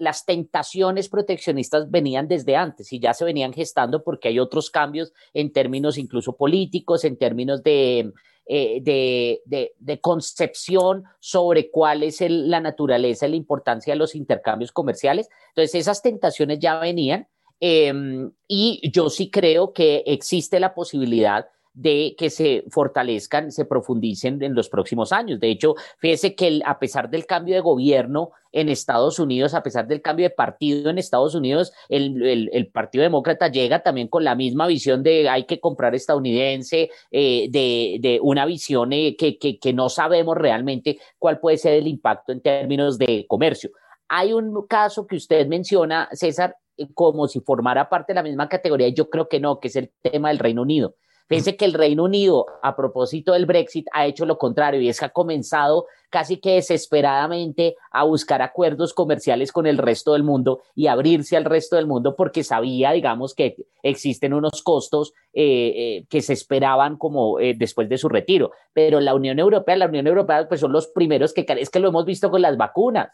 las 0.00 0.24
tentaciones 0.24 1.08
proteccionistas 1.08 1.90
venían 1.90 2.26
desde 2.26 2.56
antes 2.56 2.92
y 2.92 2.98
ya 2.98 3.12
se 3.14 3.24
venían 3.24 3.52
gestando 3.52 4.02
porque 4.02 4.28
hay 4.28 4.38
otros 4.38 4.70
cambios 4.70 5.12
en 5.34 5.52
términos 5.52 5.98
incluso 5.98 6.36
políticos, 6.36 7.04
en 7.04 7.16
términos 7.16 7.62
de, 7.62 8.12
eh, 8.46 8.80
de, 8.82 10.00
concepción 10.00 11.04
sobre 11.20 11.70
cuál 11.70 12.02
es 12.02 12.20
la 12.22 12.60
naturaleza 12.60 13.26
y 13.26 13.30
la 13.30 13.36
importancia 13.36 13.92
de 13.92 13.98
los 13.98 14.14
intercambios 14.14 14.72
comerciales. 14.72 15.28
Entonces, 15.50 15.74
esas 15.74 16.02
tentaciones 16.02 16.58
ya 16.58 16.80
venían 16.80 17.28
em, 17.60 18.32
y 18.48 18.90
yo 18.90 19.10
sí 19.10 19.30
creo 19.30 19.74
que 19.74 20.02
existe 20.06 20.58
la 20.58 20.74
posibilidad 20.74 21.46
de 21.72 22.14
que 22.18 22.30
se 22.30 22.64
fortalezcan, 22.68 23.52
se 23.52 23.64
profundicen 23.64 24.42
en 24.42 24.54
los 24.54 24.68
próximos 24.68 25.12
años. 25.12 25.40
De 25.40 25.50
hecho, 25.50 25.74
fíjese 25.98 26.34
que 26.34 26.60
a 26.64 26.78
pesar 26.78 27.10
del 27.10 27.26
cambio 27.26 27.54
de 27.54 27.60
gobierno 27.60 28.30
en 28.52 28.68
Estados 28.68 29.18
Unidos, 29.18 29.54
a 29.54 29.62
pesar 29.62 29.86
del 29.86 30.02
cambio 30.02 30.24
de 30.24 30.34
partido 30.34 30.90
en 30.90 30.98
Estados 30.98 31.34
Unidos, 31.34 31.72
el, 31.88 32.70
Partido 32.72 33.02
Demócrata 33.02 33.48
llega 33.48 33.82
también 33.82 34.08
con 34.08 34.24
la 34.24 34.34
misma 34.34 34.66
visión 34.66 35.02
de 35.02 35.28
hay 35.28 35.44
que 35.44 35.60
comprar 35.60 35.94
estadounidense, 35.94 36.90
eh, 37.10 37.48
de, 37.50 38.18
una 38.22 38.46
visión 38.46 38.92
eh, 38.92 39.16
que, 39.16 39.38
que 39.38 39.72
no 39.72 39.88
sabemos 39.88 40.36
realmente 40.36 40.98
cuál 41.18 41.38
puede 41.38 41.58
ser 41.58 41.74
el 41.74 41.86
impacto 41.86 42.32
en 42.32 42.40
términos 42.40 42.98
de 42.98 43.26
comercio. 43.28 43.70
Hay 44.08 44.32
un 44.32 44.66
caso 44.66 45.06
que 45.06 45.14
usted 45.14 45.46
menciona, 45.46 46.08
César, 46.12 46.56
eh, 46.76 46.88
como 46.94 47.28
si 47.28 47.40
formara 47.40 47.88
parte 47.88 48.12
de 48.12 48.16
la 48.16 48.22
misma 48.24 48.48
categoría, 48.48 48.88
yo 48.88 49.08
creo 49.08 49.28
que 49.28 49.38
no, 49.38 49.60
que 49.60 49.68
es 49.68 49.76
el 49.76 49.92
tema 50.02 50.30
del 50.30 50.40
Reino 50.40 50.62
Unido. 50.62 50.96
Fíjense 51.30 51.56
que 51.56 51.64
el 51.64 51.74
Reino 51.74 52.02
Unido, 52.02 52.46
a 52.60 52.74
propósito 52.74 53.34
del 53.34 53.46
Brexit, 53.46 53.86
ha 53.92 54.04
hecho 54.04 54.26
lo 54.26 54.36
contrario 54.36 54.80
y 54.80 54.88
es 54.88 54.98
que 54.98 55.04
ha 55.04 55.10
comenzado 55.10 55.86
casi 56.10 56.38
que 56.38 56.54
desesperadamente 56.54 57.76
a 57.92 58.02
buscar 58.02 58.42
acuerdos 58.42 58.92
comerciales 58.92 59.52
con 59.52 59.68
el 59.68 59.78
resto 59.78 60.14
del 60.14 60.24
mundo 60.24 60.62
y 60.74 60.88
abrirse 60.88 61.36
al 61.36 61.44
resto 61.44 61.76
del 61.76 61.86
mundo 61.86 62.16
porque 62.16 62.42
sabía, 62.42 62.90
digamos, 62.90 63.36
que 63.36 63.54
existen 63.84 64.34
unos 64.34 64.60
costos 64.64 65.12
eh, 65.32 65.72
eh, 65.76 66.06
que 66.10 66.20
se 66.20 66.32
esperaban 66.32 66.96
como 66.96 67.38
eh, 67.38 67.54
después 67.56 67.88
de 67.88 67.98
su 67.98 68.08
retiro. 68.08 68.50
Pero 68.72 68.98
la 68.98 69.14
Unión 69.14 69.38
Europea, 69.38 69.76
la 69.76 69.86
Unión 69.86 70.08
Europea, 70.08 70.48
pues 70.48 70.60
son 70.60 70.72
los 70.72 70.88
primeros 70.88 71.32
que, 71.32 71.46
es 71.60 71.70
que 71.70 71.78
lo 71.78 71.90
hemos 71.90 72.06
visto 72.06 72.28
con 72.32 72.42
las 72.42 72.56
vacunas. 72.56 73.08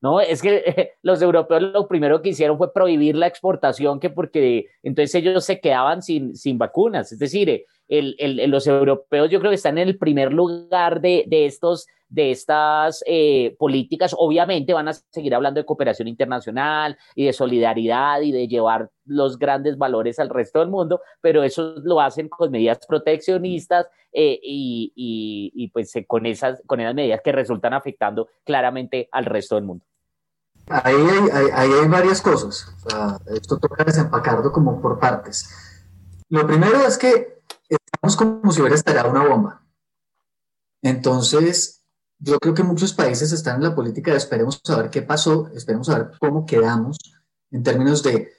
¿No? 0.00 0.20
Es 0.20 0.42
que 0.42 0.92
los 1.02 1.20
europeos 1.22 1.62
lo 1.62 1.88
primero 1.88 2.22
que 2.22 2.30
hicieron 2.30 2.58
fue 2.58 2.72
prohibir 2.72 3.16
la 3.16 3.26
exportación, 3.26 4.00
que 4.00 4.10
porque 4.10 4.66
entonces 4.82 5.14
ellos 5.14 5.44
se 5.44 5.60
quedaban 5.60 6.02
sin, 6.02 6.36
sin 6.36 6.58
vacunas. 6.58 7.12
Es 7.12 7.18
decir, 7.18 7.64
el, 7.88 8.50
los 8.50 8.66
europeos 8.66 9.30
yo 9.30 9.40
creo 9.40 9.50
que 9.50 9.56
están 9.56 9.78
en 9.78 9.88
el 9.88 9.98
primer 9.98 10.32
lugar 10.32 11.00
de, 11.00 11.24
de 11.26 11.46
estos 11.46 11.86
de 12.10 12.32
estas 12.32 13.02
eh, 13.06 13.54
políticas, 13.56 14.14
obviamente 14.18 14.74
van 14.74 14.88
a 14.88 14.92
seguir 14.92 15.32
hablando 15.34 15.60
de 15.60 15.64
cooperación 15.64 16.08
internacional 16.08 16.98
y 17.14 17.24
de 17.24 17.32
solidaridad 17.32 18.20
y 18.20 18.32
de 18.32 18.48
llevar 18.48 18.90
los 19.04 19.38
grandes 19.38 19.78
valores 19.78 20.18
al 20.18 20.28
resto 20.28 20.58
del 20.58 20.68
mundo, 20.68 21.00
pero 21.20 21.44
eso 21.44 21.74
lo 21.84 22.00
hacen 22.00 22.28
con 22.28 22.50
medidas 22.50 22.80
proteccionistas 22.86 23.86
eh, 24.12 24.40
y, 24.42 25.70
pues 25.72 25.92
con, 26.08 26.26
esas, 26.26 26.60
con 26.66 26.80
esas 26.80 26.94
medidas 26.94 27.20
que 27.22 27.32
resultan 27.32 27.74
afectando 27.74 28.28
claramente 28.44 29.08
al 29.12 29.24
resto 29.24 29.54
del 29.54 29.64
mundo. 29.64 29.84
Ahí 30.70 30.94
hay, 31.32 31.70
hay 31.72 31.88
varias 31.88 32.22
cosas. 32.22 32.72
esto 33.26 33.58
toca 33.58 33.84
desempacarlo 33.84 34.52
como 34.52 34.80
por 34.80 34.98
partes. 34.98 35.48
Lo 36.28 36.46
primero 36.46 36.80
es 36.86 36.96
que 36.96 37.42
estamos 37.68 38.16
como 38.16 38.52
si 38.52 38.60
hubiera 38.60 38.76
estallado 38.76 39.10
una 39.10 39.26
bomba. 39.26 39.66
Entonces, 40.82 41.82
yo 42.18 42.38
creo 42.38 42.54
que 42.54 42.62
muchos 42.62 42.92
países 42.92 43.32
están 43.32 43.56
en 43.56 43.64
la 43.64 43.74
política 43.74 44.12
de 44.12 44.18
esperemos 44.18 44.60
a 44.68 44.76
ver 44.76 44.90
qué 44.90 45.02
pasó, 45.02 45.50
esperemos 45.54 45.88
a 45.88 45.98
ver 45.98 46.10
cómo 46.18 46.46
quedamos 46.46 46.98
en 47.50 47.62
términos 47.62 48.02
de 48.02 48.32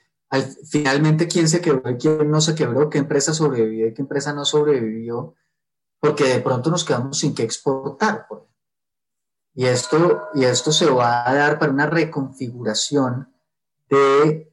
finalmente 0.69 1.27
quién 1.27 1.49
se 1.49 1.59
quebró 1.59 1.91
y 1.91 1.97
quién 1.97 2.31
no 2.31 2.39
se 2.39 2.55
quebró, 2.55 2.89
qué 2.89 2.99
empresa 2.99 3.33
sobrevivió 3.33 3.87
y 3.87 3.93
qué 3.93 4.01
empresa 4.01 4.33
no 4.33 4.45
sobrevivió, 4.45 5.35
porque 5.99 6.23
de 6.23 6.39
pronto 6.39 6.69
nos 6.69 6.85
quedamos 6.85 7.19
sin 7.19 7.35
qué 7.35 7.43
exportar. 7.43 8.27
Y 9.53 9.65
esto, 9.65 10.29
y 10.33 10.45
esto 10.45 10.71
se 10.71 10.89
va 10.89 11.29
a 11.29 11.33
dar 11.33 11.59
para 11.59 11.71
una 11.71 11.85
reconfiguración 11.85 13.33
de 13.89 14.51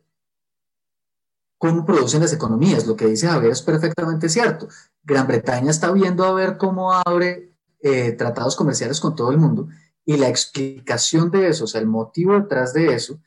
cómo 1.57 1.85
producen 1.85 2.21
las 2.21 2.33
economías. 2.33 2.87
Lo 2.87 2.97
que 2.97 3.07
dice 3.07 3.29
Javier 3.29 3.53
es 3.53 3.63
perfectamente 3.63 4.29
cierto. 4.29 4.69
Gran 5.05 5.27
Bretaña 5.27 5.71
está 5.71 5.93
viendo 5.93 6.25
a 6.25 6.33
ver 6.33 6.57
cómo 6.57 6.93
abre 6.93 7.55
eh, 7.81 8.13
tratados 8.13 8.57
comerciales 8.57 9.01
con 9.01 9.15
todo 9.15 9.31
el 9.31 9.39
mundo 9.39 9.69
y 10.05 10.17
la 10.17 10.29
explicación 10.29 11.31
de 11.31 11.49
eso, 11.49 11.65
o 11.65 11.67
sea, 11.67 11.83
el 11.83 11.87
motivo 11.87 12.33
detrás 12.33 12.73
de 12.73 12.95
eso 12.95 13.21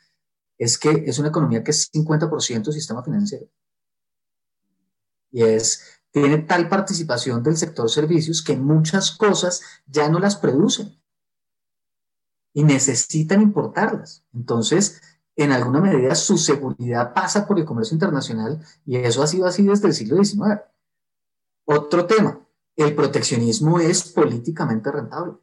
es 0.58 0.80
que 0.80 1.04
es 1.06 1.20
una 1.20 1.30
economía 1.30 1.64
que 1.64 1.70
es 1.70 1.92
50% 1.92 2.72
sistema 2.72 3.04
financiero. 3.04 3.48
Y 5.32 5.44
es, 5.44 6.02
tiene 6.10 6.40
tal 6.40 6.68
participación 6.70 7.44
del 7.44 7.56
sector 7.56 7.90
servicios 7.90 8.42
que 8.42 8.58
muchas 8.58 9.12
cosas 9.12 9.62
ya 9.86 10.10
no 10.10 10.20
las 10.20 10.36
producen 10.36 11.01
y 12.54 12.64
necesitan 12.64 13.42
importarlas. 13.42 14.24
Entonces, 14.34 15.02
en 15.36 15.52
alguna 15.52 15.80
medida, 15.80 16.16
su 16.16 16.38
seguridad 16.38 17.14
pasa 17.14 17.48
por 17.48 17.58
el 17.58 17.66
comercio 17.66 17.96
internacional 17.96 18.60
y 18.86 18.98
eso 18.98 19.24
ha 19.24 19.28
sido 19.28 19.46
así 19.46 19.64
desde 19.64 19.88
el 19.88 19.94
siglo 19.94 20.24
XIX. 20.24 20.62
Otro 21.66 22.06
tema, 22.06 22.46
el 22.76 22.96
proteccionismo 22.96 23.80
es 23.80 24.12
políticamente 24.12 24.92
rentable. 24.92 25.38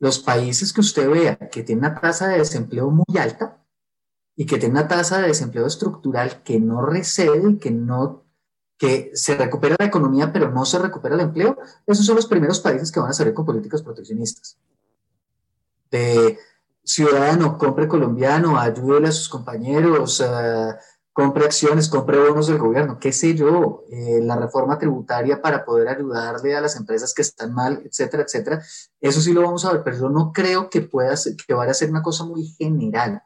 Los 0.00 0.18
países 0.18 0.72
que 0.72 0.80
usted 0.80 1.08
vea 1.08 1.36
que 1.50 1.62
tienen 1.62 1.84
una 1.84 2.00
tasa 2.00 2.28
de 2.28 2.38
desempleo 2.38 2.90
muy 2.90 3.18
alta 3.18 3.64
y 4.36 4.46
que 4.46 4.58
tienen 4.58 4.78
una 4.78 4.88
tasa 4.88 5.20
de 5.20 5.28
desempleo 5.28 5.66
estructural 5.66 6.42
que 6.42 6.58
no 6.58 6.84
recede 6.84 7.50
y 7.50 7.58
que 7.58 7.70
no 7.70 8.22
que 8.76 9.12
se 9.14 9.36
recupera 9.36 9.76
la 9.78 9.86
economía 9.86 10.32
pero 10.32 10.50
no 10.50 10.64
se 10.64 10.80
recupera 10.80 11.14
el 11.14 11.20
empleo, 11.20 11.56
esos 11.86 12.04
son 12.04 12.16
los 12.16 12.26
primeros 12.26 12.58
países 12.58 12.90
que 12.90 12.98
van 12.98 13.10
a 13.10 13.12
salir 13.12 13.32
con 13.32 13.46
políticas 13.46 13.82
proteccionistas. 13.82 14.58
De 15.94 16.38
ciudadano, 16.82 17.56
compre 17.56 17.86
colombiano, 17.86 18.58
ayúdele 18.58 19.08
a 19.08 19.12
sus 19.12 19.28
compañeros, 19.28 20.18
uh, 20.18 20.74
compre 21.12 21.44
acciones, 21.44 21.88
compre 21.88 22.18
bonos 22.18 22.48
del 22.48 22.58
gobierno, 22.58 22.98
qué 22.98 23.12
sé 23.12 23.36
yo, 23.36 23.84
eh, 23.92 24.18
la 24.20 24.34
reforma 24.34 24.76
tributaria 24.76 25.40
para 25.40 25.64
poder 25.64 25.86
ayudarle 25.86 26.56
a 26.56 26.60
las 26.60 26.74
empresas 26.74 27.14
que 27.14 27.22
están 27.22 27.54
mal, 27.54 27.80
etcétera, 27.84 28.24
etcétera. 28.24 28.60
Eso 29.00 29.20
sí 29.20 29.32
lo 29.32 29.42
vamos 29.42 29.64
a 29.64 29.72
ver, 29.72 29.84
pero 29.84 29.96
yo 29.96 30.08
no 30.08 30.32
creo 30.32 30.68
que 30.68 30.80
pueda 30.80 31.16
ser, 31.16 31.36
que 31.36 31.54
vaya 31.54 31.70
a 31.70 31.74
ser 31.74 31.90
una 31.90 32.02
cosa 32.02 32.24
muy 32.24 32.44
general. 32.58 33.22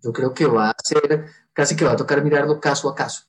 Yo 0.00 0.12
creo 0.12 0.32
que 0.32 0.46
va 0.46 0.70
a 0.70 0.76
ser, 0.84 1.26
casi 1.52 1.74
que 1.74 1.84
va 1.84 1.92
a 1.92 1.96
tocar 1.96 2.22
mirarlo 2.22 2.60
caso 2.60 2.88
a 2.88 2.94
caso. 2.94 3.24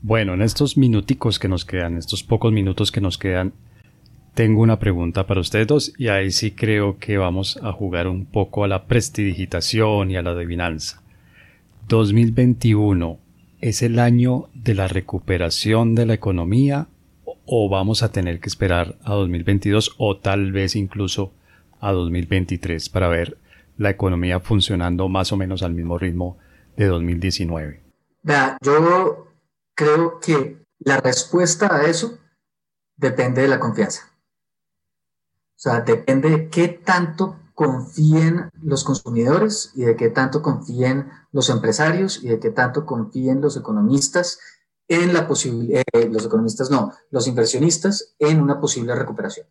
Bueno, 0.00 0.34
en 0.34 0.42
estos 0.42 0.76
minuticos 0.76 1.38
que 1.38 1.46
nos 1.46 1.64
quedan, 1.64 1.96
estos 1.96 2.24
pocos 2.24 2.50
minutos 2.50 2.90
que 2.90 3.00
nos 3.00 3.18
quedan, 3.18 3.54
tengo 4.34 4.62
una 4.62 4.78
pregunta 4.78 5.26
para 5.26 5.40
ustedes 5.40 5.66
dos 5.66 5.92
y 5.98 6.08
ahí 6.08 6.30
sí 6.30 6.52
creo 6.52 6.98
que 6.98 7.18
vamos 7.18 7.58
a 7.62 7.72
jugar 7.72 8.08
un 8.08 8.24
poco 8.24 8.64
a 8.64 8.68
la 8.68 8.86
prestidigitación 8.86 10.10
y 10.10 10.16
a 10.16 10.22
la 10.22 10.30
adivinanza. 10.30 11.02
2021 11.88 13.18
es 13.60 13.82
el 13.82 13.98
año 13.98 14.48
de 14.54 14.74
la 14.74 14.88
recuperación 14.88 15.94
de 15.94 16.06
la 16.06 16.14
economía 16.14 16.88
o 17.44 17.68
vamos 17.68 18.02
a 18.02 18.10
tener 18.10 18.40
que 18.40 18.48
esperar 18.48 18.96
a 19.04 19.12
2022 19.14 19.96
o 19.98 20.16
tal 20.16 20.52
vez 20.52 20.76
incluso 20.76 21.32
a 21.80 21.92
2023 21.92 22.88
para 22.88 23.08
ver 23.08 23.36
la 23.76 23.90
economía 23.90 24.40
funcionando 24.40 25.08
más 25.08 25.32
o 25.32 25.36
menos 25.36 25.62
al 25.62 25.74
mismo 25.74 25.98
ritmo 25.98 26.38
de 26.76 26.86
2019? 26.86 27.82
Vea, 28.22 28.56
yo 28.62 29.28
creo 29.74 30.20
que 30.20 30.56
la 30.78 30.98
respuesta 30.98 31.74
a 31.74 31.82
eso 31.86 32.18
depende 32.96 33.42
de 33.42 33.48
la 33.48 33.58
confianza. 33.58 34.11
O 35.62 35.70
sea, 35.70 35.80
depende 35.82 36.28
de 36.28 36.48
qué 36.48 36.66
tanto 36.66 37.36
confíen 37.54 38.50
los 38.64 38.82
consumidores 38.82 39.70
y 39.76 39.84
de 39.84 39.94
qué 39.94 40.08
tanto 40.08 40.42
confíen 40.42 41.08
los 41.30 41.50
empresarios 41.50 42.20
y 42.20 42.30
de 42.30 42.40
qué 42.40 42.50
tanto 42.50 42.84
confíen 42.84 43.40
los 43.40 43.56
economistas 43.56 44.40
en 44.88 45.14
la 45.14 45.28
posibilidad, 45.28 45.84
eh, 45.92 46.08
los 46.08 46.26
economistas 46.26 46.68
no, 46.68 46.92
los 47.12 47.28
inversionistas 47.28 48.16
en 48.18 48.42
una 48.42 48.60
posible 48.60 48.96
recuperación. 48.96 49.46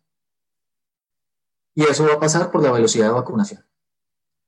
Y 1.74 1.84
eso 1.84 2.04
va 2.04 2.12
a 2.12 2.20
pasar 2.20 2.50
por 2.50 2.62
la 2.62 2.72
velocidad 2.72 3.06
de 3.06 3.14
vacunación. 3.14 3.64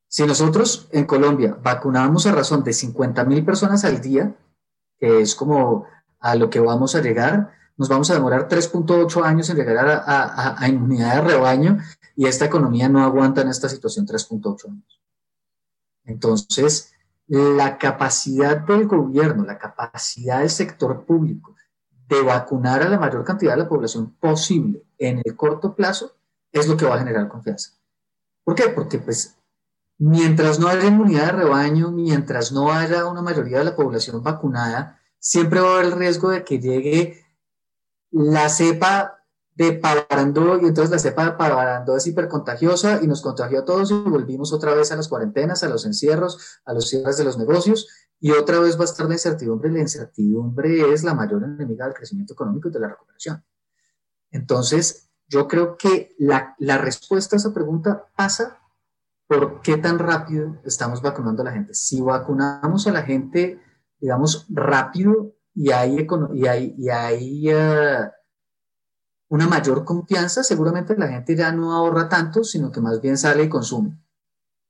Si 0.06 0.26
nosotros 0.26 0.86
en 0.92 1.06
Colombia 1.06 1.56
vacunamos 1.62 2.26
a 2.26 2.32
razón 2.32 2.62
de 2.62 2.74
50 2.74 3.24
mil 3.24 3.42
personas 3.42 3.86
al 3.86 4.02
día, 4.02 4.36
que 4.98 5.22
es 5.22 5.34
como 5.34 5.86
a 6.20 6.34
lo 6.34 6.50
que 6.50 6.60
vamos 6.60 6.94
a 6.94 7.00
llegar, 7.00 7.52
nos 7.76 7.88
vamos 7.88 8.10
a 8.10 8.14
demorar 8.14 8.48
3.8 8.48 9.24
años 9.24 9.50
en 9.50 9.56
llegar 9.56 9.88
a, 9.88 10.62
a, 10.62 10.68
inmunidad 10.68 11.16
de 11.16 11.20
rebaño 11.22 11.78
y 12.14 12.26
esta 12.26 12.44
economía 12.44 12.88
no 12.88 13.02
aguanta 13.02 13.40
en 13.42 13.48
esta 13.48 13.68
situación 13.68 14.06
3.8 14.06 14.68
años. 14.68 15.00
Entonces, 16.04 16.92
la 17.26 17.78
capacidad 17.78 18.58
del 18.58 18.86
gobierno, 18.86 19.44
la 19.44 19.58
capacidad 19.58 20.40
del 20.40 20.50
sector 20.50 21.04
público 21.04 21.54
de 22.08 22.22
vacunar 22.22 22.82
a 22.82 22.88
la 22.88 22.98
mayor 22.98 23.24
cantidad 23.24 23.52
de 23.52 23.62
la 23.62 23.68
población 23.68 24.14
posible 24.20 24.84
en 24.98 25.22
el 25.24 25.34
corto 25.34 25.74
plazo 25.74 26.16
es 26.52 26.68
lo 26.68 26.76
que 26.76 26.84
va 26.84 26.96
a 26.96 26.98
generar 26.98 27.28
confianza. 27.28 27.72
¿Por 28.44 28.54
qué? 28.54 28.68
Porque 28.68 28.98
pues 28.98 29.36
mientras 29.98 30.58
no 30.58 30.68
haya 30.68 30.86
inmunidad 30.86 31.26
de 31.26 31.44
rebaño, 31.44 31.90
mientras 31.90 32.52
no 32.52 32.72
haya 32.72 33.06
una 33.06 33.22
mayoría 33.22 33.58
de 33.58 33.64
la 33.64 33.76
población 33.76 34.22
vacunada, 34.22 35.00
siempre 35.18 35.60
va 35.60 35.70
a 35.70 35.74
haber 35.74 35.86
el 35.86 35.98
riesgo 35.98 36.30
de 36.30 36.44
que 36.44 36.60
llegue 36.60 37.23
la 38.14 38.48
cepa 38.48 39.24
de 39.56 39.72
Pavarandó 39.72 40.56
y 40.60 40.66
entonces 40.66 40.90
la 40.90 41.00
cepa 41.00 41.24
de 41.24 41.32
Pavarandó 41.32 41.96
es 41.96 42.06
hipercontagiosa 42.06 43.00
y 43.02 43.08
nos 43.08 43.20
contagió 43.20 43.60
a 43.60 43.64
todos 43.64 43.90
y 43.90 43.94
volvimos 43.94 44.52
otra 44.52 44.72
vez 44.72 44.92
a 44.92 44.96
las 44.96 45.08
cuarentenas, 45.08 45.64
a 45.64 45.68
los 45.68 45.84
encierros, 45.84 46.60
a 46.64 46.72
los 46.72 46.88
cierres 46.88 47.16
de 47.16 47.24
los 47.24 47.38
negocios 47.38 47.88
y 48.20 48.30
otra 48.30 48.60
vez 48.60 48.78
va 48.78 48.82
a 48.82 48.84
estar 48.84 49.06
la 49.06 49.14
incertidumbre 49.14 49.70
la 49.70 49.80
incertidumbre 49.80 50.92
es 50.92 51.02
la 51.02 51.14
mayor 51.14 51.42
enemiga 51.42 51.86
del 51.86 51.94
crecimiento 51.94 52.34
económico 52.34 52.68
y 52.68 52.72
de 52.72 52.78
la 52.78 52.88
recuperación. 52.88 53.44
Entonces, 54.30 55.10
yo 55.26 55.48
creo 55.48 55.76
que 55.76 56.14
la, 56.18 56.54
la 56.58 56.78
respuesta 56.78 57.34
a 57.34 57.38
esa 57.38 57.52
pregunta 57.52 58.12
pasa 58.16 58.60
por 59.26 59.60
qué 59.60 59.76
tan 59.76 59.98
rápido 59.98 60.60
estamos 60.64 61.02
vacunando 61.02 61.42
a 61.42 61.46
la 61.46 61.52
gente. 61.52 61.74
Si 61.74 62.00
vacunamos 62.00 62.86
a 62.86 62.92
la 62.92 63.02
gente, 63.02 63.60
digamos, 63.98 64.46
rápido 64.50 65.34
y 65.54 65.70
hay, 65.70 66.06
y 66.34 66.46
hay, 66.46 66.74
y 66.76 66.88
hay 66.88 67.54
uh, 67.54 68.10
una 69.28 69.46
mayor 69.46 69.84
confianza, 69.84 70.42
seguramente 70.42 70.96
la 70.96 71.08
gente 71.08 71.36
ya 71.36 71.52
no 71.52 71.72
ahorra 71.72 72.08
tanto, 72.08 72.44
sino 72.44 72.70
que 72.70 72.80
más 72.80 73.00
bien 73.00 73.16
sale 73.16 73.44
y 73.44 73.48
consume. 73.48 73.98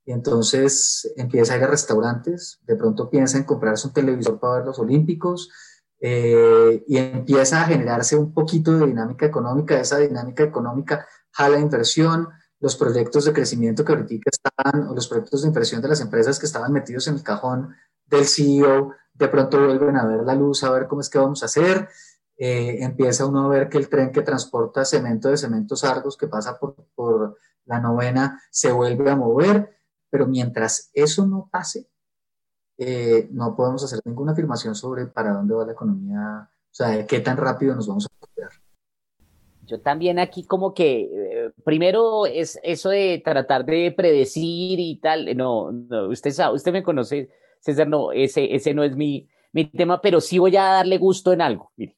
Y 0.07 0.13
entonces 0.13 1.13
empieza 1.17 1.55
a 1.55 1.57
ir 1.57 1.65
a 1.65 1.69
restaurantes, 1.69 2.61
de 2.63 2.77
pronto 2.77 3.09
piensa 3.09 3.39
en 3.39 3.45
comprarse 3.45 3.87
un 3.87 3.95
televisor 3.95 4.39
para 4.39 4.57
ver 4.57 4.67
los 4.67 4.79
Olímpicos, 4.79 5.51
eh, 6.01 6.85
y 6.87 6.99
empieza 6.99 7.63
a 7.63 7.67
generarse 7.67 8.15
un 8.15 8.35
poquito 8.35 8.79
de 8.79 8.87
dinámica 8.87 9.25
económica. 9.25 9.81
Esa 9.81 9.99
dinámica 9.99 10.43
económica 10.43 11.07
jala 11.31 11.59
inversión, 11.59 12.29
los 12.61 12.77
proyectos 12.77 13.25
de 13.25 13.33
crecimiento 13.33 13.85
que 13.85 13.93
ahorita 13.93 14.31
están, 14.31 14.89
o 14.89 14.95
los 14.95 15.09
proyectos 15.09 15.43
de 15.43 15.49
inversión 15.49 15.81
de 15.81 15.89
las 15.89 16.03
empresas 16.03 16.39
que 16.39 16.45
estaban 16.47 16.73
metidos 16.73 17.09
en 17.09 17.15
el 17.15 17.23
cajón 17.23 17.75
del 18.07 18.27
CEO, 18.27 18.93
de 19.15 19.29
pronto 19.29 19.65
vuelven 19.65 19.97
a 19.97 20.07
ver 20.07 20.23
la 20.23 20.35
luz, 20.35 20.65
a 20.65 20.71
ver 20.71 20.87
cómo 20.87 21.01
es 21.01 21.09
que 21.09 21.19
vamos 21.19 21.43
a 21.43 21.47
hacer. 21.47 21.89
Eh, 22.37 22.79
empieza 22.83 23.27
uno 23.27 23.45
a 23.45 23.49
ver 23.49 23.69
que 23.69 23.79
el 23.79 23.89
tren 23.89 24.11
que 24.11 24.23
transporta 24.23 24.85
cemento 24.85 25.29
de 25.29 25.37
cementos 25.37 25.85
Argos 25.85 26.17
que 26.17 26.27
pasa 26.27 26.59
por, 26.59 26.75
por 26.95 27.39
la 27.65 27.81
novena 27.81 28.43
se 28.51 28.73
vuelve 28.73 29.09
a 29.11 29.17
mover, 29.17 29.79
pero 30.11 30.27
mientras 30.27 30.91
eso 30.93 31.27
no 31.27 31.49
pase, 31.51 31.89
eh, 32.77 33.29
no 33.31 33.55
podemos 33.55 33.85
hacer 33.85 34.01
ninguna 34.05 34.33
afirmación 34.33 34.75
sobre 34.75 35.07
para 35.07 35.33
dónde 35.33 35.55
va 35.55 35.65
la 35.65 35.73
economía, 35.73 36.51
o 36.51 36.75
sea, 36.75 36.89
de 36.89 37.07
qué 37.07 37.21
tan 37.21 37.37
rápido 37.37 37.75
nos 37.75 37.87
vamos 37.87 38.07
a 38.07 38.15
recuperar. 38.15 38.51
Yo 39.67 39.81
también 39.81 40.19
aquí 40.19 40.45
como 40.45 40.75
que 40.75 41.03
eh, 41.03 41.53
primero 41.65 42.27
es 42.27 42.59
eso 42.65 42.91
de 42.91 43.23
tratar 43.25 43.65
de 43.65 43.95
predecir 43.97 44.81
y 44.81 44.99
tal, 45.01 45.37
no, 45.37 45.71
no 45.71 46.09
usted 46.09 46.33
sabe, 46.33 46.57
usted 46.57 46.73
me 46.73 46.83
conoce, 46.83 47.31
César, 47.65 47.89
no, 47.89 48.13
ese, 48.13 48.55
ese 48.55 48.75
no 48.75 48.85
es 48.85 48.95
mi, 48.95 49.27
mi 49.53 49.65
tema, 49.65 50.03
pero 50.03 50.21
sí 50.21 50.39
voy 50.39 50.55
a 50.57 50.65
darle 50.65 50.99
gusto 50.99 51.33
en 51.33 51.41
algo. 51.41 51.73
Mire. 51.77 51.97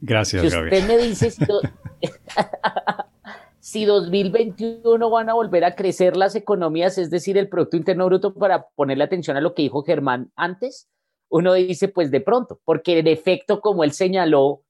Gracias, 0.00 0.42
si 0.42 0.46
usted 0.46 0.86
me 0.86 0.98
dice 0.98 1.30
si, 1.32 1.44
si 3.58 3.84
2021 3.84 5.10
van 5.10 5.28
a 5.28 5.34
volver 5.34 5.64
a 5.64 5.74
crecer 5.74 6.16
las 6.16 6.36
economías, 6.36 6.96
es 6.96 7.10
decir, 7.10 7.36
el 7.36 7.48
Producto 7.48 7.76
Interno 7.76 8.06
Bruto, 8.06 8.34
para 8.34 8.68
ponerle 8.76 9.02
atención 9.02 9.36
a 9.36 9.40
lo 9.40 9.52
que 9.52 9.62
dijo 9.62 9.82
Germán 9.82 10.30
antes, 10.36 10.88
uno 11.28 11.54
dice, 11.54 11.88
pues 11.88 12.12
de 12.12 12.20
pronto, 12.20 12.60
porque 12.64 13.00
en 13.00 13.08
efecto, 13.08 13.60
como 13.60 13.82
él 13.82 13.92
señaló, 13.92 14.62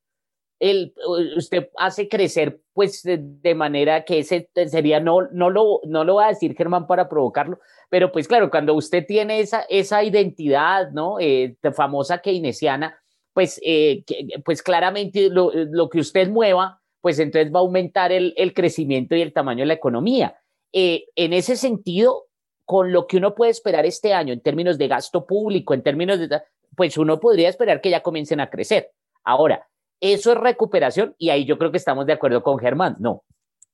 el, 0.61 0.95
usted 1.37 1.71
hace 1.77 2.09
crecer 2.09 2.61
pues 2.75 3.03
de, 3.03 3.55
manera 3.55 4.05
que 4.05 4.21
ese 4.21 4.49
sería, 4.69 5.01
no, 5.01 5.23
no, 5.33 5.51
lo, 5.51 5.81
no 5.85 6.05
lo 6.05 6.17
va 6.17 6.27
a 6.27 6.31
decir 6.31 6.55
Germán 6.55 6.87
para 6.87 7.09
provocarlo, 7.09 7.59
pero 7.89 8.13
pues 8.13 8.29
claro, 8.29 8.51
cuando 8.51 8.75
usted 8.75 9.05
tiene 9.07 9.41
esa, 9.41 9.63
esa 9.69 10.05
identidad, 10.05 10.91
¿no? 10.93 11.19
Eh, 11.19 11.57
famosa 11.75 12.19
keynesiana, 12.19 12.99
pues, 13.33 13.61
eh, 13.65 14.05
pues 14.45 14.63
claramente 14.63 15.31
lo, 15.31 15.51
lo, 15.53 15.89
que 15.89 16.01
usted 16.01 16.29
mueva, 16.29 16.81
pues 17.01 17.19
entonces 17.19 17.53
va 17.53 17.61
a 17.61 17.63
aumentar 17.63 18.13
el, 18.13 18.35
el 18.37 18.53
crecimiento 18.53 19.17
y 19.17 19.23
el 19.23 19.33
tamaño 19.33 19.61
de 19.61 19.67
la 19.67 19.75
economía. 19.75 20.37
Eh, 20.73 21.07
en 21.17 21.33
ese 21.33 21.57
sentido, 21.57 22.27
con 22.65 22.93
lo 22.93 23.07
que 23.07 23.17
uno 23.17 23.35
puede 23.35 23.51
esperar 23.51 23.87
este 23.87 24.13
año 24.13 24.33
en 24.33 24.41
términos 24.41 24.79
de 24.79 24.89
gasto 24.89 25.27
público, 25.27 25.75
en 25.75 25.83
términos 25.83 26.19
de, 26.19 26.29
pues 26.77 26.97
uno 26.99 27.19
podría 27.19 27.49
esperar 27.49 27.81
que 27.81 27.91
ya 27.91 28.03
comiencen 28.03 28.41
a 28.41 28.51
crecer. 28.51 28.93
Ahora, 29.25 29.67
¿Eso 30.01 30.33
es 30.33 30.39
recuperación? 30.39 31.15
Y 31.19 31.31
ahí 31.31 31.45
yo 31.45 31.59
creo 31.59 31.71
que 31.71 31.77
estamos 31.77 32.07
de 32.07 32.15
acuerdo 32.15 32.43
con 32.43 32.59
Germán. 32.59 32.97
No, 32.99 33.25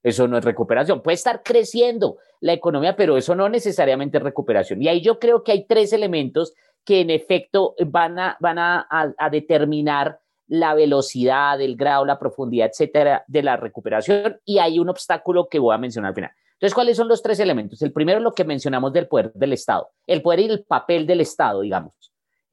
eso 0.02 0.28
no 0.28 0.38
es 0.38 0.44
recuperación. 0.44 1.02
Puede 1.02 1.14
estar 1.14 1.42
creciendo 1.42 2.18
la 2.40 2.52
economía, 2.52 2.96
pero 2.96 3.16
eso 3.16 3.34
no 3.34 3.48
necesariamente 3.48 4.18
es 4.18 4.22
recuperación. 4.22 4.82
Y 4.82 4.88
ahí 4.88 5.00
yo 5.00 5.18
creo 5.18 5.42
que 5.42 5.52
hay 5.52 5.66
tres 5.66 5.92
elementos 5.92 6.54
que 6.84 7.00
en 7.00 7.10
efecto 7.10 7.74
van 7.86 8.18
a, 8.18 8.36
van 8.40 8.58
a, 8.58 8.86
determinar 9.30 10.20
la 10.46 10.74
velocidad, 10.74 11.60
el 11.60 11.76
grado, 11.76 12.04
la 12.04 12.18
profundidad, 12.18 12.68
etcétera, 12.68 13.24
de 13.26 13.42
la 13.42 13.56
recuperación. 13.56 14.40
Y 14.44 14.58
hay 14.58 14.78
un 14.78 14.88
obstáculo 14.88 15.48
que 15.48 15.58
voy 15.58 15.74
a 15.74 15.78
mencionar 15.78 16.10
al 16.10 16.14
final. 16.14 16.30
Entonces, 16.52 16.74
¿cuáles 16.74 16.96
son 16.96 17.08
los 17.08 17.22
tres 17.22 17.40
elementos? 17.40 17.82
El 17.82 17.92
primero, 17.92 18.20
lo 18.20 18.32
que 18.32 18.44
mencionamos 18.44 18.92
del 18.92 19.08
poder 19.08 19.32
del 19.34 19.52
Estado, 19.52 19.90
el 20.06 20.22
poder 20.22 20.40
y 20.40 20.44
el 20.44 20.64
papel 20.64 21.06
del 21.06 21.20
Estado, 21.20 21.60
digamos. 21.62 21.94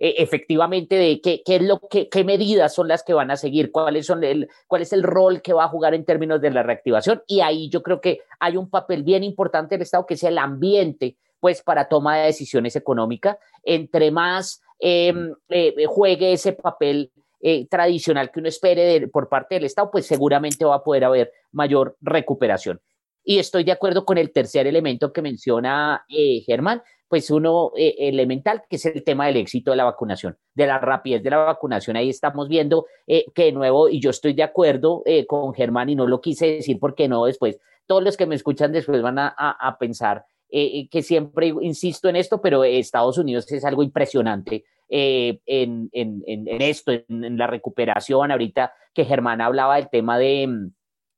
Eh, 0.04 0.22
efectivamente 0.22 0.96
de 0.96 1.22
qué, 1.22 1.42
qué, 1.46 1.56
es 1.56 1.62
lo 1.62 1.80
que, 1.80 2.10
qué 2.10 2.26
medidas 2.26 2.76
son 2.76 2.90
las 2.90 3.04
que 3.04 3.14
van 3.14 3.32
a 3.32 3.38
seguir, 3.38 3.72
cuáles 3.72 4.06
son 4.06 4.22
el, 4.26 4.50
cuál 4.68 4.82
es 4.82 4.92
el 4.92 5.02
rol 5.02 5.42
que 5.42 5.54
va 5.54 5.64
a 5.64 5.70
jugar 5.70 5.94
en 5.94 6.04
términos 6.04 6.42
de 6.42 6.52
la 6.52 6.62
reactivación. 6.62 7.24
Y 7.26 7.40
ahí 7.40 7.70
yo 7.70 7.82
creo 7.82 8.02
que 8.02 8.20
hay 8.42 8.58
un 8.58 8.70
papel 8.70 9.04
bien 9.04 9.24
importante 9.24 9.76
del 9.76 9.84
Estado, 9.84 10.06
que 10.06 10.16
es 10.16 10.24
el 10.24 10.38
ambiente, 10.38 11.16
pues, 11.40 11.62
para 11.62 11.88
toma 11.88 12.18
de 12.18 12.26
decisiones 12.26 12.76
económicas. 12.76 13.38
Entre 13.64 14.12
más 14.12 14.62
em, 14.78 15.34
eh, 15.48 15.74
juegue 15.88 16.34
ese 16.34 16.52
papel 16.52 17.10
eh, 17.40 17.66
tradicional 17.70 18.30
que 18.30 18.42
uno 18.42 18.50
espere 18.50 19.08
por 19.08 19.30
parte 19.30 19.56
del 19.56 19.64
Estado, 19.64 19.90
pues 19.90 20.06
seguramente 20.06 20.66
va 20.66 20.76
a 20.76 20.84
poder 20.84 21.06
haber 21.06 21.32
mayor 21.54 21.96
recuperación. 22.02 22.82
Y 23.24 23.40
estoy 23.40 23.64
de 23.64 23.72
acuerdo 23.72 24.04
con 24.04 24.18
el 24.18 24.34
tercer 24.34 24.68
elemento 24.68 25.14
que 25.14 25.22
menciona 25.22 26.06
Germán, 26.46 26.84
pues 27.14 27.30
uno 27.30 27.72
eh, 27.78 27.94
elemental, 28.00 28.64
que 28.68 28.78
es 28.78 28.88
el 28.88 29.04
tema 29.04 29.28
del 29.28 29.38
éxito 29.38 29.70
de 29.70 29.78
la 29.78 29.84
vacunación, 29.84 30.36
de 30.56 30.66
la 30.66 30.80
rapidez 30.80 31.22
de 31.22 31.30
la 31.30 31.38
vacunación. 31.38 31.96
Ahí 31.96 32.10
estamos 32.10 32.50
viendo 32.50 32.88
eh, 33.06 33.26
que 33.36 33.44
de 33.44 33.52
nuevo, 33.52 33.88
y 33.88 34.00
yo 34.00 34.10
estoy 34.10 34.34
de 34.34 34.42
acuerdo 34.42 35.04
eh, 35.06 35.28
con 35.28 35.54
Germán 35.54 35.90
y 35.90 35.96
no 35.96 36.08
lo 36.08 36.22
quise 36.22 36.48
decir 36.48 36.80
porque 36.80 37.08
no 37.08 37.26
después, 37.26 37.60
todos 37.86 38.02
los 38.02 38.18
que 38.18 38.26
me 38.26 38.34
escuchan 38.34 38.72
después 38.72 39.00
van 39.04 39.20
a, 39.20 39.78
pensar 39.80 40.26
que 40.50 41.04
siempre 41.04 41.54
insisto 41.62 42.10
en 42.10 42.16
esto, 42.16 42.42
pero 42.42 42.64
Estados 42.64 43.20
Unidos 43.20 43.52
es 43.52 43.64
algo 43.64 43.84
impresionante 43.84 44.66
en, 44.90 45.92
esto, 45.94 46.94
en, 46.94 47.38
la 47.38 47.46
recuperación. 47.46 48.32
Ahorita 48.32 48.74
que 48.92 49.06
Germán 49.06 49.40
hablaba 49.40 49.76
del 49.76 49.92
tema 49.92 50.18
de, 50.18 50.72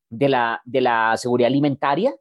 de, 0.10 0.28
la, 0.28 0.62
de 0.66 0.82
la 0.82 1.16
seguridad 1.16 1.48
alimentaria, 1.48 2.14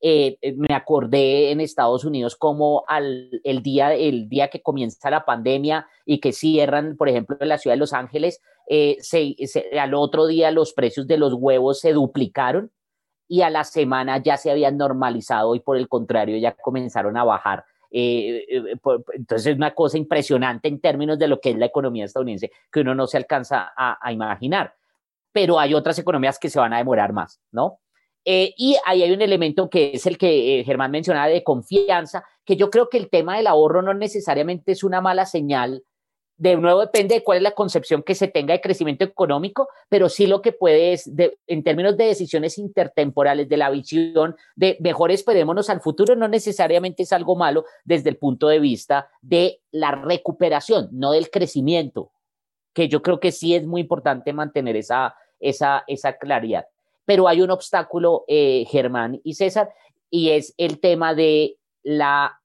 eh, 0.00 0.36
eh, 0.42 0.54
me 0.56 0.74
acordé 0.74 1.50
en 1.50 1.60
Estados 1.60 2.04
Unidos 2.04 2.36
como 2.36 2.84
al, 2.86 3.40
el, 3.44 3.62
día, 3.62 3.94
el 3.94 4.28
día 4.28 4.48
que 4.48 4.62
comienza 4.62 5.10
la 5.10 5.24
pandemia 5.24 5.88
y 6.04 6.20
que 6.20 6.32
cierran, 6.32 6.96
por 6.96 7.08
ejemplo, 7.08 7.36
en 7.40 7.48
la 7.48 7.58
ciudad 7.58 7.74
de 7.74 7.80
Los 7.80 7.94
Ángeles, 7.94 8.42
eh, 8.68 8.98
al 9.80 9.94
otro 9.94 10.26
día 10.26 10.50
los 10.50 10.74
precios 10.74 11.06
de 11.06 11.16
los 11.16 11.32
huevos 11.32 11.80
se 11.80 11.92
duplicaron 11.92 12.70
y 13.26 13.40
a 13.40 13.50
la 13.50 13.64
semana 13.64 14.18
ya 14.22 14.36
se 14.36 14.50
habían 14.50 14.76
normalizado 14.76 15.54
y 15.54 15.60
por 15.60 15.76
el 15.78 15.88
contrario 15.88 16.36
ya 16.36 16.52
comenzaron 16.52 17.16
a 17.16 17.24
bajar. 17.24 17.64
entonces 17.90 19.46
es 19.46 19.56
una 19.56 19.74
cosa 19.74 19.96
impresionante 19.96 20.68
en 20.68 20.80
términos 20.80 21.18
de 21.18 21.28
lo 21.28 21.40
que 21.40 21.50
es 21.50 21.56
la 21.56 21.66
economía 21.66 22.04
estadounidense 22.04 22.50
que 22.70 22.80
uno 22.80 22.94
no 22.94 23.06
se 23.06 23.16
alcanza 23.16 23.72
a, 23.76 23.98
a 24.00 24.12
imaginar. 24.12 24.74
Pero 25.32 25.58
hay 25.58 25.74
otras 25.74 25.98
economías 25.98 26.38
que 26.38 26.50
se 26.50 26.58
van 26.58 26.72
a 26.74 26.78
demorar 26.78 27.12
más, 27.12 27.40
¿no? 27.50 27.80
Eh, 28.28 28.54
y 28.56 28.76
ahí 28.84 29.04
hay 29.04 29.12
un 29.12 29.22
elemento 29.22 29.70
que 29.70 29.92
es 29.94 30.04
el 30.04 30.18
que 30.18 30.58
eh, 30.58 30.64
Germán 30.64 30.90
mencionaba 30.90 31.28
de 31.28 31.44
confianza, 31.44 32.24
que 32.44 32.56
yo 32.56 32.70
creo 32.70 32.88
que 32.88 32.98
el 32.98 33.08
tema 33.08 33.36
del 33.36 33.46
ahorro 33.46 33.82
no 33.82 33.94
necesariamente 33.94 34.72
es 34.72 34.82
una 34.82 35.00
mala 35.00 35.26
señal. 35.26 35.84
De 36.36 36.56
nuevo 36.56 36.80
depende 36.80 37.14
de 37.14 37.22
cuál 37.22 37.38
es 37.38 37.44
la 37.44 37.52
concepción 37.52 38.02
que 38.02 38.16
se 38.16 38.26
tenga 38.26 38.52
de 38.52 38.60
crecimiento 38.60 39.04
económico, 39.04 39.68
pero 39.88 40.08
sí 40.08 40.26
lo 40.26 40.42
que 40.42 40.50
puede 40.50 40.92
es, 40.92 41.08
en 41.46 41.62
términos 41.62 41.96
de 41.96 42.06
decisiones 42.06 42.58
intertemporales, 42.58 43.48
de 43.48 43.56
la 43.56 43.70
visión 43.70 44.34
de 44.56 44.76
mejor 44.80 45.12
esperémonos 45.12 45.70
al 45.70 45.80
futuro, 45.80 46.16
no 46.16 46.26
necesariamente 46.26 47.04
es 47.04 47.12
algo 47.12 47.36
malo 47.36 47.64
desde 47.84 48.10
el 48.10 48.16
punto 48.16 48.48
de 48.48 48.58
vista 48.58 49.08
de 49.22 49.62
la 49.70 49.92
recuperación, 49.92 50.88
no 50.90 51.12
del 51.12 51.30
crecimiento, 51.30 52.10
que 52.74 52.88
yo 52.88 53.02
creo 53.02 53.20
que 53.20 53.30
sí 53.30 53.54
es 53.54 53.64
muy 53.64 53.82
importante 53.82 54.32
mantener 54.32 54.74
esa, 54.76 55.14
esa, 55.38 55.84
esa 55.86 56.18
claridad 56.18 56.66
pero 57.06 57.28
hay 57.28 57.40
un 57.40 57.50
obstáculo, 57.50 58.24
eh, 58.28 58.66
Germán 58.68 59.20
y 59.24 59.34
César, 59.34 59.70
y 60.10 60.30
es 60.30 60.54
el 60.58 60.80
tema 60.80 61.14
de 61.14 61.56
la 61.82 62.40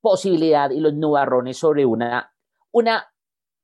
posibilidad 0.00 0.70
y 0.70 0.80
los 0.80 0.94
nubarrones 0.94 1.58
sobre 1.58 1.84
una, 1.84 2.32
una, 2.70 3.12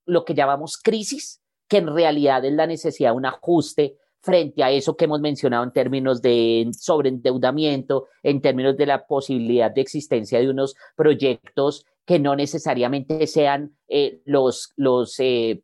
lo 0.05 0.25
que 0.25 0.35
llamamos 0.35 0.77
crisis, 0.77 1.41
que 1.69 1.79
en 1.79 1.95
realidad 1.95 2.45
es 2.45 2.53
la 2.53 2.67
necesidad 2.67 3.11
de 3.11 3.17
un 3.17 3.27
ajuste 3.27 3.97
frente 4.21 4.63
a 4.65 4.71
eso 4.73 4.97
que 4.97 5.05
hemos 5.05 5.21
mencionado 5.21 5.63
en 5.63 5.73
términos 5.73 6.21
de 6.21 6.69
sobreendeudamiento, 6.77 8.09
en 8.23 8.41
términos 8.41 8.77
de 8.77 8.87
la 8.87 9.07
posibilidad 9.07 9.71
de 9.71 9.81
existencia 9.81 10.41
de 10.41 10.51
unos 10.51 10.75
proyectos 10.97 11.87
que 12.05 12.19
no 12.19 12.35
necesariamente 12.35 13.27
sean 13.27 13.77
eh, 13.89 14.21
los, 14.25 14.73
los 14.77 15.19
eh, 15.21 15.63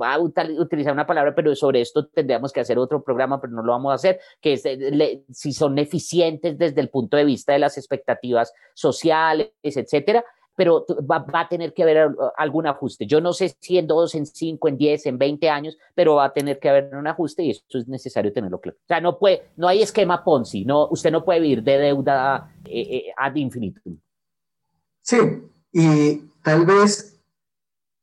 va 0.00 0.14
a 0.14 0.18
utilizar 0.18 0.92
una 0.92 1.06
palabra, 1.06 1.34
pero 1.34 1.54
sobre 1.54 1.80
esto 1.80 2.06
tendríamos 2.06 2.52
que 2.52 2.60
hacer 2.60 2.78
otro 2.78 3.02
programa, 3.02 3.40
pero 3.40 3.52
no 3.52 3.62
lo 3.62 3.72
vamos 3.72 3.92
a 3.92 3.94
hacer, 3.94 4.20
que 4.40 4.54
es 4.54 4.64
eh, 4.64 5.24
si 5.30 5.52
son 5.52 5.78
eficientes 5.78 6.58
desde 6.58 6.80
el 6.80 6.88
punto 6.88 7.16
de 7.16 7.24
vista 7.24 7.52
de 7.52 7.58
las 7.58 7.78
expectativas 7.78 8.52
sociales, 8.74 9.52
etcétera, 9.62 10.24
pero 10.58 10.84
va, 11.08 11.24
a 11.32 11.48
tener 11.48 11.72
que 11.72 11.84
haber 11.84 12.10
algún 12.36 12.66
ajuste. 12.66 13.06
Yo 13.06 13.20
no 13.20 13.32
sé 13.32 13.56
si 13.60 13.78
en 13.78 13.86
dos, 13.86 14.16
en 14.16 14.26
cinco, 14.26 14.66
en 14.66 14.76
diez, 14.76 15.06
en 15.06 15.16
veinte 15.16 15.48
años, 15.48 15.78
pero 15.94 16.16
va 16.16 16.24
a 16.24 16.32
tener 16.32 16.58
que 16.58 16.68
haber 16.68 16.96
un 16.96 17.06
ajuste 17.06 17.44
y 17.44 17.50
eso 17.50 17.62
es 17.74 17.86
necesario 17.86 18.32
tenerlo 18.32 18.60
claro. 18.60 18.76
O 18.82 18.86
sea, 18.88 19.00
no 19.00 19.20
puede, 19.20 19.50
no 19.56 19.68
hay 19.68 19.82
esquema 19.82 20.24
Ponzi, 20.24 20.64
no, 20.64 20.88
usted 20.88 21.12
no 21.12 21.24
puede 21.24 21.38
vivir 21.38 21.62
de 21.62 21.78
deuda 21.78 22.52
eh, 22.64 22.80
eh, 22.80 23.04
ad 23.16 23.36
infinitum. 23.36 23.98
Sí, 25.00 25.16
y 25.72 26.22
tal 26.42 26.66
vez 26.66 27.17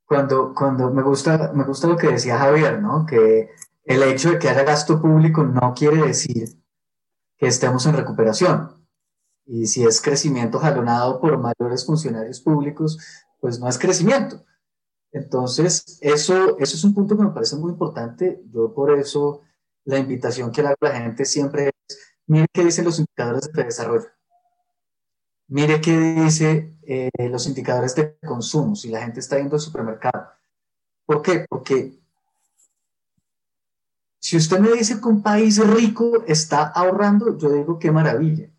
cuando, 0.05 0.53
cuando 0.53 0.91
me, 0.91 1.01
gusta, 1.01 1.51
me 1.53 1.63
gusta 1.63 1.87
lo 1.87 1.97
que 1.97 2.07
decía 2.07 2.37
Javier, 2.37 2.81
¿no? 2.81 3.05
Que 3.05 3.49
el 3.83 4.03
hecho 4.03 4.31
de 4.31 4.39
que 4.39 4.49
haya 4.49 4.63
gasto 4.63 5.01
público 5.01 5.43
no 5.43 5.73
quiere 5.75 6.05
decir 6.05 6.49
que 7.37 7.47
estemos 7.47 7.85
en 7.85 7.95
recuperación. 7.95 8.71
Y 9.45 9.67
si 9.67 9.83
es 9.83 10.01
crecimiento 10.01 10.59
jalonado 10.59 11.19
por 11.19 11.37
mayores 11.37 11.85
funcionarios 11.85 12.39
públicos, 12.41 12.97
pues 13.39 13.59
no 13.59 13.67
es 13.67 13.77
crecimiento. 13.77 14.43
Entonces, 15.11 15.97
eso, 16.01 16.57
eso 16.57 16.75
es 16.75 16.83
un 16.83 16.93
punto 16.93 17.15
que 17.15 17.23
me 17.23 17.29
parece 17.29 17.55
muy 17.55 17.71
importante. 17.71 18.41
Yo 18.51 18.73
por 18.73 18.97
eso 18.97 19.41
la 19.85 19.99
invitación 19.99 20.51
que 20.51 20.61
le 20.61 20.69
hago 20.69 20.77
a 20.81 20.89
la 20.89 20.99
gente 20.99 21.25
siempre 21.25 21.67
es, 21.67 21.97
mire 22.27 22.47
qué 22.51 22.63
dicen 22.63 22.85
los 22.85 22.99
indicadores 22.99 23.51
de 23.51 23.63
desarrollo. 23.63 24.07
Mire 25.47 25.79
qué 25.79 25.97
dice 25.97 26.75
eh, 26.83 27.09
los 27.29 27.45
indicadores 27.47 27.95
de 27.95 28.17
consumo, 28.17 28.75
si 28.75 28.89
la 28.89 29.01
gente 29.01 29.19
está 29.19 29.37
yendo 29.37 29.55
al 29.55 29.61
supermercado. 29.61 30.27
¿Por 31.05 31.21
qué? 31.21 31.45
Porque 31.47 31.99
si 34.19 34.37
usted 34.37 34.59
me 34.59 34.71
dice 34.71 34.99
que 34.99 35.07
un 35.07 35.21
país 35.21 35.59
rico 35.59 36.23
está 36.25 36.63
ahorrando, 36.63 37.37
yo 37.37 37.51
digo 37.51 37.77
qué 37.77 37.91
maravilla. 37.91 38.49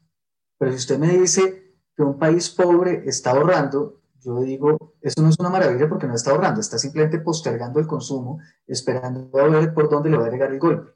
Pero 0.58 0.70
si 0.70 0.78
usted 0.78 0.98
me 0.98 1.08
dice 1.18 1.74
que 1.96 2.02
un 2.04 2.18
país 2.18 2.50
pobre 2.50 3.02
está 3.06 3.30
ahorrando, 3.32 4.00
yo 4.20 4.40
digo, 4.42 4.94
eso 5.00 5.22
no 5.22 5.28
es 5.28 5.36
una 5.38 5.50
maravilla 5.50 5.88
porque 5.88 6.06
no 6.06 6.14
está 6.14 6.30
ahorrando, 6.30 6.60
está 6.60 6.78
simplemente 6.78 7.18
postergando 7.18 7.80
el 7.80 7.86
consumo, 7.86 8.40
esperando 8.66 9.30
a 9.38 9.48
ver 9.48 9.74
por 9.74 9.88
dónde 9.88 10.10
le 10.10 10.18
va 10.18 10.26
a 10.26 10.30
llegar 10.30 10.52
el 10.52 10.60
golpe. 10.60 10.92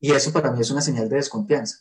Y 0.00 0.12
eso 0.12 0.32
para 0.32 0.52
mí 0.52 0.60
es 0.60 0.70
una 0.70 0.80
señal 0.80 1.08
de 1.08 1.16
desconfianza. 1.16 1.78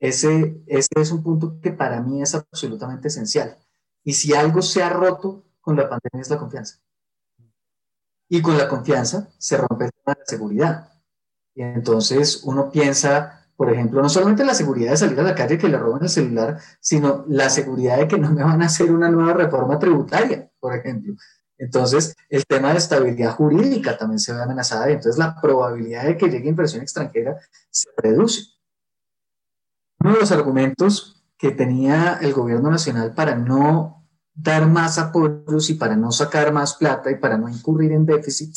Ese, 0.00 0.62
ese 0.66 0.88
es 0.96 1.12
un 1.12 1.22
punto 1.22 1.60
que 1.60 1.72
para 1.72 2.00
mí 2.00 2.22
es 2.22 2.34
absolutamente 2.34 3.08
esencial. 3.08 3.56
Y 4.02 4.14
si 4.14 4.34
algo 4.34 4.62
se 4.62 4.82
ha 4.82 4.88
roto 4.88 5.44
con 5.60 5.76
la 5.76 5.88
pandemia 5.88 6.22
es 6.22 6.30
la 6.30 6.38
confianza. 6.38 6.78
Y 8.28 8.40
con 8.40 8.56
la 8.56 8.66
confianza 8.66 9.28
se 9.38 9.58
rompe 9.58 9.84
el 9.84 9.90
la 10.06 10.16
seguridad. 10.24 10.88
Y 11.54 11.62
entonces 11.62 12.42
uno 12.44 12.70
piensa, 12.70 13.46
por 13.56 13.70
ejemplo, 13.70 14.00
no 14.00 14.08
solamente 14.08 14.44
la 14.44 14.54
seguridad 14.54 14.92
de 14.92 14.96
salir 14.96 15.20
a 15.20 15.24
la 15.24 15.34
calle 15.34 15.58
que 15.58 15.68
le 15.68 15.76
roban 15.76 16.02
el 16.02 16.08
celular, 16.08 16.58
sino 16.80 17.24
la 17.28 17.50
seguridad 17.50 17.98
de 17.98 18.08
que 18.08 18.18
no 18.18 18.30
me 18.30 18.42
van 18.42 18.62
a 18.62 18.66
hacer 18.66 18.90
una 18.90 19.10
nueva 19.10 19.34
reforma 19.34 19.78
tributaria, 19.78 20.50
por 20.58 20.74
ejemplo. 20.74 21.14
Entonces, 21.58 22.14
el 22.30 22.46
tema 22.46 22.72
de 22.72 22.78
estabilidad 22.78 23.34
jurídica 23.34 23.98
también 23.98 24.18
se 24.18 24.32
ve 24.32 24.40
amenazada 24.40 24.88
y 24.88 24.94
entonces 24.94 25.18
la 25.18 25.38
probabilidad 25.38 26.04
de 26.04 26.16
que 26.16 26.30
llegue 26.30 26.48
inversión 26.48 26.80
extranjera 26.80 27.36
se 27.68 27.90
reduce. 27.98 28.59
Uno 30.02 30.14
de 30.14 30.20
los 30.20 30.32
argumentos 30.32 31.22
que 31.36 31.50
tenía 31.50 32.18
el 32.20 32.32
gobierno 32.32 32.70
nacional 32.70 33.14
para 33.14 33.36
no 33.36 34.06
dar 34.34 34.66
más 34.66 34.98
apoyos 34.98 35.68
y 35.70 35.74
para 35.74 35.96
no 35.96 36.10
sacar 36.10 36.52
más 36.52 36.74
plata 36.74 37.10
y 37.10 37.16
para 37.16 37.36
no 37.36 37.48
incurrir 37.48 37.92
en 37.92 38.06
déficit 38.06 38.54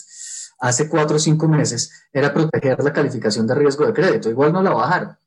hace 0.60 0.88
cuatro 0.88 1.18
o 1.18 1.20
cinco 1.20 1.48
meses 1.48 2.08
era 2.14 2.34
proteger 2.34 2.82
la 2.82 2.94
calificación 2.94 3.46
de 3.46 3.56
riesgo 3.56 3.86
de 3.86 3.94
crédito. 3.94 4.30
Igual 4.30 4.54
no 4.54 4.64
la 4.64 4.72
bajaron. 4.72 5.18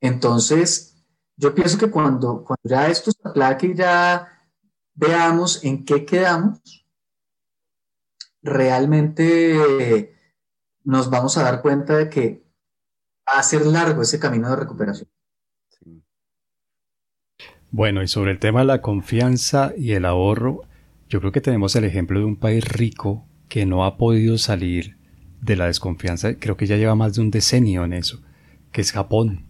Entonces, 0.00 1.04
yo 1.36 1.54
pienso 1.54 1.78
que 1.78 1.90
cuando, 1.90 2.44
ya 2.62 2.88
esto 2.88 3.10
se 3.10 3.28
aplaque 3.28 3.66
y 3.66 3.74
ya 3.74 4.28
veamos 4.94 5.64
en 5.64 5.84
qué 5.84 6.04
quedamos, 6.04 6.86
realmente 8.42 10.16
nos 10.84 11.10
vamos 11.10 11.36
a 11.36 11.42
dar 11.42 11.60
cuenta 11.60 11.96
de 11.96 12.08
que 12.08 12.49
va 13.32 13.40
a 13.40 13.42
ser 13.42 13.64
largo 13.66 14.02
ese 14.02 14.18
camino 14.18 14.48
de 14.50 14.56
recuperación. 14.56 15.08
Bueno, 17.70 18.02
y 18.02 18.08
sobre 18.08 18.32
el 18.32 18.40
tema 18.40 18.60
de 18.60 18.66
la 18.66 18.82
confianza 18.82 19.72
y 19.76 19.92
el 19.92 20.04
ahorro, 20.04 20.62
yo 21.08 21.20
creo 21.20 21.30
que 21.30 21.40
tenemos 21.40 21.76
el 21.76 21.84
ejemplo 21.84 22.18
de 22.18 22.24
un 22.24 22.36
país 22.36 22.64
rico 22.64 23.24
que 23.48 23.64
no 23.64 23.84
ha 23.84 23.96
podido 23.96 24.38
salir 24.38 24.96
de 25.40 25.56
la 25.56 25.66
desconfianza, 25.66 26.34
creo 26.34 26.56
que 26.56 26.66
ya 26.66 26.76
lleva 26.76 26.94
más 26.94 27.14
de 27.14 27.22
un 27.22 27.30
decenio 27.30 27.84
en 27.84 27.92
eso, 27.92 28.20
que 28.72 28.80
es 28.80 28.92
Japón. 28.92 29.46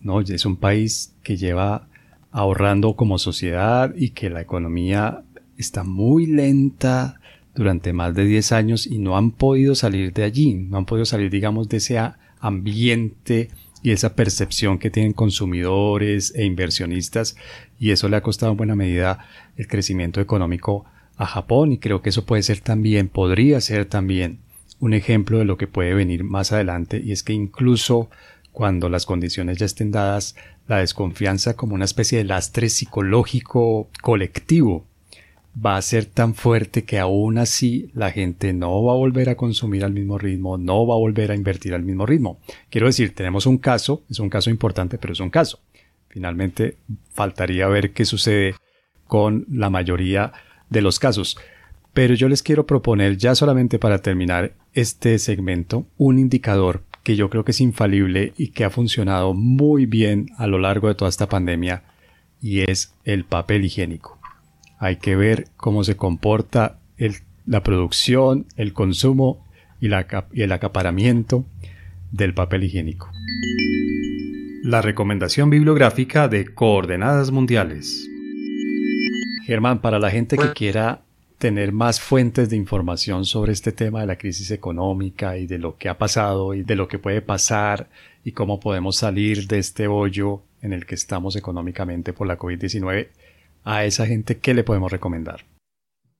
¿no? 0.00 0.20
Es 0.20 0.46
un 0.46 0.56
país 0.56 1.16
que 1.22 1.36
lleva 1.36 1.88
ahorrando 2.30 2.96
como 2.96 3.18
sociedad 3.18 3.94
y 3.96 4.10
que 4.10 4.30
la 4.30 4.40
economía 4.40 5.24
está 5.56 5.84
muy 5.84 6.26
lenta 6.26 7.20
durante 7.54 7.92
más 7.92 8.14
de 8.14 8.24
10 8.24 8.52
años 8.52 8.86
y 8.86 8.98
no 8.98 9.16
han 9.16 9.32
podido 9.32 9.74
salir 9.74 10.12
de 10.12 10.24
allí, 10.24 10.54
no 10.54 10.78
han 10.78 10.86
podido 10.86 11.04
salir, 11.04 11.30
digamos, 11.30 11.68
de 11.68 11.78
ese 11.78 11.98
ambiente 12.40 13.50
y 13.82 13.92
esa 13.92 14.14
percepción 14.14 14.78
que 14.78 14.90
tienen 14.90 15.12
consumidores 15.12 16.32
e 16.34 16.44
inversionistas 16.44 17.36
y 17.78 17.90
eso 17.90 18.08
le 18.08 18.16
ha 18.16 18.22
costado 18.22 18.52
en 18.52 18.58
buena 18.58 18.74
medida 18.74 19.26
el 19.56 19.68
crecimiento 19.68 20.20
económico 20.20 20.84
a 21.16 21.26
Japón 21.26 21.72
y 21.72 21.78
creo 21.78 22.02
que 22.02 22.10
eso 22.10 22.24
puede 22.24 22.42
ser 22.42 22.60
también, 22.60 23.08
podría 23.08 23.60
ser 23.60 23.86
también 23.86 24.40
un 24.80 24.94
ejemplo 24.94 25.38
de 25.38 25.44
lo 25.44 25.56
que 25.56 25.66
puede 25.66 25.94
venir 25.94 26.24
más 26.24 26.52
adelante 26.52 27.00
y 27.04 27.12
es 27.12 27.22
que 27.22 27.32
incluso 27.32 28.10
cuando 28.52 28.88
las 28.88 29.06
condiciones 29.06 29.58
ya 29.58 29.66
estén 29.66 29.92
dadas, 29.92 30.34
la 30.66 30.78
desconfianza 30.78 31.54
como 31.54 31.74
una 31.74 31.84
especie 31.84 32.18
de 32.18 32.24
lastre 32.24 32.68
psicológico 32.68 33.88
colectivo 34.02 34.87
va 35.64 35.76
a 35.76 35.82
ser 35.82 36.04
tan 36.04 36.34
fuerte 36.34 36.84
que 36.84 36.98
aún 36.98 37.38
así 37.38 37.90
la 37.94 38.10
gente 38.10 38.52
no 38.52 38.82
va 38.84 38.92
a 38.92 38.96
volver 38.96 39.28
a 39.28 39.36
consumir 39.36 39.84
al 39.84 39.92
mismo 39.92 40.18
ritmo, 40.18 40.58
no 40.58 40.86
va 40.86 40.94
a 40.94 40.98
volver 40.98 41.30
a 41.30 41.34
invertir 41.34 41.74
al 41.74 41.82
mismo 41.82 42.06
ritmo. 42.06 42.38
Quiero 42.70 42.86
decir, 42.86 43.14
tenemos 43.14 43.46
un 43.46 43.58
caso, 43.58 44.02
es 44.08 44.18
un 44.20 44.30
caso 44.30 44.50
importante, 44.50 44.98
pero 44.98 45.12
es 45.12 45.20
un 45.20 45.30
caso. 45.30 45.60
Finalmente, 46.08 46.78
faltaría 47.12 47.68
ver 47.68 47.92
qué 47.92 48.04
sucede 48.04 48.54
con 49.06 49.46
la 49.50 49.70
mayoría 49.70 50.32
de 50.70 50.82
los 50.82 50.98
casos. 50.98 51.38
Pero 51.92 52.14
yo 52.14 52.28
les 52.28 52.42
quiero 52.42 52.66
proponer, 52.66 53.16
ya 53.16 53.34
solamente 53.34 53.78
para 53.78 53.98
terminar 53.98 54.52
este 54.74 55.18
segmento, 55.18 55.86
un 55.96 56.18
indicador 56.18 56.84
que 57.02 57.16
yo 57.16 57.30
creo 57.30 57.44
que 57.44 57.52
es 57.52 57.60
infalible 57.60 58.32
y 58.36 58.48
que 58.48 58.64
ha 58.64 58.70
funcionado 58.70 59.34
muy 59.34 59.86
bien 59.86 60.30
a 60.36 60.46
lo 60.46 60.58
largo 60.58 60.88
de 60.88 60.94
toda 60.94 61.08
esta 61.08 61.28
pandemia 61.28 61.82
y 62.40 62.60
es 62.60 62.94
el 63.04 63.24
papel 63.24 63.64
higiénico. 63.64 64.17
Hay 64.78 64.96
que 64.96 65.16
ver 65.16 65.48
cómo 65.56 65.84
se 65.84 65.96
comporta 65.96 66.78
la 67.46 67.62
producción, 67.62 68.46
el 68.56 68.72
consumo 68.72 69.44
y, 69.80 69.88
y 69.88 70.42
el 70.42 70.52
acaparamiento 70.52 71.44
del 72.12 72.34
papel 72.34 72.64
higiénico. 72.64 73.10
La 74.62 74.82
recomendación 74.82 75.50
bibliográfica 75.50 76.28
de 76.28 76.46
Coordenadas 76.54 77.30
Mundiales. 77.30 78.08
Germán, 79.46 79.80
para 79.80 79.98
la 79.98 80.10
gente 80.10 80.36
que 80.36 80.52
quiera 80.52 81.00
tener 81.38 81.72
más 81.72 82.00
fuentes 82.00 82.50
de 82.50 82.56
información 82.56 83.24
sobre 83.24 83.52
este 83.52 83.72
tema 83.72 84.00
de 84.00 84.06
la 84.06 84.16
crisis 84.16 84.50
económica 84.50 85.38
y 85.38 85.46
de 85.46 85.58
lo 85.58 85.76
que 85.76 85.88
ha 85.88 85.96
pasado 85.96 86.52
y 86.52 86.64
de 86.64 86.74
lo 86.74 86.88
que 86.88 86.98
puede 86.98 87.22
pasar 87.22 87.88
y 88.24 88.32
cómo 88.32 88.60
podemos 88.60 88.96
salir 88.96 89.46
de 89.46 89.58
este 89.58 89.86
hoyo 89.86 90.42
en 90.60 90.72
el 90.72 90.84
que 90.84 90.96
estamos 90.96 91.36
económicamente 91.36 92.12
por 92.12 92.26
la 92.26 92.36
COVID-19, 92.36 93.08
a 93.68 93.84
esa 93.84 94.06
gente, 94.06 94.38
¿qué 94.38 94.54
le 94.54 94.64
podemos 94.64 94.90
recomendar? 94.90 95.44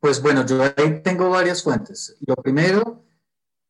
Pues 0.01 0.23
bueno, 0.23 0.47
yo 0.47 0.63
ahí 0.63 1.01
tengo 1.03 1.31
varias 1.31 1.63
fuentes. 1.63 2.17
Lo 2.27 2.37
primero, 2.37 3.05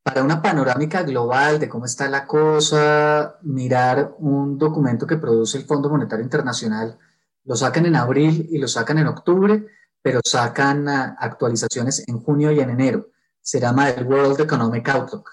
para 0.02 0.22
una 0.22 0.42
panorámica 0.42 1.02
global 1.02 1.58
de 1.58 1.68
cómo 1.68 1.84
está 1.84 2.08
la 2.08 2.26
cosa, 2.26 3.38
mirar 3.42 4.14
un 4.18 4.58
documento 4.58 5.06
que 5.06 5.16
produce 5.16 5.58
el 5.58 5.64
Fondo 5.64 5.88
Monetario 5.88 6.24
Internacional. 6.24 6.98
Lo 7.44 7.56
sacan 7.56 7.86
en 7.86 7.96
abril 7.96 8.46
y 8.50 8.58
lo 8.58 8.68
sacan 8.68 8.98
en 8.98 9.06
octubre 9.06 9.66
pero 10.02 10.20
sacan 10.24 10.88
ah, 10.88 11.16
actualizaciones 11.18 12.06
en 12.08 12.20
junio 12.20 12.52
y 12.52 12.60
en 12.60 12.70
enero. 12.70 13.10
Se 13.40 13.60
llama 13.60 13.90
el 13.90 14.06
World 14.06 14.40
Economic 14.40 14.88
Outlook 14.88 15.30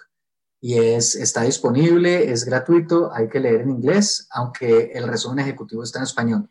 y 0.62 0.78
es, 0.80 1.16
está 1.16 1.43
disponible, 1.43 2.32
es 2.32 2.46
gratuito, 2.46 3.14
hay 3.14 3.30
que 3.30 3.39
leer 3.39 3.62
en 3.62 3.72
inglés, 3.72 4.28
aunque 4.32 4.91
el 4.93 5.08
resumen 5.08 5.39
ejecutivo 5.39 5.84
está 5.84 6.00
en 6.00 6.04
español. 6.04 6.50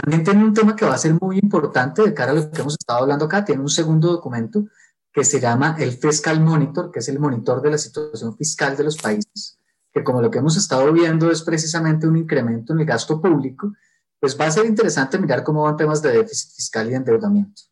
También 0.00 0.24
tiene 0.24 0.44
un 0.44 0.52
tema 0.52 0.74
que 0.74 0.84
va 0.84 0.94
a 0.94 0.98
ser 0.98 1.14
muy 1.20 1.38
importante 1.38 2.02
de 2.02 2.12
cara 2.12 2.32
a 2.32 2.34
lo 2.34 2.50
que 2.50 2.60
hemos 2.60 2.74
estado 2.74 3.00
hablando 3.00 3.26
acá, 3.26 3.44
tiene 3.44 3.62
un 3.62 3.68
segundo 3.68 4.10
documento 4.10 4.64
que 5.12 5.24
se 5.24 5.38
llama 5.38 5.76
el 5.78 5.92
Fiscal 5.92 6.40
Monitor, 6.40 6.90
que 6.90 6.98
es 6.98 7.08
el 7.08 7.20
monitor 7.20 7.62
de 7.62 7.70
la 7.70 7.78
situación 7.78 8.36
fiscal 8.36 8.76
de 8.76 8.82
los 8.82 8.96
países, 8.96 9.60
que 9.92 10.02
como 10.02 10.20
lo 10.20 10.30
que 10.30 10.38
hemos 10.38 10.56
estado 10.56 10.92
viendo 10.92 11.30
es 11.30 11.42
precisamente 11.42 12.08
un 12.08 12.16
incremento 12.16 12.72
en 12.72 12.80
el 12.80 12.86
gasto 12.86 13.22
público, 13.22 13.72
pues 14.18 14.38
va 14.38 14.46
a 14.46 14.50
ser 14.50 14.66
interesante 14.66 15.18
mirar 15.18 15.44
cómo 15.44 15.62
van 15.62 15.76
temas 15.76 16.02
de 16.02 16.10
déficit 16.10 16.56
fiscal 16.56 16.90
y 16.90 16.94
endeudamiento. 16.94 17.62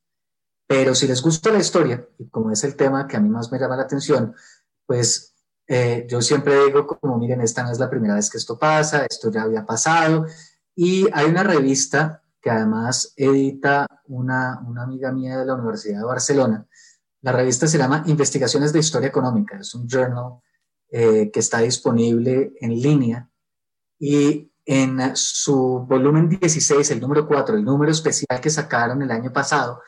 Pero 0.68 0.95
si 0.95 1.09
les 1.09 1.20
gusta 1.20 1.51
la 1.51 1.59
historia, 1.59 2.07
y 2.18 2.29
como 2.29 2.53
es 2.53 2.62
el 2.62 2.77
tema 2.77 3.09
que 3.09 3.16
a 3.16 3.20
mí 3.20 3.29
más 3.29 3.51
me 3.51 3.59
llama 3.59 3.77
la 3.77 3.83
atención, 3.83 4.35
pues 4.87 5.35
eh, 5.66 6.07
yo 6.09 6.23
siempre 6.23 6.66
digo 6.66 6.87
como, 6.87 7.18
miren, 7.18 7.41
esta 7.41 7.64
no 7.64 7.73
es 7.73 7.79
la 7.81 7.91
primera 7.91 8.14
vez 8.14 8.31
que 8.31 8.39
esto 8.39 8.57
pasa, 8.57 9.05
esto 9.07 9.31
ya 9.33 9.43
había 9.43 9.66
pasado. 9.66 10.27
Y 10.75 11.09
hay 11.12 11.27
una 11.27 11.43
revista 11.43 12.23
que 12.41 12.51
además 12.51 13.12
edita 13.16 13.87
una, 14.07 14.61
una 14.66 14.83
amiga 14.83 15.12
mía 15.12 15.39
de 15.39 15.47
la 15.47 15.55
Universidad 15.55 15.99
de 15.99 16.05
Barcelona. 16.05 16.66
La 17.20 17.33
revista 17.33 17.68
se 17.68 17.79
llama 17.79 18.03
Investigaciones 18.07 18.73
de 18.73 18.81
Historia 18.81 19.09
Económica, 19.09 19.59
es 19.59 19.75
un 19.75 19.87
journal 19.89 20.41
eh, 20.91 21.31
que 21.33 21.41
está 21.41 21.59
disponible 21.59 22.53
en 22.61 22.70
línea. 22.70 23.29
Y 23.99 24.51
en 24.64 25.16
su 25.16 25.87
volumen 25.89 26.29
16, 26.29 26.91
el 26.91 27.01
número 27.01 27.27
4, 27.27 27.57
el 27.57 27.64
número 27.64 27.93
especial 27.93 28.41
que 28.41 28.51
sacaron 28.51 29.03
el 29.03 29.11
año 29.11 29.33
pasado, 29.33 29.81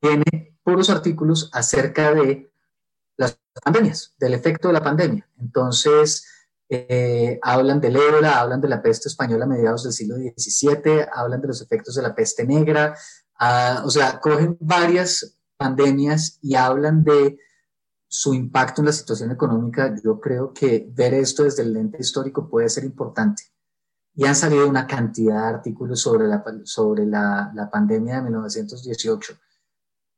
tiene 0.00 0.58
puros 0.62 0.90
artículos 0.90 1.50
acerca 1.52 2.12
de 2.12 2.50
las 3.16 3.38
pandemias, 3.62 4.14
del 4.18 4.34
efecto 4.34 4.68
de 4.68 4.74
la 4.74 4.82
pandemia. 4.82 5.26
Entonces, 5.38 6.26
eh, 6.68 7.38
hablan 7.42 7.80
del 7.80 7.96
ébola, 7.96 8.40
hablan 8.40 8.60
de 8.60 8.68
la 8.68 8.82
peste 8.82 9.08
española 9.08 9.44
a 9.44 9.48
mediados 9.48 9.84
del 9.84 9.92
siglo 9.92 10.16
XVII, 10.16 11.06
hablan 11.12 11.40
de 11.40 11.48
los 11.48 11.60
efectos 11.60 11.94
de 11.94 12.02
la 12.02 12.14
peste 12.14 12.46
negra, 12.46 12.96
ah, 13.38 13.82
o 13.84 13.90
sea, 13.90 14.18
cogen 14.20 14.56
varias 14.60 15.36
pandemias 15.56 16.38
y 16.42 16.54
hablan 16.54 17.04
de 17.04 17.38
su 18.08 18.32
impacto 18.32 18.80
en 18.80 18.86
la 18.86 18.92
situación 18.92 19.30
económica. 19.30 19.94
Yo 20.02 20.20
creo 20.20 20.52
que 20.52 20.88
ver 20.90 21.14
esto 21.14 21.44
desde 21.44 21.62
el 21.62 21.72
lente 21.72 21.98
histórico 22.00 22.48
puede 22.48 22.68
ser 22.68 22.84
importante 22.84 23.42
y 24.14 24.24
han 24.24 24.36
salido 24.36 24.68
una 24.68 24.86
cantidad 24.86 25.42
de 25.42 25.56
artículos 25.56 26.00
sobre 26.00 26.28
la, 26.28 26.44
sobre 26.64 27.04
la, 27.06 27.50
la 27.54 27.68
pandemia 27.68 28.16
de 28.16 28.22
1918, 28.22 29.34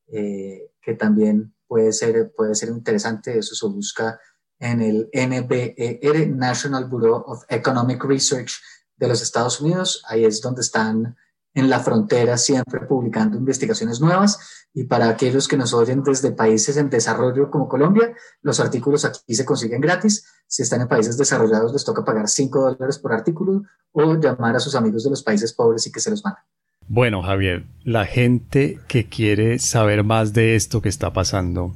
eh, 0.08 0.72
que 0.80 0.94
también 0.94 1.54
puede 1.66 1.92
ser, 1.92 2.32
puede 2.36 2.54
ser 2.54 2.68
interesante. 2.68 3.38
Eso 3.38 3.54
se 3.54 3.66
busca 3.66 4.20
en 4.58 4.80
el 4.80 5.10
NBER, 5.12 6.30
National 6.30 6.86
Bureau 6.86 7.22
of 7.26 7.44
Economic 7.48 8.02
Research 8.04 8.52
de 8.96 9.08
los 9.08 9.22
Estados 9.22 9.60
Unidos. 9.60 10.02
Ahí 10.08 10.24
es 10.24 10.40
donde 10.40 10.62
están 10.62 11.16
en 11.54 11.70
la 11.70 11.80
frontera, 11.80 12.36
siempre 12.36 12.80
publicando 12.80 13.38
investigaciones 13.38 14.00
nuevas. 14.00 14.66
Y 14.74 14.84
para 14.84 15.08
aquellos 15.08 15.48
que 15.48 15.56
nos 15.56 15.72
oyen 15.72 16.02
desde 16.02 16.32
países 16.32 16.76
en 16.76 16.90
desarrollo 16.90 17.50
como 17.50 17.66
Colombia, 17.66 18.14
los 18.42 18.60
artículos 18.60 19.06
aquí 19.06 19.34
se 19.34 19.46
consiguen 19.46 19.80
gratis. 19.80 20.26
Si 20.46 20.62
están 20.62 20.82
en 20.82 20.88
países 20.88 21.16
desarrollados, 21.16 21.72
les 21.72 21.84
toca 21.84 22.04
pagar 22.04 22.28
5 22.28 22.60
dólares 22.60 22.98
por 22.98 23.12
artículo 23.14 23.62
o 23.92 24.20
llamar 24.20 24.56
a 24.56 24.60
sus 24.60 24.74
amigos 24.74 25.04
de 25.04 25.10
los 25.10 25.22
países 25.22 25.54
pobres 25.54 25.86
y 25.86 25.92
que 25.92 26.00
se 26.00 26.10
los 26.10 26.22
manden. 26.22 26.44
Bueno, 26.88 27.22
Javier, 27.22 27.64
la 27.82 28.04
gente 28.04 28.78
que 28.86 29.08
quiere 29.08 29.58
saber 29.58 30.04
más 30.04 30.34
de 30.34 30.56
esto 30.56 30.82
que 30.82 30.90
está 30.90 31.12
pasando 31.12 31.74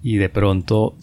y 0.00 0.18
de 0.18 0.28
pronto 0.28 0.96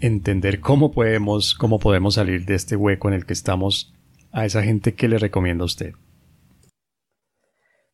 entender 0.00 0.60
cómo 0.60 0.90
podemos, 0.90 1.54
cómo 1.54 1.78
podemos 1.78 2.14
salir 2.14 2.44
de 2.44 2.54
este 2.54 2.76
hueco 2.76 3.08
en 3.08 3.14
el 3.14 3.26
que 3.26 3.32
estamos, 3.32 3.92
a 4.32 4.44
esa 4.44 4.62
gente, 4.62 4.94
¿qué 4.94 5.08
le 5.08 5.18
recomienda 5.18 5.62
a 5.62 5.66
usted? 5.66 5.92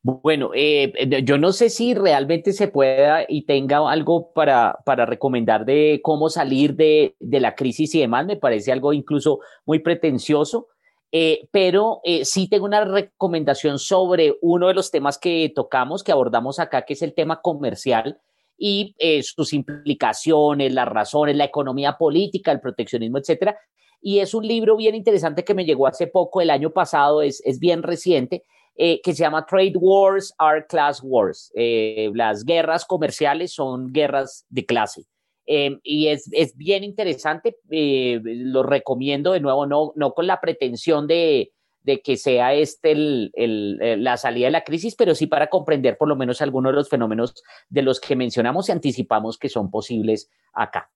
Bueno, 0.02 0.52
eh, 0.54 0.92
yo 1.24 1.36
no 1.36 1.50
sé 1.50 1.68
si 1.68 1.92
realmente 1.94 2.52
se 2.52 2.68
pueda 2.68 3.24
y 3.28 3.44
tenga 3.44 3.90
algo 3.90 4.32
para, 4.32 4.78
para 4.84 5.04
recomendar 5.04 5.64
de 5.64 6.00
cómo 6.00 6.28
salir 6.28 6.76
de, 6.76 7.16
la 7.18 7.56
crisis 7.56 7.92
y 7.96 8.00
demás. 8.00 8.24
Me 8.24 8.36
parece 8.36 8.70
algo 8.70 8.92
incluso 8.92 9.40
muy 9.64 9.80
pretencioso, 9.80 10.68
eh, 11.10 11.48
pero 11.50 12.02
eh, 12.04 12.24
sí 12.24 12.48
tengo 12.48 12.66
una 12.66 12.84
recomendación 12.84 13.80
sobre 13.80 14.36
uno 14.42 14.68
de 14.68 14.74
los 14.74 14.92
temas 14.92 15.18
que 15.18 15.50
tocamos, 15.52 16.04
que 16.04 16.12
abordamos 16.12 16.60
acá, 16.60 16.82
que 16.82 16.92
es 16.92 17.02
el 17.02 17.12
tema 17.12 17.40
comercial 17.42 18.20
y 18.58 18.94
sus 19.22 19.52
implicaciones, 19.52 20.72
las 20.72 20.88
razones, 20.88 21.36
la 21.36 21.44
economía 21.44 21.96
política, 21.98 22.52
el 22.52 22.60
proteccionismo, 22.60 23.18
etcétera. 23.18 23.56
Y 24.00 24.20
es 24.20 24.34
un 24.34 24.46
libro 24.46 24.76
bien 24.76 24.94
interesante 24.94 25.44
que 25.44 25.54
me 25.54 25.64
llegó 25.64 25.86
hace 25.86 26.06
poco, 26.06 26.40
el 26.40 26.50
año 26.50 26.70
pasado, 26.70 27.22
es, 27.22 27.42
es 27.44 27.58
bien 27.58 27.82
reciente 27.82 28.44
eh, 28.78 29.00
que 29.02 29.14
se 29.14 29.22
llama 29.22 29.46
Trade 29.46 29.72
Wars 29.76 30.34
are 30.36 30.66
Class 30.66 31.00
Wars. 31.02 31.50
Eh, 31.54 32.10
las 32.14 32.44
guerras 32.44 32.84
comerciales 32.84 33.54
son 33.54 33.90
guerras 33.90 34.44
de 34.50 34.66
clase. 34.66 35.06
Eh, 35.46 35.78
y 35.82 36.08
es, 36.08 36.28
es, 36.32 36.56
bien 36.56 36.84
interesante, 36.84 37.56
lo 37.70 38.62
recomiendo 38.64 39.32
de 39.32 39.40
nuevo, 39.40 39.64
no, 39.64 39.92
no 39.94 40.12
con 40.12 40.26
la 40.26 40.40
pretensión 40.40 41.06
de, 41.06 41.52
de 41.86 42.02
que 42.02 42.16
sea 42.16 42.52
este 42.52 42.90
el, 42.90 43.30
el, 43.34 44.02
la 44.02 44.16
salida 44.16 44.46
de 44.46 44.50
la 44.50 44.64
crisis, 44.64 44.96
pero 44.96 45.14
sí 45.14 45.28
para 45.28 45.46
comprender 45.46 45.96
por 45.96 46.08
lo 46.08 46.16
menos 46.16 46.42
algunos 46.42 46.72
de 46.72 46.76
los 46.76 46.88
fenómenos 46.88 47.34
de 47.68 47.82
los 47.82 48.00
que 48.00 48.16
mencionamos 48.16 48.68
y 48.68 48.72
anticipamos 48.72 49.38
que 49.38 49.48
son 49.48 49.70
posibles 49.70 50.28
acá. 50.52 50.90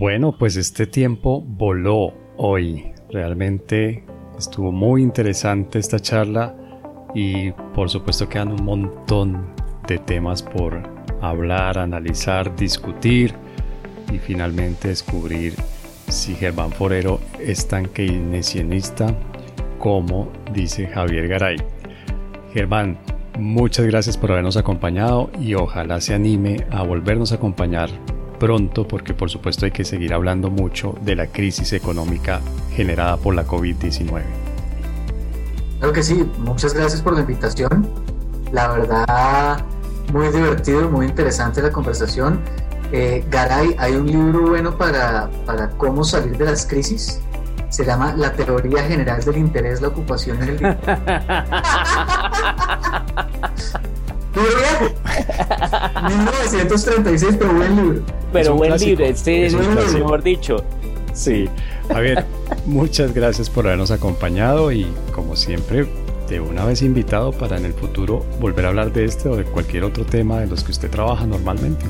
Bueno, 0.00 0.36
pues 0.36 0.56
este 0.56 0.86
tiempo 0.86 1.40
voló 1.40 2.12
hoy. 2.36 2.92
Realmente 3.10 4.04
estuvo 4.36 4.72
muy 4.72 5.02
interesante 5.02 5.78
esta 5.78 6.00
charla 6.00 6.56
y 7.14 7.52
por 7.72 7.88
supuesto 7.88 8.28
quedan 8.28 8.50
un 8.50 8.64
montón 8.64 9.54
de 9.86 9.98
temas 9.98 10.42
por 10.42 10.82
hablar, 11.20 11.78
analizar, 11.78 12.54
discutir 12.56 13.34
y 14.12 14.18
finalmente 14.18 14.88
descubrir 14.88 15.54
si 16.08 16.34
Germán 16.34 16.72
Forero 16.72 17.20
es 17.38 17.68
tan 17.68 17.86
keynesianista 17.86 19.14
como 19.78 20.32
dice 20.52 20.86
Javier 20.88 21.28
Garay. 21.28 21.56
Germán, 22.52 22.98
muchas 23.38 23.86
gracias 23.86 24.16
por 24.16 24.32
habernos 24.32 24.56
acompañado 24.56 25.30
y 25.40 25.54
ojalá 25.54 26.00
se 26.00 26.14
anime 26.14 26.66
a 26.70 26.82
volvernos 26.82 27.32
a 27.32 27.36
acompañar 27.36 27.90
pronto 28.38 28.86
porque 28.86 29.14
por 29.14 29.30
supuesto 29.30 29.66
hay 29.66 29.72
que 29.72 29.84
seguir 29.84 30.14
hablando 30.14 30.50
mucho 30.50 30.96
de 31.02 31.16
la 31.16 31.26
crisis 31.26 31.72
económica 31.72 32.40
generada 32.74 33.16
por 33.16 33.34
la 33.34 33.46
COVID-19. 33.46 34.22
Claro 35.78 35.92
que 35.92 36.02
sí, 36.02 36.28
muchas 36.38 36.74
gracias 36.74 37.02
por 37.02 37.14
la 37.14 37.20
invitación. 37.20 37.88
La 38.52 38.68
verdad, 38.68 39.64
muy 40.12 40.28
divertido, 40.28 40.88
muy 40.90 41.06
interesante 41.06 41.62
la 41.62 41.70
conversación. 41.70 42.40
Eh, 42.92 43.24
Garay, 43.30 43.74
hay 43.78 43.94
un 43.94 44.06
libro 44.06 44.48
bueno 44.48 44.76
para, 44.76 45.28
para 45.44 45.68
cómo 45.70 46.04
salir 46.04 46.38
de 46.38 46.46
las 46.46 46.64
crisis. 46.66 47.20
Se 47.68 47.84
llama 47.84 48.14
La 48.16 48.32
teoría 48.32 48.82
general 48.84 49.22
del 49.22 49.36
interés, 49.36 49.82
la 49.82 49.88
ocupación 49.88 50.42
en 50.42 50.48
el 50.48 50.58
1936, 56.08 57.36
pero 57.38 57.52
buen 57.52 57.76
libro. 57.76 58.02
Pero 58.32 58.54
buen 58.54 58.76
libro, 58.78 59.04
este 59.04 59.46
es 59.46 59.54
mejor 59.54 60.22
dicho. 60.22 60.64
Sí. 61.12 61.48
A 61.90 62.00
ver, 62.00 62.24
muchas 62.66 63.12
gracias 63.12 63.50
por 63.50 63.66
habernos 63.66 63.90
acompañado 63.90 64.72
y 64.72 64.86
como 65.14 65.36
siempre, 65.36 65.86
de 66.28 66.40
una 66.40 66.64
vez 66.64 66.82
invitado 66.82 67.32
para 67.32 67.58
en 67.58 67.64
el 67.64 67.72
futuro 67.74 68.24
volver 68.40 68.66
a 68.66 68.68
hablar 68.68 68.92
de 68.92 69.04
este 69.04 69.28
o 69.28 69.36
de 69.36 69.44
cualquier 69.44 69.84
otro 69.84 70.04
tema 70.04 70.40
de 70.40 70.46
los 70.46 70.64
que 70.64 70.72
usted 70.72 70.90
trabaja 70.90 71.26
normalmente. 71.26 71.84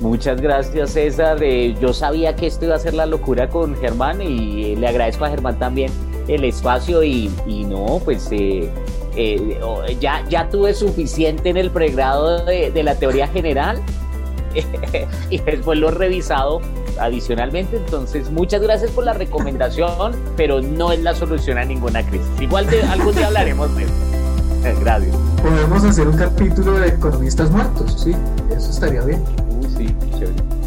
Muchas 0.00 0.40
gracias 0.40 0.90
César. 0.90 1.38
Eh, 1.42 1.74
yo 1.80 1.92
sabía 1.92 2.36
que 2.36 2.46
esto 2.46 2.66
iba 2.66 2.76
a 2.76 2.78
ser 2.78 2.94
la 2.94 3.06
locura 3.06 3.48
con 3.48 3.74
Germán 3.76 4.22
y 4.22 4.76
le 4.76 4.86
agradezco 4.86 5.24
a 5.24 5.30
Germán 5.30 5.58
también 5.58 5.90
el 6.28 6.44
espacio 6.44 7.02
y, 7.02 7.30
no, 7.68 8.00
pues 8.04 8.28
eh, 8.30 8.70
eh, 9.16 9.96
ya, 10.00 10.24
ya 10.28 10.48
tuve 10.48 10.74
suficiente 10.74 11.48
en 11.48 11.56
el 11.56 11.70
pregrado 11.70 12.44
de, 12.44 12.70
de 12.70 12.82
la 12.82 12.94
teoría 12.94 13.26
general 13.26 13.82
y 15.30 15.38
después 15.38 15.78
lo 15.78 15.88
he 15.88 15.92
revisado 15.92 16.60
adicionalmente. 17.00 17.76
Entonces, 17.76 18.30
muchas 18.30 18.60
gracias 18.60 18.90
por 18.90 19.04
la 19.04 19.14
recomendación, 19.14 20.12
pero 20.36 20.60
no 20.60 20.92
es 20.92 21.02
la 21.02 21.14
solución 21.14 21.58
a 21.58 21.64
ninguna 21.64 22.06
crisis. 22.06 22.28
Igual 22.40 22.66
de 22.66 22.82
algún 22.82 23.14
día 23.14 23.26
hablaremos 23.26 23.74
de 23.76 23.84
eso. 23.84 23.92
Gracias. 24.80 25.16
Podemos 25.40 25.84
hacer 25.84 26.08
un 26.08 26.16
capítulo 26.16 26.72
de 26.72 26.88
economistas 26.88 27.50
muertos, 27.50 28.02
sí, 28.02 28.14
eso 28.50 28.70
estaría 28.70 29.02
bien. 29.02 29.22
Uy, 29.78 29.86
sí, 29.86 30.18
chévere. 30.18 30.57